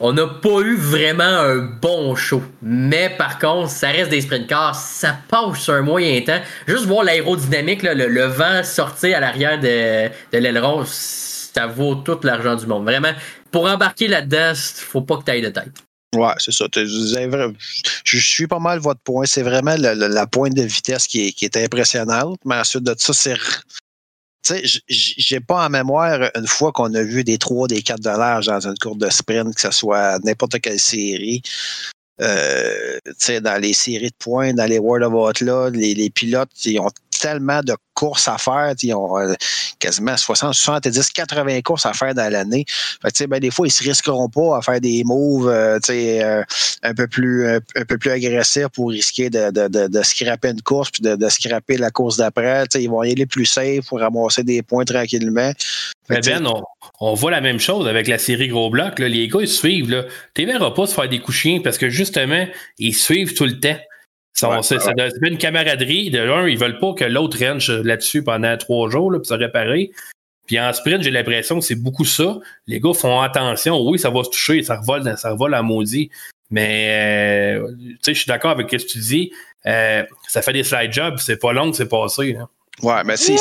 On 0.00 0.12
n'a 0.12 0.26
pas 0.26 0.60
eu 0.60 0.74
vraiment 0.74 1.22
un 1.22 1.58
bon 1.58 2.16
show. 2.16 2.42
Mais 2.60 3.10
par 3.16 3.38
contre, 3.38 3.70
ça 3.70 3.88
reste 3.88 4.10
des 4.10 4.22
sprint 4.22 4.48
cars, 4.48 4.74
ça 4.74 5.16
passe 5.28 5.60
sur 5.60 5.74
un 5.74 5.82
moyen 5.82 6.20
temps. 6.22 6.40
Juste 6.66 6.86
voir 6.86 7.04
l'aérodynamique, 7.04 7.82
le 7.82 8.24
vent 8.24 8.64
sortir 8.64 9.16
à 9.16 9.20
l'arrière 9.20 9.60
de, 9.60 10.08
de 10.32 10.38
l'aileron, 10.38 10.82
ça 10.84 11.68
vaut 11.68 11.94
tout 11.94 12.18
l'argent 12.24 12.56
du 12.56 12.66
monde. 12.66 12.84
Vraiment, 12.84 13.12
pour 13.52 13.66
embarquer 13.66 14.08
là-dedans, 14.08 14.52
faut 14.54 15.02
pas 15.02 15.18
que 15.18 15.24
tu 15.24 15.30
ailles 15.30 15.42
de 15.42 15.48
tête. 15.50 15.72
Ouais, 16.14 16.32
c'est 16.38 16.52
ça. 16.52 16.66
Je 16.76 18.18
suis 18.18 18.46
pas 18.46 18.58
mal 18.58 18.78
votre 18.78 19.00
point. 19.00 19.26
C'est 19.26 19.42
vraiment 19.42 19.76
le- 19.76 19.94
la 20.08 20.26
pointe 20.26 20.54
de 20.54 20.62
vitesse 20.62 21.06
qui 21.06 21.28
est, 21.28 21.32
qui 21.32 21.44
est 21.44 21.56
impressionnante. 21.56 22.38
Mais 22.44 22.56
ensuite 22.56 22.84
de 22.84 22.94
ça, 22.98 23.12
c'est. 23.12 23.36
Tu 24.46 24.68
sais, 24.68 24.82
j'ai 24.88 25.40
pas 25.40 25.66
en 25.66 25.70
mémoire 25.70 26.30
une 26.36 26.46
fois 26.46 26.70
qu'on 26.70 26.92
a 26.94 27.02
vu 27.02 27.24
des 27.24 27.38
3, 27.38 27.66
des 27.66 27.80
4 27.82 28.00
dollars 28.00 28.42
dans 28.42 28.60
une 28.68 28.76
course 28.78 28.98
de 28.98 29.08
sprint, 29.08 29.54
que 29.54 29.60
ce 29.60 29.70
soit 29.70 30.18
n'importe 30.22 30.60
quelle 30.60 30.78
série. 30.80 31.40
euh, 32.20 32.98
dans 33.42 33.60
les 33.60 33.72
séries 33.72 34.10
de 34.10 34.16
points, 34.18 34.52
dans 34.54 34.66
les 34.66 34.78
World 34.78 35.04
of 35.04 35.14
Outlaw, 35.14 35.70
les, 35.70 35.94
les 35.94 36.10
pilotes, 36.10 36.50
ils 36.64 36.78
ont 36.78 36.90
tellement 37.24 37.62
de 37.62 37.74
courses 37.94 38.28
à 38.28 38.36
faire. 38.36 38.74
Ils 38.82 38.92
ont 38.92 39.18
euh, 39.18 39.32
quasiment 39.78 40.14
60, 40.14 40.52
70, 40.52 41.10
80 41.10 41.62
courses 41.62 41.86
à 41.86 41.94
faire 41.94 42.12
dans 42.12 42.30
l'année. 42.30 42.66
ben, 43.02 43.40
des 43.40 43.50
fois, 43.50 43.66
ils 43.66 43.70
se 43.70 43.82
risqueront 43.82 44.28
pas 44.28 44.58
à 44.58 44.60
faire 44.60 44.78
des 44.78 45.02
moves 45.04 45.48
euh, 45.48 45.78
euh, 45.88 46.44
un, 46.82 46.94
peu 46.94 47.06
plus, 47.06 47.48
un, 47.48 47.84
peu 47.88 47.96
plus 47.96 48.10
agressifs 48.10 48.68
pour 48.68 48.90
risquer 48.90 49.30
de, 49.30 49.50
de, 49.50 49.88
de, 49.88 50.02
scraper 50.02 50.50
une 50.50 50.60
course 50.60 50.90
puis 50.90 51.02
de, 51.02 51.16
de 51.16 51.28
scraper 51.30 51.78
la 51.78 51.90
course 51.90 52.18
d'après. 52.18 52.64
Ils 52.74 52.90
vont 52.90 53.02
y 53.02 53.12
aller 53.12 53.24
plus 53.24 53.46
safe 53.46 53.86
pour 53.88 54.00
ramasser 54.00 54.42
des 54.42 54.60
points 54.60 54.84
tranquillement. 54.84 55.52
Ben, 56.10 56.20
ben 56.22 56.46
on, 57.00 57.14
voit 57.14 57.30
la 57.30 57.40
même 57.40 57.58
chose 57.58 57.88
avec 57.88 58.06
la 58.06 58.18
série 58.18 58.48
Gros 58.48 58.68
Bloc. 58.68 58.98
Les 58.98 59.28
gars, 59.28 59.40
ils 59.40 59.48
suivent. 59.48 60.06
Tu 60.34 60.44
ne 60.44 60.52
verras 60.52 60.72
pas 60.72 60.86
se 60.86 60.92
faire 60.92 61.08
des 61.08 61.20
coups 61.20 61.38
chiens 61.38 61.60
parce 61.64 61.78
que 61.78 61.88
justement, 61.88 62.46
ils 62.78 62.94
suivent 62.94 63.32
tout 63.32 63.46
le 63.46 63.58
temps. 63.58 63.78
Ça, 64.34 64.60
c'est, 64.62 64.78
une 65.22 65.38
camaraderie. 65.38 66.10
De 66.10 66.18
l'un, 66.18 66.48
ils 66.48 66.58
veulent 66.58 66.78
pas 66.78 66.92
que 66.92 67.04
l'autre 67.04 67.38
range 67.40 67.70
là-dessus 67.70 68.22
pendant 68.22 68.56
trois 68.56 68.90
jours 68.90 69.10
là, 69.10 69.18
pour 69.18 69.26
se 69.26 69.34
réparer. 69.34 69.92
Puis 70.46 70.60
en 70.60 70.72
sprint, 70.72 71.02
j'ai 71.02 71.10
l'impression 71.10 71.58
que 71.58 71.64
c'est 71.64 71.80
beaucoup 71.80 72.04
ça. 72.04 72.38
Les 72.66 72.80
gars 72.80 72.92
font 72.92 73.20
attention. 73.20 73.80
Oui, 73.80 73.98
ça 73.98 74.10
va 74.10 74.24
se 74.24 74.30
toucher, 74.30 74.62
ça 74.62 74.76
revole, 74.80 75.16
ça 75.16 75.30
revole 75.30 75.54
à 75.54 75.62
maudit. 75.62 76.10
Mais 76.50 77.56
euh, 77.58 77.68
tu 77.78 77.98
sais, 78.02 78.14
je 78.14 78.18
suis 78.20 78.28
d'accord 78.28 78.50
avec 78.50 78.68
ce 78.70 78.76
que 78.76 78.90
tu 78.90 78.98
dis. 78.98 79.32
Euh, 79.66 80.04
ça 80.28 80.42
fait 80.42 80.52
des 80.52 80.64
slide 80.64 80.92
jobs, 80.92 81.16
c'est 81.18 81.38
pas 81.38 81.52
long, 81.52 81.72
c'est 81.72 81.88
passé. 81.88 82.34
Là. 82.34 82.48
Ouais, 82.82 83.02
mais 83.04 83.16
c'est 83.16 83.36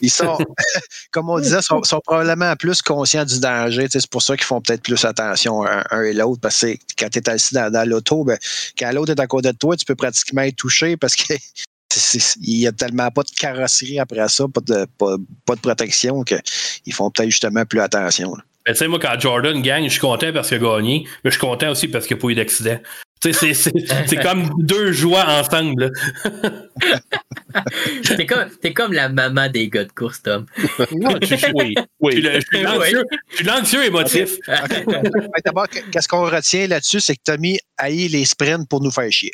ils 0.00 0.10
sont, 0.10 0.38
comme 1.10 1.30
on 1.30 1.38
disait, 1.38 1.62
sont, 1.62 1.82
sont 1.82 2.00
probablement 2.00 2.54
plus 2.56 2.82
conscients 2.82 3.24
du 3.24 3.40
danger. 3.40 3.86
C'est 3.90 4.06
pour 4.08 4.22
ça 4.22 4.36
qu'ils 4.36 4.44
font 4.44 4.60
peut-être 4.60 4.82
plus 4.82 5.04
attention 5.04 5.64
un, 5.64 6.02
et 6.02 6.12
l'autre. 6.12 6.40
Parce 6.40 6.60
que 6.60 6.74
quand 6.98 7.08
tu 7.10 7.18
es 7.18 7.28
assis 7.28 7.54
dans, 7.54 7.88
l'auto, 7.88 8.24
ben, 8.24 8.38
quand 8.78 8.90
l'autre 8.92 9.12
est 9.12 9.20
à 9.20 9.26
côté 9.26 9.52
de 9.52 9.58
toi, 9.58 9.76
tu 9.76 9.84
peux 9.84 9.94
pratiquement 9.94 10.42
être 10.42 10.56
touché 10.56 10.96
parce 10.96 11.14
qu'il 11.14 11.36
n'y 12.40 12.66
a 12.66 12.72
tellement 12.72 13.10
pas 13.10 13.22
de 13.22 13.30
carrosserie 13.30 13.98
après 13.98 14.28
ça, 14.28 14.46
pas 14.48 14.60
de, 14.60 14.86
pas, 14.98 15.54
de 15.54 15.60
protection 15.60 16.22
qu'ils 16.22 16.92
font 16.92 17.10
peut-être 17.10 17.30
justement 17.30 17.64
plus 17.64 17.80
attention. 17.80 18.36
tu 18.66 18.74
sais, 18.74 18.88
moi, 18.88 18.98
quand 19.00 19.18
Jordan 19.18 19.60
gagne, 19.62 19.84
je 19.84 19.90
suis 19.90 20.00
content 20.00 20.32
parce 20.32 20.48
qu'il 20.48 20.58
a 20.58 20.60
gagné, 20.60 21.06
mais 21.24 21.30
je 21.30 21.36
suis 21.36 21.40
content 21.40 21.70
aussi 21.70 21.88
parce 21.88 22.06
qu'il 22.06 22.16
n'y 22.16 22.20
a 22.20 22.22
pas 22.22 22.28
eu 22.28 22.34
d'accident. 22.34 22.78
C'est 23.22 24.16
comme 24.22 24.50
deux 24.58 24.92
joies 24.92 25.24
ensemble. 25.26 25.92
T'es 28.16 28.26
comme, 28.26 28.48
es 28.62 28.72
comme 28.72 28.92
la 28.92 29.08
maman 29.08 29.48
des 29.48 29.68
gars 29.68 29.84
de 29.84 29.92
course, 29.92 30.22
Tom. 30.22 30.46
oui, 31.54 31.74
oui. 32.00 32.22
Je 32.22 33.36
suis 33.36 33.44
l'anxieux 33.44 33.84
émotif. 33.84 34.36
D'abord, 35.44 35.68
qu'est-ce 35.68 36.08
qu'on 36.08 36.24
retient 36.24 36.66
là-dessus, 36.66 37.00
c'est 37.00 37.16
que 37.16 37.22
Tommy 37.24 37.58
haït 37.76 38.08
les 38.08 38.24
sprints 38.24 38.68
pour 38.68 38.80
nous 38.80 38.90
faire 38.90 39.10
chier. 39.10 39.32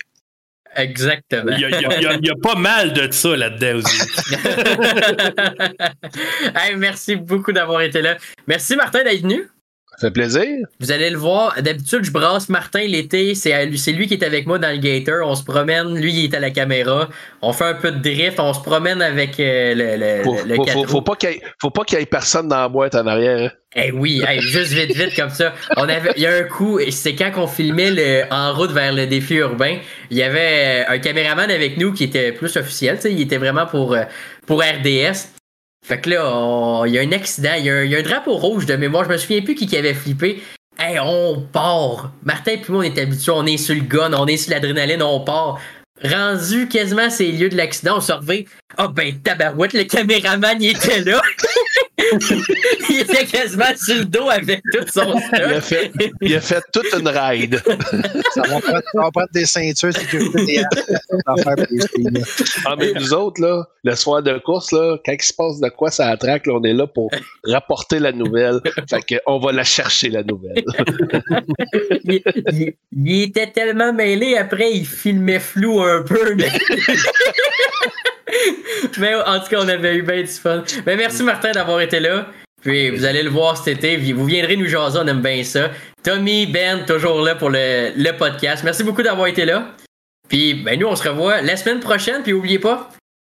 Exactement. 0.76 1.52
Il 1.56 1.60
y, 1.60 2.30
a, 2.30 2.34
pas 2.42 2.54
mal 2.54 2.92
de 2.92 3.10
ça 3.10 3.34
là-dedans 3.34 3.78
aussi. 3.78 3.98
merci 6.76 7.16
beaucoup 7.16 7.52
d'avoir 7.52 7.80
été 7.80 8.02
là. 8.02 8.18
Merci 8.46 8.76
Martin 8.76 9.02
d'être 9.02 9.22
venu. 9.22 9.48
Ça 9.98 10.08
fait 10.08 10.12
plaisir. 10.12 10.44
Vous 10.80 10.92
allez 10.92 11.10
le 11.10 11.16
voir. 11.16 11.54
D'habitude, 11.62 12.04
je 12.04 12.10
brasse 12.10 12.48
Martin 12.48 12.80
l'été. 12.80 13.34
C'est 13.34 13.92
lui 13.92 14.06
qui 14.06 14.14
est 14.14 14.24
avec 14.24 14.46
moi 14.46 14.58
dans 14.58 14.70
le 14.70 14.78
Gator. 14.78 15.26
On 15.26 15.34
se 15.34 15.44
promène. 15.44 15.94
Lui, 15.94 16.12
il 16.12 16.24
est 16.24 16.34
à 16.34 16.40
la 16.40 16.50
caméra. 16.50 17.08
On 17.40 17.52
fait 17.52 17.64
un 17.64 17.74
peu 17.74 17.92
de 17.92 17.98
drift. 17.98 18.38
On 18.38 18.52
se 18.52 18.60
promène 18.60 19.00
avec 19.00 19.40
euh, 19.40 19.74
le, 19.74 20.18
le, 20.18 20.22
faut, 20.22 20.82
le 20.82 20.88
faut, 20.88 21.00
pas 21.00 21.14
qu'il 21.16 21.98
y, 21.98 22.02
ait 22.02 22.06
personne 22.06 22.48
dans 22.48 22.60
la 22.60 22.68
boîte 22.68 22.94
en 22.94 23.06
arrière. 23.06 23.46
Hein. 23.46 23.50
Eh 23.78 23.90
oui, 23.92 24.22
juste 24.38 24.72
vite, 24.72 24.96
vite 24.96 25.14
comme 25.14 25.28
ça. 25.28 25.52
On 25.76 25.82
avait, 25.82 26.12
il 26.16 26.22
y 26.22 26.26
a 26.26 26.34
un 26.34 26.44
coup, 26.44 26.80
c'est 26.90 27.14
quand 27.14 27.30
on 27.36 27.46
filmait 27.46 27.90
le, 27.90 28.22
en 28.30 28.54
route 28.54 28.72
vers 28.72 28.94
le 28.94 29.06
défi 29.06 29.34
urbain, 29.34 29.76
il 30.10 30.16
y 30.16 30.22
avait 30.22 30.86
un 30.88 30.98
caméraman 30.98 31.50
avec 31.50 31.76
nous 31.76 31.92
qui 31.92 32.04
était 32.04 32.32
plus 32.32 32.56
officiel, 32.56 32.98
il 33.04 33.20
était 33.20 33.36
vraiment 33.36 33.66
pour, 33.66 33.92
euh, 33.92 34.04
pour 34.46 34.62
RDS. 34.62 35.28
Fait 35.84 36.00
que 36.00 36.10
là, 36.10 36.84
il 36.86 36.92
y 36.92 36.98
a 36.98 37.02
un 37.02 37.12
accident, 37.12 37.54
il 37.58 37.64
y, 37.64 37.70
a 37.70 37.98
un 37.98 38.02
drapeau 38.02 38.36
rouge 38.36 38.66
de 38.66 38.74
mémoire, 38.76 39.04
je 39.04 39.10
me 39.10 39.16
souviens 39.16 39.42
plus 39.42 39.54
qui, 39.54 39.66
qui 39.66 39.76
avait 39.76 39.94
flippé. 39.94 40.42
Hey, 40.78 40.98
on 41.00 41.40
part! 41.40 42.12
Martin 42.24 42.52
et 42.52 42.62
moi, 42.68 42.80
on 42.80 42.82
est 42.82 42.98
habitués, 42.98 43.32
on 43.34 43.46
est 43.46 43.56
sur 43.56 43.74
le 43.74 43.82
gun, 43.82 44.12
on 44.12 44.26
est 44.26 44.36
sur 44.36 44.52
l'adrénaline, 44.52 45.02
on 45.02 45.20
part. 45.20 45.58
Rendu 46.02 46.68
quasiment 46.68 47.08
ces 47.08 47.32
lieux 47.32 47.48
de 47.48 47.56
l'accident, 47.56 47.96
on 47.96 48.00
se 48.00 48.12
revient. 48.12 48.44
Ah 48.76 48.88
ben 48.88 49.18
tabarouette, 49.22 49.72
le 49.72 49.84
caméraman 49.84 50.60
il 50.60 50.70
était 50.70 51.00
là. 51.00 51.22
il 52.90 53.00
était 53.00 53.24
quasiment 53.24 53.74
sur 53.74 53.96
le 53.96 54.04
dos 54.04 54.28
avec 54.28 54.62
tout 54.70 54.84
son 54.92 55.18
stock. 55.18 55.22
Il 55.32 55.42
a 55.42 55.60
fait, 55.62 55.92
il 56.20 56.34
a 56.36 56.40
fait 56.40 56.62
toute 56.70 56.92
une 56.92 57.08
ride. 57.08 57.62
ça 58.34 58.42
va 58.42 58.60
prendre, 58.60 58.82
prendre 58.92 59.28
des 59.32 59.46
ceintures 59.46 59.94
sécurité. 59.94 60.62
ah, 61.26 62.76
mais 62.78 62.92
nous 62.92 63.14
autres, 63.14 63.40
là, 63.40 63.64
le 63.82 63.94
soir 63.94 64.22
de 64.22 64.36
course, 64.38 64.72
là, 64.72 64.98
quand 65.06 65.12
il 65.12 65.22
se 65.22 65.32
passe 65.32 65.58
de 65.58 65.68
quoi 65.70 65.90
ça 65.90 66.08
attraque, 66.08 66.46
là, 66.46 66.54
on 66.54 66.62
est 66.64 66.74
là 66.74 66.86
pour 66.86 67.10
rapporter 67.44 67.98
la 67.98 68.12
nouvelle. 68.12 68.60
Fait 68.90 69.20
qu'on 69.24 69.38
va 69.38 69.52
la 69.52 69.64
chercher, 69.64 70.10
la 70.10 70.22
nouvelle. 70.22 70.64
il, 72.04 72.74
il, 72.92 73.22
était 73.22 73.50
tellement 73.50 73.94
mêlé, 73.94 74.36
après, 74.36 74.70
il 74.70 74.86
filmait 74.86 75.40
flou 75.40 75.80
un 75.80 76.02
peu, 76.02 76.34
mais. 76.34 76.50
mais 78.98 79.14
en 79.14 79.40
tout 79.40 79.48
cas, 79.48 79.58
on 79.60 79.68
avait 79.68 79.96
eu 79.96 80.02
bien 80.02 80.22
du 80.22 80.26
fun. 80.28 80.64
Mais 80.84 80.96
merci 80.96 81.22
Martin 81.22 81.52
d'avoir 81.52 81.80
été 81.80 82.00
là. 82.00 82.26
Puis 82.62 82.90
vous 82.90 83.04
allez 83.04 83.22
le 83.22 83.30
voir 83.30 83.56
cet 83.56 83.84
été. 83.84 84.12
Vous 84.12 84.24
viendrez 84.24 84.56
nous 84.56 84.66
jaser, 84.66 84.98
on 85.00 85.06
aime 85.06 85.22
bien 85.22 85.44
ça. 85.44 85.70
Tommy, 86.02 86.46
Ben, 86.46 86.84
toujours 86.84 87.20
là 87.22 87.34
pour 87.34 87.50
le, 87.50 87.92
le 87.96 88.12
podcast. 88.16 88.64
Merci 88.64 88.82
beaucoup 88.82 89.02
d'avoir 89.02 89.28
été 89.28 89.44
là. 89.44 89.72
Puis 90.28 90.54
ben 90.54 90.78
nous, 90.78 90.86
on 90.88 90.96
se 90.96 91.08
revoit 91.08 91.40
la 91.42 91.56
semaine 91.56 91.80
prochaine. 91.80 92.22
Puis 92.22 92.32
n'oubliez 92.32 92.58
pas, 92.58 92.90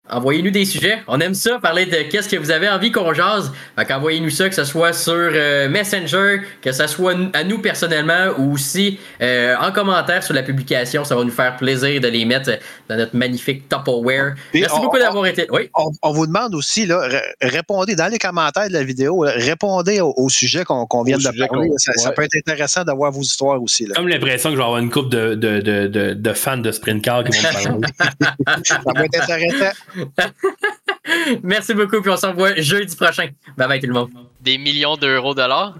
Envoyez-nous 0.09 0.51
des 0.51 0.65
sujets. 0.65 0.99
On 1.07 1.19
aime 1.19 1.33
ça, 1.33 1.59
parler 1.59 1.85
de 1.85 2.09
qu'est-ce 2.09 2.29
que 2.29 2.37
vous 2.37 2.51
avez 2.51 2.69
envie 2.69 2.91
qu'on 2.91 3.13
jase. 3.13 3.51
Fait 3.77 3.91
envoyez-nous 3.93 4.29
ça, 4.29 4.47
que 4.47 4.55
ce 4.55 4.63
soit 4.63 4.93
sur 4.93 5.13
euh, 5.13 5.67
Messenger, 5.67 6.41
que 6.61 6.71
ce 6.71 6.87
soit 6.87 7.15
à 7.33 7.43
nous 7.43 7.59
personnellement 7.59 8.29
ou 8.37 8.53
aussi 8.53 8.99
euh, 9.21 9.55
en 9.59 9.71
commentaire 9.71 10.23
sur 10.23 10.33
la 10.33 10.43
publication. 10.43 11.03
Ça 11.03 11.15
va 11.15 11.23
nous 11.23 11.31
faire 11.31 11.57
plaisir 11.57 11.99
de 11.99 12.07
les 12.07 12.23
mettre 12.23 12.51
dans 12.87 12.95
notre 12.95 13.15
magnifique 13.15 13.67
Tupperware. 13.67 14.35
Merci 14.53 14.79
beaucoup 14.79 14.97
d'avoir 14.97 15.25
été. 15.25 15.45
Oui. 15.51 15.69
On, 16.01 16.13
vous 16.13 16.25
demande 16.25 16.55
aussi, 16.55 16.85
là, 16.85 17.07
répondez 17.41 17.95
dans 17.95 18.11
les 18.11 18.17
commentaires 18.17 18.69
de 18.69 18.73
la 18.73 18.83
vidéo, 18.83 19.25
répondez 19.25 19.99
au, 20.01 20.29
sujet 20.29 20.63
qu'on 20.63 21.03
vient 21.03 21.17
de 21.17 21.23
parler. 21.23 21.69
Ça, 21.77 22.11
peut 22.11 22.23
être 22.23 22.35
intéressant 22.35 22.83
d'avoir 22.83 23.11
vos 23.11 23.21
histoires 23.21 23.61
aussi. 23.61 23.85
Là. 23.85 23.95
Comme 23.95 24.07
l'impression 24.07 24.49
que 24.49 24.55
je 24.55 24.59
vais 24.59 24.65
avoir 24.65 24.79
une 24.79 24.89
couple 24.89 25.09
de, 25.09 25.35
de, 25.35 25.59
de, 25.59 26.13
de, 26.13 26.33
fans 26.33 26.57
de 26.57 26.71
Sprint 26.71 27.03
Car 27.03 27.23
qui 27.23 27.31
vont 27.31 27.79
me 27.79 27.93
parler. 27.97 28.63
ça 28.63 28.79
peut 28.79 29.03
être 29.03 29.21
intéressant. 29.21 29.75
Merci 31.43 31.73
beaucoup, 31.73 32.01
puis 32.01 32.11
on 32.11 32.17
s'envoie 32.17 32.55
jeudi 32.55 32.95
prochain. 32.95 33.29
Bye 33.57 33.67
bye 33.67 33.79
tout 33.79 33.87
le 33.87 33.93
monde. 33.93 34.11
Des 34.41 34.57
millions 34.57 34.97
d'euros 34.97 35.33
dollars? 35.33 35.77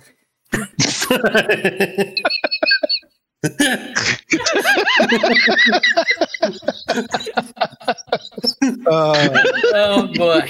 oh. 8.85 9.13
oh 9.75 10.03
boy. 10.15 10.43